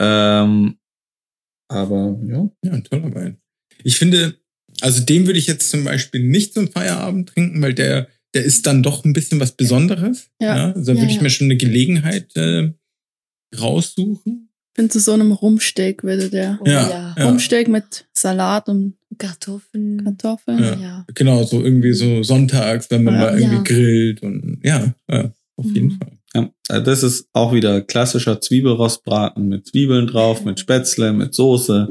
Ähm, 0.00 0.78
Aber 1.70 2.18
ja. 2.26 2.48
Ja, 2.62 2.72
ein 2.72 2.84
toller 2.84 3.14
Wein. 3.14 3.38
Ich 3.84 3.96
finde, 3.98 4.34
also 4.80 5.02
den 5.02 5.26
würde 5.26 5.38
ich 5.38 5.46
jetzt 5.46 5.70
zum 5.70 5.84
Beispiel 5.84 6.22
nicht 6.22 6.54
zum 6.54 6.70
Feierabend 6.70 7.28
trinken, 7.30 7.60
weil 7.62 7.74
der, 7.74 8.08
der 8.34 8.44
ist 8.44 8.66
dann 8.66 8.82
doch 8.82 9.04
ein 9.04 9.12
bisschen 9.12 9.40
was 9.40 9.52
Besonderes. 9.52 10.28
Ja. 10.40 10.72
Also 10.72 10.92
da 10.92 10.92
Ja, 10.92 11.00
würde 11.00 11.10
ich 11.10 11.16
ja. 11.16 11.22
mir 11.22 11.30
schon 11.30 11.46
eine 11.46 11.56
Gelegenheit 11.56 12.36
äh, 12.36 12.70
raussuchen. 13.58 14.50
Ich 14.70 14.74
bin 14.80 14.90
zu 14.90 15.00
so 15.00 15.12
einem 15.12 15.32
Rumsteak 15.32 16.04
würde 16.04 16.28
der. 16.30 16.58
Oh, 16.62 16.66
Ja. 16.68 17.14
Ja. 17.16 17.24
Rumsteak 17.26 17.68
mit 17.68 18.06
Salat 18.12 18.68
und 18.68 18.94
Kartoffeln. 19.18 20.04
Kartoffeln. 20.04 20.58
Ja. 20.60 20.74
Ja. 20.80 21.06
Genau, 21.14 21.42
so 21.44 21.62
irgendwie 21.64 21.92
so 21.94 22.22
sonntags, 22.22 22.90
wenn 22.90 23.02
man 23.04 23.14
Ja. 23.14 23.20
mal 23.20 23.38
irgendwie 23.40 23.56
Ja. 23.56 23.62
grillt 23.62 24.22
und 24.22 24.60
ja, 24.62 24.94
ja 25.10 25.32
auf 25.56 25.66
jeden 25.66 25.88
Mhm. 25.88 25.98
Fall. 25.98 26.12
Ja, 26.34 26.50
also 26.68 26.84
das 26.84 27.02
ist 27.02 27.26
auch 27.32 27.52
wieder 27.54 27.80
klassischer 27.80 28.40
Zwiebelrostbraten 28.40 29.48
mit 29.48 29.66
Zwiebeln 29.66 30.06
drauf, 30.06 30.44
mit 30.44 30.60
Spätzle, 30.60 31.12
mit 31.12 31.34
Soße. 31.34 31.88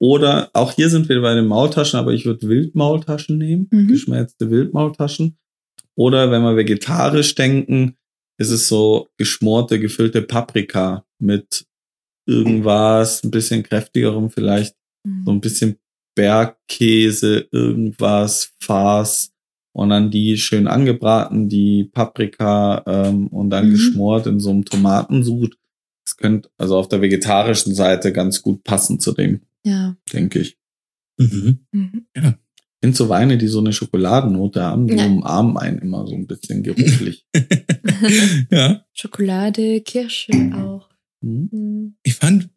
Oder 0.00 0.50
auch 0.54 0.72
hier 0.72 0.88
sind 0.88 1.08
wir 1.08 1.20
bei 1.20 1.34
den 1.34 1.46
Maultaschen, 1.46 1.98
aber 2.00 2.12
ich 2.12 2.24
würde 2.24 2.48
Wildmaultaschen 2.48 3.36
nehmen, 3.38 3.68
Mhm. 3.70 3.88
geschmelzte 3.88 4.50
Wildmaultaschen. 4.50 5.36
Oder 5.94 6.30
wenn 6.30 6.42
wir 6.42 6.56
vegetarisch 6.56 7.34
denken, 7.34 7.96
ist 8.38 8.50
es 8.50 8.68
so 8.68 9.08
geschmorte, 9.18 9.78
gefüllte 9.78 10.22
Paprika 10.22 11.04
mit 11.18 11.66
irgendwas, 12.26 13.22
ein 13.24 13.30
bisschen 13.30 13.62
kräftigerem 13.62 14.30
vielleicht, 14.30 14.74
so 15.26 15.32
ein 15.32 15.40
bisschen 15.40 15.76
Bergkäse, 16.14 17.48
irgendwas, 17.52 18.52
Farce 18.62 19.32
und 19.74 19.90
dann 19.90 20.10
die 20.10 20.36
schön 20.38 20.66
angebraten, 20.66 21.48
die 21.48 21.84
Paprika 21.84 22.82
ähm, 22.86 23.26
und 23.28 23.50
dann 23.50 23.68
Mhm. 23.68 23.72
geschmort 23.72 24.26
in 24.26 24.40
so 24.40 24.50
einem 24.50 24.64
Tomatensud. 24.64 25.56
Das 26.06 26.16
könnte 26.16 26.50
also 26.58 26.76
auf 26.76 26.88
der 26.88 27.02
vegetarischen 27.02 27.74
Seite 27.74 28.12
ganz 28.12 28.42
gut 28.42 28.64
passen 28.64 29.00
zu 29.00 29.12
dem, 29.12 29.40
Ja. 29.64 29.96
denke 30.12 30.40
ich. 30.40 30.58
Mhm. 31.18 31.66
Mhm. 31.72 32.06
Ich 32.14 32.22
finde 32.82 32.96
so 32.96 33.08
Weine, 33.10 33.36
die 33.36 33.46
so 33.48 33.58
eine 33.58 33.72
Schokoladennote 33.74 34.62
haben, 34.62 34.86
die 34.86 34.94
Ja. 34.94 35.04
umarmen 35.06 35.58
einen 35.58 35.78
immer 35.80 36.06
so 36.06 36.14
ein 36.14 36.26
bisschen 36.26 36.62
geruchlich. 36.62 37.26
ja, 38.50 38.86
Schokolade, 38.94 39.80
Kirsche 39.82 40.32
auch. 40.54 40.88
Hm? 41.22 41.48
Mhm. 41.52 41.96
ich 42.02 42.14
fand 42.14 42.48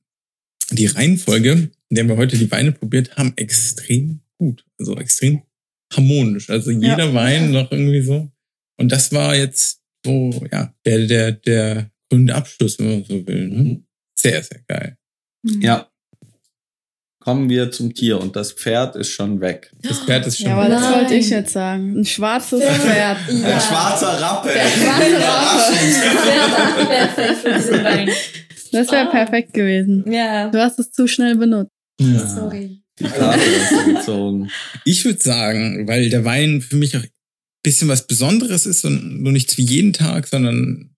die 0.71 0.85
Reihenfolge, 0.85 1.71
in 1.89 1.95
der 1.95 2.07
wir 2.07 2.15
heute 2.15 2.37
die 2.37 2.49
Weine 2.49 2.71
probiert 2.71 3.17
haben, 3.17 3.33
extrem 3.35 4.21
gut. 4.37 4.65
Also 4.79 4.95
extrem 4.97 5.41
harmonisch. 5.93 6.49
Also 6.49 6.71
jeder 6.71 7.13
Wein 7.13 7.51
noch 7.51 7.69
irgendwie 7.71 8.01
so. 8.01 8.31
Und 8.79 8.91
das 8.91 9.11
war 9.11 9.35
jetzt 9.35 9.81
so, 10.05 10.31
ja, 10.51 10.73
der, 10.85 11.05
der, 11.05 11.31
der 11.33 11.91
grüne 12.09 12.33
Abschluss, 12.33 12.79
wenn 12.79 12.87
man 12.91 13.03
so 13.03 13.27
will. 13.27 13.49
Ne? 13.49 13.83
Sehr, 14.17 14.41
sehr 14.41 14.61
geil. 14.67 14.97
Mhm. 15.43 15.61
Ja. 15.61 15.91
Kommen 17.23 17.49
wir 17.49 17.71
zum 17.71 17.93
Tier 17.93 18.19
und 18.19 18.35
das 18.35 18.51
Pferd 18.51 18.97
ist 18.97 19.09
schon 19.11 19.39
weg. 19.39 19.71
Das 19.81 19.99
Pferd 19.99 20.27
ist 20.27 20.39
schon. 20.39 20.47
Ja, 20.47 20.55
aber 20.57 20.67
das 20.69 20.91
wollte 20.91 21.13
ich 21.15 21.29
jetzt 21.29 21.53
sagen. 21.53 21.97
Ein 21.99 22.05
schwarzes 22.05 22.61
Pferd. 22.61 23.17
Ja. 23.29 23.37
Rappe. 23.37 23.41
Der 23.41 23.59
schwarze 23.61 24.05
Rappe. 24.21 24.49
Perfekt 26.87 27.37
für 27.41 27.53
diesen 27.53 27.83
Wein. 27.83 28.09
Das 28.71 28.91
wäre 28.91 29.07
Ah. 29.07 29.11
perfekt 29.11 29.53
gewesen. 29.53 30.03
Ja. 30.11 30.49
Du 30.49 30.59
hast 30.59 30.79
es 30.79 30.91
zu 30.91 31.07
schnell 31.07 31.35
benutzt. 31.35 31.71
ja. 32.01 32.27
Sorry. 32.27 32.79
Die 32.99 33.05
Karte 33.05 33.39
ist 33.39 33.85
gezogen. 33.85 34.49
Ich 34.85 35.03
würde 35.05 35.19
sagen, 35.23 35.87
weil 35.87 36.09
der 36.09 36.25
Wein 36.25 36.61
für 36.61 36.75
mich 36.75 36.95
auch 36.97 37.01
ein 37.01 37.09
bisschen 37.63 37.87
was 37.87 38.05
Besonderes 38.05 38.65
ist 38.67 38.85
und 38.85 39.21
nur 39.23 39.31
nichts 39.31 39.57
wie 39.57 39.63
jeden 39.63 39.93
Tag, 39.93 40.27
sondern 40.27 40.92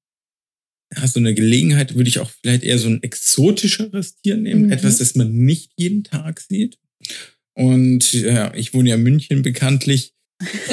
ja, 0.93 1.07
so 1.07 1.19
eine 1.19 1.33
Gelegenheit, 1.33 1.95
würde 1.95 2.09
ich 2.09 2.19
auch 2.19 2.29
vielleicht 2.29 2.63
eher 2.63 2.77
so 2.77 2.87
ein 2.87 3.01
exotischeres 3.03 4.15
Tier 4.21 4.37
nehmen. 4.37 4.67
Mhm. 4.67 4.71
Etwas, 4.71 4.97
das 4.97 5.15
man 5.15 5.31
nicht 5.31 5.71
jeden 5.77 6.03
Tag 6.03 6.39
sieht. 6.39 6.77
Und 7.53 8.13
ja, 8.13 8.53
ich 8.53 8.73
wohne 8.73 8.89
ja 8.89 8.95
in 8.95 9.03
München 9.03 9.41
bekanntlich. 9.41 10.13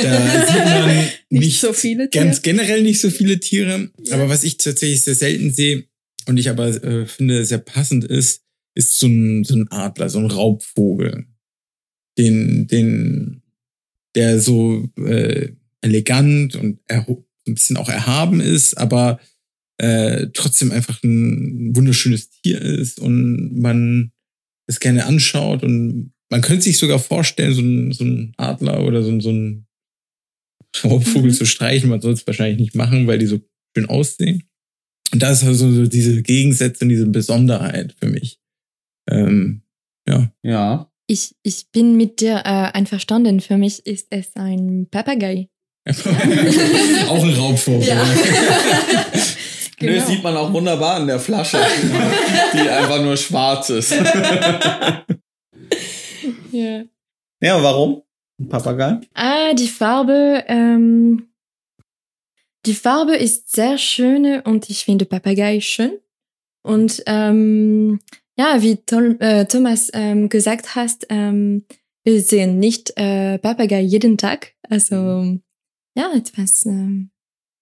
Da 0.03 0.47
sieht 0.47 0.65
man 0.65 0.97
Nicht, 0.97 1.21
nicht, 1.31 1.61
so 1.61 1.73
viele 1.73 2.11
Tiere. 2.11 2.25
ganz 2.25 2.43
generell 2.43 2.83
nicht 2.83 3.01
so 3.01 3.11
viele 3.11 3.39
Tiere. 3.41 3.91
Aber 4.11 4.29
was 4.29 4.45
ich 4.45 4.57
tatsächlich 4.57 5.05
sehr 5.05 5.15
selten 5.15 5.53
sehe 5.53 5.85
und 6.27 6.39
ich 6.39 6.49
aber 6.49 6.69
äh, 6.83 7.07
finde 7.07 7.45
sehr 7.45 7.59
passend 7.59 8.05
ist, 8.05 8.43
ist 8.75 8.99
so 8.99 9.07
ein, 9.07 9.45
so 9.45 9.55
ein 9.55 9.71
Adler, 9.71 10.09
so 10.09 10.19
ein 10.19 10.27
Raubvogel. 10.27 11.27
Den, 12.19 12.67
den, 12.67 13.43
der 14.15 14.41
so 14.41 14.91
äh, 14.99 15.49
elegant 15.81 16.57
und 16.57 16.81
ein 16.89 17.55
bisschen 17.55 17.77
auch 17.77 17.89
erhaben 17.89 18.41
ist, 18.41 18.77
aber 18.77 19.21
äh, 19.83 20.29
trotzdem 20.33 20.71
einfach 20.71 21.03
ein 21.03 21.75
wunderschönes 21.75 22.31
Tier 22.31 22.61
ist 22.63 23.01
und 23.01 23.59
man 23.61 24.13
es 24.69 24.79
gerne 24.81 25.07
anschaut 25.07 25.63
und 25.65 26.13
man 26.31 26.41
könnte 26.41 26.63
sich 26.63 26.79
sogar 26.79 26.99
vorstellen, 26.99 27.53
so 27.55 27.61
ein, 27.63 27.93
so 27.93 28.05
ein 28.05 28.33
Adler 28.37 28.85
oder 28.87 29.03
so, 29.03 29.11
ein- 29.11 29.21
so 29.21 29.31
ein 29.31 29.67
Raubvogel 30.83 31.31
Mhm. 31.33 31.35
zu 31.35 31.45
streichen. 31.47 31.91
Man 31.91 32.01
soll 32.01 32.13
es 32.15 32.27
wahrscheinlich 32.27 32.59
nicht 32.59 32.75
machen, 32.75 33.07
weil 33.07 33.19
die 33.19 33.27
so 33.27 33.41
schön 33.77 33.87
aussehen. 33.89 34.45
Und 35.13 35.23
da 35.23 35.31
ist 35.33 35.45
also 35.45 35.71
so 35.71 35.87
diese 35.87 36.23
Gegensätze 36.23 36.85
und 36.85 36.89
diese 36.89 37.07
Besonderheit 37.07 37.95
für 38.01 38.09
mich. 38.09 38.39
Ähm, 39.11 39.63
ja. 40.09 40.33
Ja. 40.43 40.91
Ich, 41.09 41.35
ich 41.43 41.67
bin 41.73 41.97
mit 41.99 42.21
dir 42.21 42.37
äh, 42.45 42.71
einverstanden. 42.73 43.41
Für 43.41 43.59
mich 43.59 43.85
ist 43.85 44.07
es 44.11 44.35
ein 44.37 44.87
Papagei. 44.91 45.49
auch 47.09 47.25
ein 47.25 47.35
Raubvogel. 47.35 47.87
Ja. 47.89 48.03
Nö, 49.83 49.89
Genau. 49.89 49.99
das 50.01 50.09
sieht 50.09 50.23
man 50.23 50.37
auch 50.37 50.53
wunderbar 50.53 51.01
in 51.01 51.07
der 51.09 51.19
Flasche, 51.21 51.59
die 52.55 52.69
einfach 52.69 53.03
nur 53.03 53.17
schwarz 53.17 53.71
ist. 53.71 53.95
Ja. 56.53 56.83
Ja, 57.41 57.63
warum? 57.63 58.03
Ein 58.39 58.49
Papagei? 58.49 59.01
Ah, 59.15 59.55
die 59.55 59.69
Farbe. 59.69 60.45
Ähm, 60.47 61.29
die 62.67 62.75
Farbe 62.75 63.17
ist 63.17 63.53
sehr 63.55 63.79
schön 63.79 64.41
und 64.43 64.69
ich 64.71 64.85
finde 64.85 65.07
Papagei 65.07 65.61
schön. 65.61 65.99
Und 66.63 67.03
ähm, 67.07 68.01
ja, 68.39 68.63
wie 68.63 68.77
Tol 68.77 69.17
äh, 69.21 69.47
Thomas 69.47 69.91
ähm, 69.95 70.29
gesagt 70.29 70.77
hast, 70.77 71.07
ähm, 71.09 71.65
wir 72.05 72.21
sehen 72.23 72.59
nicht 72.59 72.93
äh, 72.97 73.39
Papagei 73.39 73.81
jeden 73.81 74.19
Tag. 74.19 74.53
Also 74.69 75.39
ja, 75.97 76.13
etwas 76.15 76.67
ähm, 76.67 77.11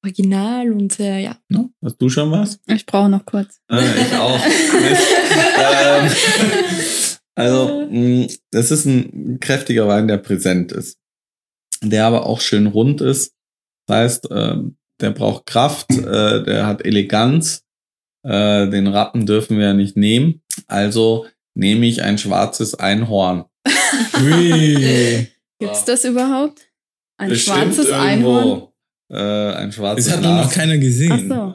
original 0.03 0.73
und 0.73 0.99
äh, 1.01 1.21
ja. 1.21 1.37
Ja, 1.49 1.69
hast 1.85 2.01
du 2.01 2.09
schon 2.09 2.31
was? 2.31 2.59
Ich 2.67 2.87
brauche 2.87 3.09
noch 3.09 3.25
kurz. 3.25 3.61
Äh, 3.71 4.03
ich 4.03 4.15
auch. 4.15 4.41
Ähm, 5.63 6.11
also, 7.35 7.89
mh, 7.91 8.27
das 8.51 8.71
ist 8.71 8.87
ein 8.87 9.39
kräftiger 9.41 9.87
Wein, 9.89 10.09
der 10.09 10.19
präsent 10.19 10.73
ist. 10.73 10.99
Der 11.83 12.07
aber 12.07 12.27
auch 12.27 12.41
schön 12.41 12.67
rund 12.67 13.01
ist. 13.01 13.35
Das 13.87 13.97
heißt, 13.97 14.29
ähm, 14.31 14.77
der 15.01 15.11
braucht 15.11 15.47
Kraft, 15.47 15.91
äh, 15.91 16.43
der 16.45 16.67
hat 16.67 16.85
Eleganz. 16.85 17.65
Äh, 18.23 18.69
den 18.69 18.87
Rappen 18.87 19.25
dürfen 19.25 19.59
wir 19.59 19.67
ja 19.67 19.73
nicht 19.75 19.97
nehmen. 19.97 20.43
Also 20.67 21.27
nehme 21.55 21.87
ich 21.87 22.03
ein 22.03 22.19
schwarzes 22.19 22.75
Einhorn. 22.75 23.47
Gibt's 25.59 25.85
das 25.87 26.05
überhaupt? 26.05 26.61
Ein 27.17 27.31
Bestimmt 27.31 27.57
schwarzes 27.75 27.89
irgendwo, 27.89 28.37
Einhorn? 28.37 28.69
Äh, 29.11 29.53
ein 29.55 29.73
schwarzes 29.73 30.07
Das 30.07 30.17
hat 30.17 30.23
nur 30.23 30.35
noch 30.35 30.53
keiner 30.53 30.75
Ach 30.75 30.81
gesehen. 30.81 31.29
so. 31.29 31.55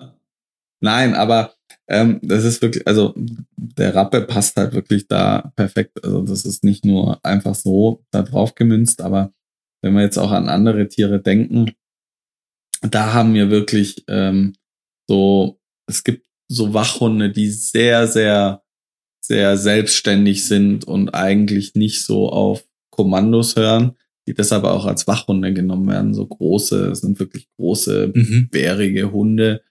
Nein, 0.82 1.16
aber 1.16 1.54
ähm, 1.88 2.20
das 2.22 2.44
ist 2.44 2.62
wirklich, 2.62 2.86
also 2.88 3.14
der 3.56 3.96
Rappe 3.96 4.22
passt 4.22 4.58
halt 4.58 4.74
wirklich 4.74 5.08
da 5.08 5.52
perfekt. 5.56 6.04
Also 6.04 6.22
das 6.24 6.46
ist 6.46 6.64
nicht 6.64 6.86
nur 6.86 7.24
einfach 7.24 7.56
so 7.56 8.04
da 8.12 8.24
drauf 8.24 8.56
gemünzt, 8.56 9.02
aber 9.02 9.32
wenn 9.82 9.94
wir 9.94 10.02
jetzt 10.02 10.18
auch 10.18 10.32
an 10.32 10.50
andere 10.50 10.88
Tiere 10.88 11.22
denken, 11.22 11.72
da 12.82 13.14
haben 13.14 13.34
wir 13.34 13.50
wirklich 13.50 14.04
ähm, 14.08 14.56
so, 15.08 15.60
es 15.88 16.04
gibt 16.04 16.28
so 16.48 16.74
Wachhunde, 16.74 17.32
die 17.32 17.50
sehr, 17.50 18.08
sehr, 18.08 18.64
sehr 19.24 19.58
selbstständig 19.58 20.46
sind 20.46 20.86
und 20.86 21.10
eigentlich 21.10 21.76
nicht 21.76 22.04
so 22.04 22.30
auf 22.30 22.66
Kommandos 22.92 23.56
hören, 23.56 23.98
die 24.28 24.34
deshalb 24.34 24.64
auch 24.64 24.86
als 24.86 25.08
Wachhunde 25.08 25.54
genommen 25.54 25.88
werden. 25.90 26.14
So 26.14 26.26
große, 26.26 26.88
es 26.88 27.02
sind 27.02 27.20
wirklich 27.20 27.48
große 27.58 28.12
Mhm. 28.14 28.50
bärige 28.52 29.12
Hunde, 29.12 29.62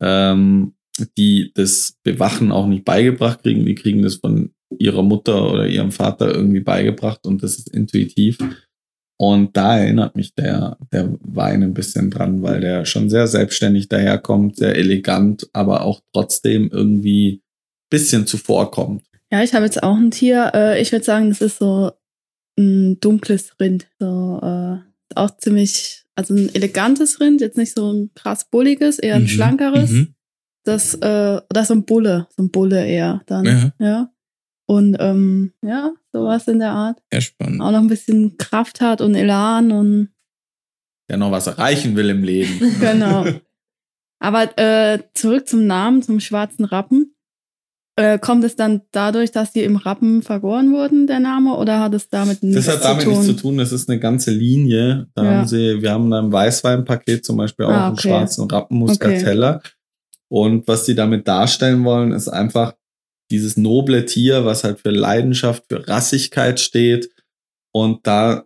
ähm, 0.00 0.74
die 1.16 1.52
das 1.54 1.96
Bewachen 2.02 2.52
auch 2.52 2.66
nicht 2.66 2.84
beigebracht 2.84 3.42
kriegen. 3.42 3.64
Die 3.64 3.74
kriegen 3.74 4.02
das 4.02 4.16
von 4.16 4.50
ihrer 4.78 5.02
Mutter 5.02 5.50
oder 5.50 5.66
ihrem 5.66 5.92
Vater 5.92 6.34
irgendwie 6.34 6.60
beigebracht 6.60 7.26
und 7.26 7.42
das 7.42 7.56
ist 7.58 7.68
intuitiv. 7.68 8.38
Und 9.18 9.56
da 9.56 9.78
erinnert 9.78 10.16
mich 10.16 10.34
der, 10.34 10.78
der 10.92 11.16
Wein 11.20 11.62
ein 11.62 11.74
bisschen 11.74 12.10
dran, 12.10 12.42
weil 12.42 12.60
der 12.60 12.84
schon 12.84 13.08
sehr 13.08 13.28
selbstständig 13.28 13.88
daherkommt, 13.88 14.56
sehr 14.56 14.74
elegant, 14.74 15.48
aber 15.52 15.82
auch 15.82 16.00
trotzdem 16.12 16.70
irgendwie 16.72 17.42
bisschen 17.88 18.26
zuvorkommt. 18.26 19.04
Ja, 19.30 19.42
ich 19.42 19.54
habe 19.54 19.64
jetzt 19.64 19.82
auch 19.82 19.96
ein 19.96 20.10
Tier. 20.10 20.50
Äh, 20.54 20.82
ich 20.82 20.90
würde 20.92 21.04
sagen, 21.04 21.28
das 21.28 21.40
ist 21.40 21.58
so 21.58 21.92
ein 22.58 23.00
dunkles 23.00 23.58
Rind. 23.60 23.88
So, 23.98 24.40
äh, 24.42 24.78
auch 25.14 25.36
ziemlich, 25.38 26.04
also 26.14 26.34
ein 26.34 26.54
elegantes 26.54 27.20
Rind, 27.20 27.40
jetzt 27.40 27.56
nicht 27.56 27.74
so 27.74 27.92
ein 27.92 28.10
krass 28.14 28.48
bulliges, 28.48 28.98
eher 28.98 29.16
ein 29.16 29.22
Mhm. 29.22 29.28
schlankeres. 29.28 29.90
Mhm. 29.90 30.14
Das, 30.64 30.94
äh, 30.94 31.40
oder 31.50 31.64
so 31.64 31.74
ein 31.74 31.84
Bulle, 31.84 32.28
so 32.36 32.42
ein 32.44 32.50
Bulle 32.50 32.86
eher 32.86 33.22
dann. 33.26 33.44
Ja. 33.44 33.72
ja. 33.78 34.12
Und 34.66 34.96
ähm, 35.00 35.52
ja, 35.62 35.92
sowas 36.12 36.46
in 36.48 36.60
der 36.60 36.70
Art. 36.70 37.02
Sehr 37.10 37.20
spannend. 37.20 37.60
Auch 37.60 37.72
noch 37.72 37.80
ein 37.80 37.88
bisschen 37.88 38.36
Kraft 38.38 38.80
hat 38.80 39.00
und 39.00 39.14
Elan 39.16 39.72
und 39.72 40.08
Der 41.10 41.16
noch 41.16 41.32
was 41.32 41.48
erreichen 41.48 41.96
will 41.96 42.10
im 42.10 42.22
Leben. 42.22 42.60
genau. 42.80 43.26
Aber 44.20 44.56
äh, 44.56 45.00
zurück 45.14 45.48
zum 45.48 45.66
Namen, 45.66 46.00
zum 46.02 46.20
schwarzen 46.20 46.64
Rappen. 46.64 47.11
Äh, 47.96 48.18
kommt 48.18 48.42
es 48.44 48.56
dann 48.56 48.80
dadurch, 48.90 49.32
dass 49.32 49.52
die 49.52 49.62
im 49.62 49.76
Rappen 49.76 50.22
vergoren 50.22 50.72
wurden, 50.72 51.06
der 51.06 51.20
Name, 51.20 51.56
oder 51.56 51.78
hat 51.80 51.92
es 51.92 52.08
damit 52.08 52.42
nichts 52.42 52.64
Das 52.64 52.74
hat 52.76 52.84
damit 52.84 53.02
zu 53.02 53.08
tun? 53.10 53.18
nichts 53.18 53.26
zu 53.26 53.42
tun, 53.42 53.58
das 53.58 53.72
ist 53.72 53.90
eine 53.90 54.00
ganze 54.00 54.30
Linie. 54.30 55.08
Da 55.14 55.24
Ja. 55.24 55.30
haben 55.38 55.46
sie, 55.46 55.82
wir 55.82 55.90
haben 55.92 56.10
da 56.10 56.18
im 56.20 56.32
Weißweinpaket 56.32 57.24
zum 57.24 57.36
Beispiel 57.36 57.66
auch 57.66 57.70
Ah, 57.70 57.86
einen 57.88 57.92
okay. 57.98 58.08
schwarzen 58.08 58.50
Rappenmuscatella. 58.50 59.60
Und 60.28 60.66
was 60.66 60.84
die 60.86 60.94
damit 60.94 61.28
darstellen 61.28 61.84
wollen, 61.84 62.12
ist 62.12 62.28
einfach 62.28 62.72
dieses 63.30 63.58
noble 63.58 64.06
Tier, 64.06 64.46
was 64.46 64.64
halt 64.64 64.80
für 64.80 64.90
Leidenschaft, 64.90 65.64
für 65.68 65.86
Rassigkeit 65.86 66.60
steht. 66.60 67.10
Und 67.74 68.06
da 68.06 68.44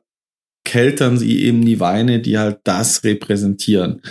keltern 0.65 1.17
sie 1.19 1.45
eben 1.45 1.65
die 1.65 1.79
Weine, 1.79 2.21
die 2.21 2.39
halt 2.39 2.59
das 2.65 3.05
repräsentieren. 3.05 4.03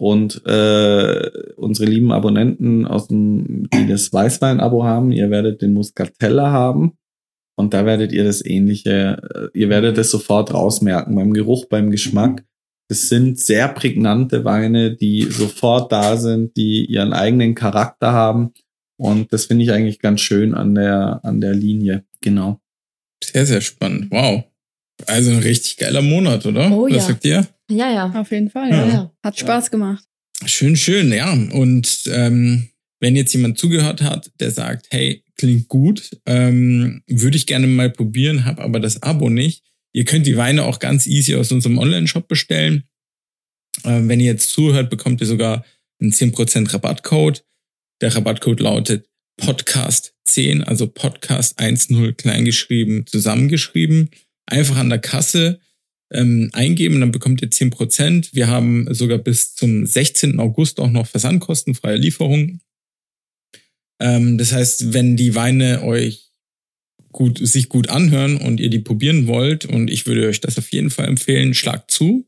Und 0.00 0.46
äh, 0.46 1.30
unsere 1.56 1.90
lieben 1.90 2.10
Abonnenten 2.10 2.86
aus 2.86 3.08
dem, 3.08 3.68
die 3.68 3.86
das 3.86 4.10
Weißwein-Abo 4.10 4.82
haben, 4.82 5.12
ihr 5.12 5.28
werdet 5.28 5.60
den 5.60 5.74
Muscatella 5.74 6.50
haben. 6.50 6.92
Und 7.54 7.74
da 7.74 7.84
werdet 7.84 8.10
ihr 8.10 8.24
das 8.24 8.42
ähnliche, 8.42 9.50
äh, 9.52 9.58
ihr 9.58 9.68
werdet 9.68 9.98
es 9.98 10.10
sofort 10.10 10.54
rausmerken, 10.54 11.14
beim 11.14 11.34
Geruch, 11.34 11.66
beim 11.66 11.90
Geschmack. 11.90 12.46
Es 12.88 13.10
sind 13.10 13.38
sehr 13.38 13.68
prägnante 13.68 14.42
Weine, 14.46 14.96
die 14.96 15.24
sofort 15.24 15.92
da 15.92 16.16
sind, 16.16 16.56
die 16.56 16.86
ihren 16.86 17.12
eigenen 17.12 17.54
Charakter 17.54 18.12
haben. 18.12 18.54
Und 18.96 19.34
das 19.34 19.44
finde 19.44 19.64
ich 19.64 19.70
eigentlich 19.70 19.98
ganz 19.98 20.22
schön 20.22 20.54
an 20.54 20.74
der, 20.74 21.20
an 21.24 21.42
der 21.42 21.52
Linie. 21.52 22.06
Genau. 22.22 22.58
Sehr, 23.22 23.44
sehr 23.44 23.60
spannend. 23.60 24.10
Wow. 24.10 24.44
Also 25.06 25.30
ein 25.32 25.40
richtig 25.40 25.76
geiler 25.76 26.00
Monat, 26.00 26.46
oder? 26.46 26.70
Oh 26.72 26.86
Was 26.86 26.92
ja. 26.92 27.00
sagt 27.00 27.24
ihr? 27.26 27.46
Ja, 27.70 27.90
ja. 27.92 28.12
Auf 28.20 28.30
jeden 28.30 28.50
Fall, 28.50 28.70
Ja. 28.70 28.86
ja. 28.86 28.92
ja. 28.92 29.12
Hat 29.22 29.38
Spaß 29.38 29.70
gemacht. 29.70 30.04
Schön, 30.46 30.76
schön, 30.76 31.12
ja. 31.12 31.32
Und 31.32 32.02
ähm, 32.06 32.68
wenn 33.00 33.16
jetzt 33.16 33.32
jemand 33.32 33.58
zugehört 33.58 34.02
hat, 34.02 34.30
der 34.40 34.50
sagt, 34.50 34.86
hey, 34.90 35.24
klingt 35.36 35.68
gut, 35.68 36.10
ähm, 36.26 37.02
würde 37.06 37.36
ich 37.36 37.46
gerne 37.46 37.66
mal 37.66 37.90
probieren, 37.90 38.44
habe 38.44 38.62
aber 38.62 38.80
das 38.80 39.02
Abo 39.02 39.30
nicht. 39.30 39.64
Ihr 39.92 40.04
könnt 40.04 40.26
die 40.26 40.36
Weine 40.36 40.64
auch 40.64 40.78
ganz 40.78 41.06
easy 41.06 41.34
aus 41.34 41.50
unserem 41.50 41.78
Online-Shop 41.78 42.28
bestellen. 42.28 42.84
Ähm, 43.84 44.08
wenn 44.08 44.20
ihr 44.20 44.26
jetzt 44.26 44.50
zuhört, 44.50 44.90
bekommt 44.90 45.20
ihr 45.20 45.26
sogar 45.26 45.64
einen 46.00 46.12
10% 46.12 46.72
Rabattcode. 46.72 47.44
Der 48.00 48.14
Rabattcode 48.14 48.60
lautet 48.60 49.08
Podcast10, 49.40 50.62
also 50.62 50.86
Podcast 50.86 51.58
10 51.58 52.16
kleingeschrieben, 52.16 53.06
zusammengeschrieben. 53.06 54.10
Einfach 54.46 54.76
an 54.76 54.90
der 54.90 54.98
Kasse 54.98 55.60
ähm, 56.12 56.50
eingeben, 56.52 57.00
dann 57.00 57.12
bekommt 57.12 57.42
ihr 57.42 57.50
10%. 57.50 58.30
Wir 58.32 58.48
haben 58.48 58.92
sogar 58.92 59.18
bis 59.18 59.54
zum 59.54 59.86
16. 59.86 60.38
August 60.40 60.80
auch 60.80 60.90
noch 60.90 61.06
versandkostenfreie 61.06 61.96
Lieferung. 61.96 62.60
Ähm, 64.00 64.38
das 64.38 64.52
heißt, 64.52 64.92
wenn 64.92 65.16
die 65.16 65.34
Weine 65.34 65.82
euch 65.82 66.30
gut, 67.12 67.38
sich 67.38 67.68
gut 67.68 67.88
anhören 67.88 68.36
und 68.36 68.60
ihr 68.60 68.70
die 68.70 68.78
probieren 68.78 69.26
wollt, 69.26 69.64
und 69.64 69.90
ich 69.90 70.06
würde 70.06 70.26
euch 70.26 70.40
das 70.40 70.58
auf 70.58 70.70
jeden 70.72 70.90
Fall 70.90 71.06
empfehlen, 71.06 71.54
schlagt 71.54 71.90
zu. 71.90 72.26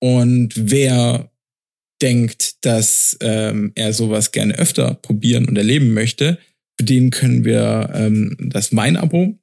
Und 0.00 0.52
wer 0.56 1.30
denkt, 2.00 2.64
dass 2.64 3.16
ähm, 3.20 3.72
er 3.74 3.92
sowas 3.92 4.32
gerne 4.32 4.54
öfter 4.54 4.94
probieren 4.94 5.46
und 5.46 5.56
erleben 5.56 5.92
möchte, 5.92 6.38
für 6.78 6.84
den 6.84 7.10
können 7.10 7.44
wir 7.44 7.90
ähm, 7.92 8.36
das 8.38 8.74
Weinabo 8.74 9.38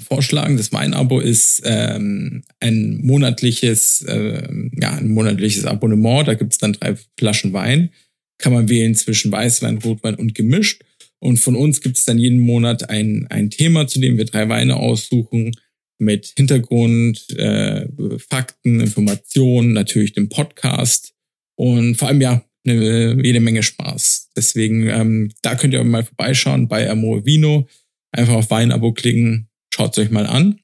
vorschlagen. 0.00 0.56
Das 0.56 0.72
Weinabo 0.72 1.20
ist 1.20 1.62
ähm, 1.64 2.42
ein 2.60 3.00
monatliches, 3.02 4.04
ähm, 4.08 4.70
ja, 4.80 4.94
ein 4.94 5.08
monatliches 5.08 5.64
Abonnement. 5.64 6.26
Da 6.26 6.34
gibt's 6.34 6.58
dann 6.58 6.72
drei 6.74 6.96
Flaschen 7.18 7.52
Wein. 7.52 7.90
Kann 8.38 8.52
man 8.52 8.68
wählen 8.68 8.94
zwischen 8.94 9.30
Weißwein, 9.30 9.78
Rotwein 9.78 10.14
und 10.14 10.34
gemischt. 10.34 10.82
Und 11.18 11.38
von 11.38 11.54
uns 11.54 11.80
gibt's 11.80 12.04
dann 12.04 12.18
jeden 12.18 12.40
Monat 12.40 12.88
ein, 12.88 13.26
ein 13.28 13.50
Thema, 13.50 13.86
zu 13.86 14.00
dem 14.00 14.16
wir 14.16 14.24
drei 14.24 14.48
Weine 14.48 14.76
aussuchen 14.76 15.52
mit 15.98 16.32
Hintergrund, 16.36 17.28
äh, 17.38 17.86
Fakten, 18.18 18.80
Informationen, 18.80 19.74
natürlich 19.74 20.14
dem 20.14 20.30
Podcast 20.30 21.12
und 21.56 21.96
vor 21.96 22.08
allem 22.08 22.22
ja 22.22 22.42
eine, 22.66 23.22
jede 23.22 23.40
Menge 23.40 23.62
Spaß. 23.62 24.30
Deswegen, 24.34 24.88
ähm, 24.88 25.32
da 25.42 25.54
könnt 25.54 25.74
ihr 25.74 25.84
mal 25.84 26.04
vorbeischauen 26.04 26.68
bei 26.68 26.88
Amore 26.88 27.26
Vino. 27.26 27.68
Einfach 28.12 28.34
auf 28.34 28.50
Weinabo 28.50 28.92
klicken, 28.92 29.49
schaut 29.72 29.96
euch 29.98 30.10
mal 30.10 30.26
an. 30.26 30.60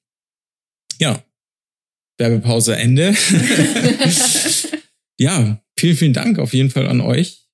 Ja, 0.98 1.22
Werbepause 2.18 2.76
Ende. 2.76 3.12
ja, 5.18 5.60
vielen, 5.78 5.96
vielen 5.96 6.12
Dank 6.12 6.38
auf 6.38 6.54
jeden 6.54 6.70
Fall 6.70 6.86
an 6.86 7.00
euch. 7.00 7.46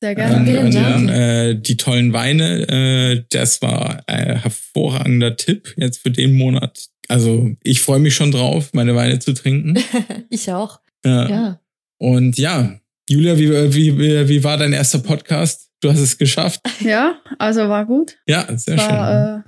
Sehr 0.00 0.14
gerne. 0.14 0.44
Vielen 0.44 0.66
an, 0.66 0.72
Dank. 0.72 0.94
an 0.94 1.08
äh, 1.08 1.60
die 1.60 1.76
tollen 1.76 2.12
Weine. 2.12 2.68
Äh, 2.68 3.24
das 3.30 3.60
war 3.62 4.02
ein 4.06 4.40
hervorragender 4.40 5.36
Tipp 5.36 5.74
jetzt 5.76 6.02
für 6.02 6.10
den 6.10 6.36
Monat. 6.36 6.88
Also 7.08 7.50
ich 7.62 7.80
freue 7.80 7.98
mich 7.98 8.14
schon 8.14 8.30
drauf, 8.30 8.70
meine 8.72 8.94
Weine 8.94 9.18
zu 9.18 9.32
trinken. 9.32 9.78
Ich 10.30 10.52
auch. 10.52 10.80
Ja. 11.04 11.28
Ja. 11.28 11.60
Und 11.98 12.38
ja, 12.38 12.78
Julia, 13.08 13.38
wie, 13.38 13.50
wie, 13.74 14.28
wie, 14.28 14.44
war 14.44 14.58
dein 14.58 14.74
erster 14.74 14.98
Podcast? 14.98 15.70
Du 15.80 15.90
hast 15.90 16.00
es 16.00 16.18
geschafft. 16.18 16.60
Ja, 16.80 17.20
also 17.38 17.68
war 17.68 17.86
gut. 17.86 18.16
Ja, 18.26 18.46
sehr 18.56 18.78
schön. 18.78 18.88
War 18.88 19.38
äh, 19.38 19.47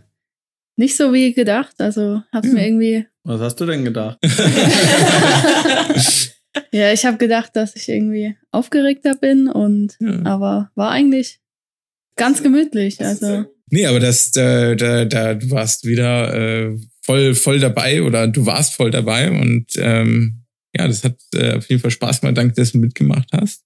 nicht 0.81 0.97
so 0.97 1.13
wie 1.13 1.33
gedacht. 1.35 1.75
Also 1.79 2.23
hab's 2.33 2.49
Ja. 2.49 2.55
mir 2.55 2.67
irgendwie. 2.67 3.07
Was 3.25 3.41
hast 3.41 3.57
du 3.61 3.67
denn 3.67 3.85
gedacht? 3.85 4.19
Ja, 6.73 6.93
ich 6.93 7.05
habe 7.05 7.17
gedacht, 7.17 7.55
dass 7.55 7.77
ich 7.77 7.89
irgendwie 7.89 8.35
aufgeregter 8.51 9.15
bin 9.15 9.47
und 9.49 9.97
Ja. 10.01 10.25
aber 10.25 10.71
war 10.75 10.91
eigentlich 10.91 11.39
ganz 12.17 12.43
gemütlich. 12.43 13.01
Also 13.01 13.45
Nee, 13.71 13.87
aber 13.87 14.01
das, 14.01 14.33
da, 14.33 14.75
da, 14.75 15.05
da 15.05 15.35
du 15.35 15.49
warst 15.53 15.87
wieder 15.87 16.35
äh, 16.35 16.77
voll, 17.03 17.37
voll 17.37 17.61
dabei 17.61 18.03
oder 18.03 18.27
du 18.27 18.47
warst 18.47 18.75
voll 18.75 18.91
dabei 18.91 19.31
und 19.31 19.67
ähm, 19.77 20.43
ja, 20.77 20.89
das 20.89 21.05
hat 21.05 21.17
äh, 21.37 21.55
auf 21.59 21.69
jeden 21.69 21.81
Fall 21.81 21.93
Spaß 21.93 22.21
gemacht, 22.21 22.37
danke, 22.37 22.55
dass 22.55 22.73
du 22.73 22.79
mitgemacht 22.79 23.29
hast. 23.33 23.63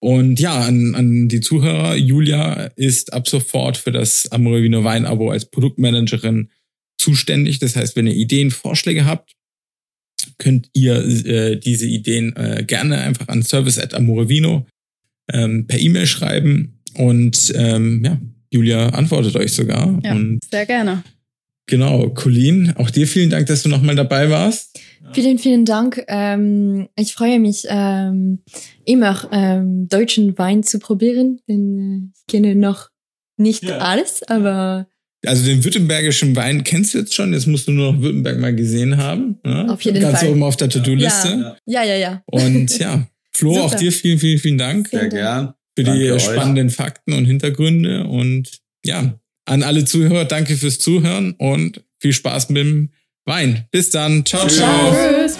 Und 0.00 0.38
ja, 0.38 0.60
an, 0.60 0.94
an 0.94 1.28
die 1.28 1.40
Zuhörer, 1.40 1.96
Julia 1.96 2.70
ist 2.76 3.12
ab 3.12 3.28
sofort 3.28 3.76
für 3.76 3.90
das 3.90 4.30
Amore 4.30 4.62
Vino 4.62 4.84
Wein 4.84 5.06
Abo 5.06 5.30
als 5.30 5.46
Produktmanagerin 5.46 6.50
zuständig. 6.98 7.58
Das 7.58 7.74
heißt, 7.74 7.96
wenn 7.96 8.06
ihr 8.06 8.14
Ideen, 8.14 8.50
Vorschläge 8.50 9.04
habt, 9.04 9.34
könnt 10.38 10.68
ihr 10.72 10.96
äh, 11.26 11.58
diese 11.58 11.86
Ideen 11.86 12.34
äh, 12.36 12.64
gerne 12.66 12.98
einfach 12.98 13.28
an 13.28 13.42
service 13.42 13.78
at 13.78 13.94
amorevino 13.94 14.66
ähm, 15.32 15.66
per 15.66 15.78
E-Mail 15.80 16.06
schreiben 16.06 16.80
und 16.94 17.52
ähm, 17.56 18.04
ja, 18.04 18.20
Julia 18.50 18.88
antwortet 18.90 19.36
euch 19.36 19.52
sogar. 19.52 20.00
Ja. 20.02 20.18
Sehr 20.50 20.66
gerne. 20.66 21.04
Genau, 21.68 22.08
Colleen, 22.10 22.74
auch 22.76 22.90
dir 22.90 23.06
vielen 23.06 23.30
Dank, 23.30 23.46
dass 23.46 23.62
du 23.62 23.68
nochmal 23.68 23.94
dabei 23.94 24.28
warst. 24.30 24.78
Vielen, 25.12 25.38
vielen 25.38 25.64
Dank. 25.64 26.04
Ähm, 26.08 26.88
ich 26.96 27.14
freue 27.14 27.38
mich 27.40 27.64
ähm, 27.68 28.40
immer 28.84 29.28
ähm, 29.32 29.88
deutschen 29.88 30.36
Wein 30.36 30.62
zu 30.64 30.78
probieren, 30.80 31.40
denn 31.48 32.10
äh, 32.12 32.18
ich 32.18 32.26
kenne 32.26 32.54
noch 32.56 32.88
nicht 33.38 33.62
Ja. 33.64 33.78
alles, 33.78 34.22
aber 34.24 34.86
Also 35.24 35.44
den 35.46 35.64
württembergischen 35.64 36.34
Wein 36.36 36.62
kennst 36.64 36.92
du 36.92 36.98
jetzt 36.98 37.14
schon, 37.14 37.32
jetzt 37.32 37.46
musst 37.46 37.68
du 37.68 37.72
nur 37.72 37.92
noch 37.92 38.02
Württemberg 38.02 38.38
mal 38.38 38.54
gesehen 38.54 38.96
haben. 38.98 39.38
Ne? 39.44 39.66
Auf 39.70 39.80
jeden 39.82 40.00
Ganz 40.00 40.18
Fall. 40.20 40.30
oben 40.30 40.42
auf 40.42 40.56
der 40.56 40.68
To-Do-Liste. 40.68 41.56
ja, 41.64 41.82
ja, 41.84 41.94
ja. 41.94 42.22
Und 42.26 42.76
ja, 42.78 43.06
Flo, 43.32 43.54
Super. 43.54 43.64
auch 43.66 43.74
dir 43.74 43.92
vielen, 43.92 44.18
vielen, 44.18 44.38
vielen 44.38 44.58
Dank 44.58 44.88
Sehr 44.88 45.08
gern. 45.08 45.54
für 45.76 45.84
Danke 45.84 46.00
die 46.02 46.10
euch. 46.10 46.22
spannenden 46.22 46.68
Fakten 46.70 47.12
und 47.14 47.24
Hintergründe. 47.24 48.04
Und 48.04 48.58
ja, 48.84 49.18
an 49.48 49.62
alle 49.62 49.84
Zuhörer, 49.84 50.24
danke 50.24 50.56
fürs 50.56 50.78
Zuhören 50.78 51.32
und 51.32 51.82
viel 51.98 52.12
Spaß 52.12 52.50
mit 52.50 52.58
dem 52.64 52.90
Wein. 53.24 53.66
Bis 53.70 53.90
dann. 53.90 54.24
Ciao, 54.24 54.46
Tschüss. 54.46 54.58
ciao. 54.58 54.92
Tschüss. 54.92 55.37